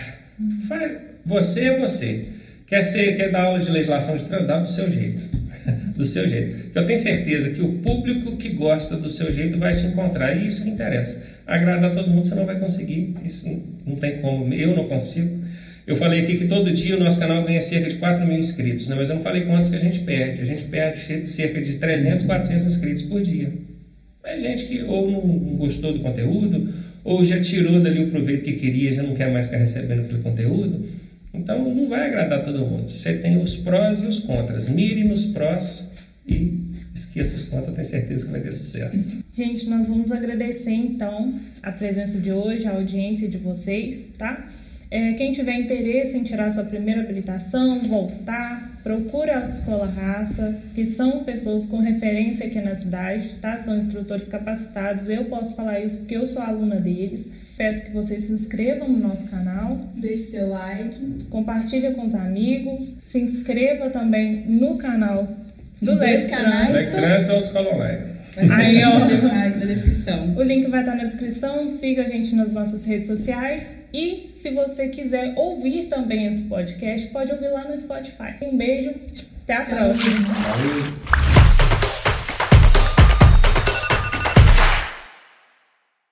Faz, 0.67 0.97
você 1.23 1.65
é 1.65 1.79
você. 1.79 2.25
Quer 2.65 2.81
ser, 2.81 3.15
quer 3.15 3.31
dar 3.31 3.43
aula 3.43 3.59
de 3.59 3.71
legislação 3.71 4.17
de 4.17 4.25
trânsito, 4.25 4.47
dá 4.47 4.59
do 4.59 4.67
seu 4.67 4.91
jeito. 4.91 5.23
do 5.95 6.03
seu 6.03 6.27
jeito. 6.27 6.71
Eu 6.75 6.85
tenho 6.85 6.97
certeza 6.97 7.51
que 7.51 7.61
o 7.61 7.73
público 7.79 8.35
que 8.35 8.49
gosta 8.49 8.97
do 8.97 9.09
seu 9.09 9.31
jeito 9.31 9.57
vai 9.57 9.73
te 9.73 9.85
encontrar, 9.85 10.35
e 10.35 10.47
isso 10.47 10.63
que 10.63 10.71
interessa 10.71 11.36
agradar 11.47 11.93
todo 11.93 12.09
mundo, 12.09 12.25
você 12.25 12.35
não 12.35 12.45
vai 12.45 12.59
conseguir. 12.59 13.15
Isso 13.23 13.49
não 13.85 13.95
tem 13.95 14.17
como. 14.17 14.53
Eu 14.53 14.75
não 14.75 14.87
consigo. 14.87 15.47
Eu 15.87 15.95
falei 15.95 16.21
aqui 16.21 16.37
que 16.37 16.47
todo 16.47 16.69
dia 16.71 16.97
o 16.97 16.99
nosso 16.99 17.17
canal 17.17 17.43
ganha 17.43 17.61
cerca 17.61 17.89
de 17.89 17.95
4 17.95 18.27
mil 18.27 18.37
inscritos, 18.37 18.89
né? 18.89 18.95
mas 18.99 19.09
eu 19.09 19.15
não 19.15 19.23
falei 19.23 19.45
quantos 19.45 19.69
que 19.69 19.77
a 19.77 19.79
gente 19.79 19.99
perde. 19.99 20.41
A 20.41 20.45
gente 20.45 20.65
perde 20.65 21.25
cerca 21.25 21.61
de 21.61 21.77
300, 21.77 22.25
400 22.25 22.65
inscritos 22.65 23.01
por 23.03 23.21
dia. 23.21 23.53
É 24.25 24.37
gente 24.37 24.65
que 24.65 24.83
ou 24.83 25.09
não 25.09 25.21
gostou 25.55 25.93
do 25.93 25.99
conteúdo, 25.99 26.73
ou 27.05 27.23
já 27.23 27.39
tirou 27.39 27.79
dali 27.79 28.03
o 28.03 28.11
proveito 28.11 28.43
que 28.43 28.53
queria, 28.53 28.93
já 28.93 29.01
não 29.01 29.13
quer 29.13 29.31
mais 29.31 29.45
ficar 29.45 29.59
recebendo 29.59 30.01
aquele 30.01 30.19
conteúdo. 30.19 30.85
Então 31.33 31.73
não 31.73 31.87
vai 31.87 32.07
agradar 32.07 32.43
todo 32.43 32.65
mundo. 32.65 32.89
Você 32.91 33.13
tem 33.13 33.41
os 33.41 33.55
prós 33.55 34.03
e 34.03 34.05
os 34.05 34.19
contras. 34.19 34.67
Mire 34.67 35.05
nos 35.05 35.27
prós 35.27 35.95
e 36.27 36.66
esqueça 36.97 37.35
os 37.35 37.43
pontos, 37.43 37.69
eu 37.69 37.73
tenho 37.73 37.87
certeza 37.87 38.25
que 38.25 38.31
vai 38.31 38.41
ter 38.41 38.51
sucesso. 38.51 39.23
Gente, 39.33 39.69
nós 39.69 39.87
vamos 39.87 40.11
agradecer 40.11 40.73
então 40.73 41.33
a 41.61 41.71
presença 41.71 42.19
de 42.19 42.31
hoje, 42.31 42.65
a 42.65 42.71
audiência 42.71 43.27
de 43.27 43.37
vocês, 43.37 44.13
tá? 44.17 44.45
É, 44.89 45.13
quem 45.13 45.33
tiver 45.33 45.59
interesse 45.59 46.17
em 46.17 46.23
tirar 46.23 46.49
sua 46.49 46.63
primeira 46.63 47.01
habilitação, 47.01 47.79
voltar, 47.81 48.79
procure 48.83 49.31
a 49.31 49.41
Autoescola 49.41 49.85
Raça, 49.85 50.57
que 50.73 50.85
são 50.85 51.25
pessoas 51.25 51.65
com 51.65 51.79
referência 51.79 52.47
aqui 52.47 52.61
na 52.61 52.73
cidade, 52.73 53.35
tá? 53.41 53.57
São 53.59 53.77
instrutores 53.77 54.27
capacitados. 54.29 55.09
Eu 55.09 55.25
posso 55.25 55.55
falar 55.55 55.81
isso 55.81 55.99
porque 55.99 56.15
eu 56.15 56.25
sou 56.25 56.41
aluna 56.41 56.79
deles. 56.79 57.31
Peço 57.57 57.87
que 57.87 57.91
vocês 57.91 58.25
se 58.25 58.31
inscrevam 58.31 58.87
no 58.87 58.99
nosso 58.99 59.27
canal. 59.29 59.77
Deixe 59.95 60.31
seu 60.31 60.47
like. 60.47 61.25
Compartilhe 61.29 61.93
com 61.93 62.05
os 62.05 62.15
amigos. 62.15 62.99
Se 63.05 63.19
inscreva 63.19 63.89
também 63.89 64.45
no 64.47 64.77
canal 64.77 65.27
do 65.81 65.91
Os 65.91 65.97
dois 65.97 66.25
canais. 66.25 66.71
Black 66.71 66.91
Trans 66.91 67.29
ou 67.29 67.39
escola 67.39 67.73
online. 67.75 68.17
Aí, 68.51 68.83
ó. 68.83 68.99
Na 68.99 69.49
na 69.49 69.65
descrição. 69.65 70.35
O 70.35 70.43
link 70.43 70.69
vai 70.69 70.81
estar 70.81 70.95
na 70.95 71.03
descrição. 71.05 71.67
Siga 71.69 72.03
a 72.03 72.09
gente 72.09 72.35
nas 72.35 72.51
nossas 72.51 72.85
redes 72.85 73.07
sociais. 73.07 73.79
E 73.93 74.29
se 74.33 74.51
você 74.51 74.89
quiser 74.89 75.33
ouvir 75.35 75.85
também 75.85 76.27
esse 76.27 76.43
podcast, 76.43 77.07
pode 77.07 77.31
ouvir 77.31 77.49
lá 77.49 77.63
no 77.63 77.77
Spotify. 77.77 78.35
Um 78.43 78.55
beijo. 78.55 78.93
Até 79.43 79.53
a 79.53 79.63
Tchau. 79.63 79.75
próxima. 79.77 80.33
Valeu. 80.33 81.46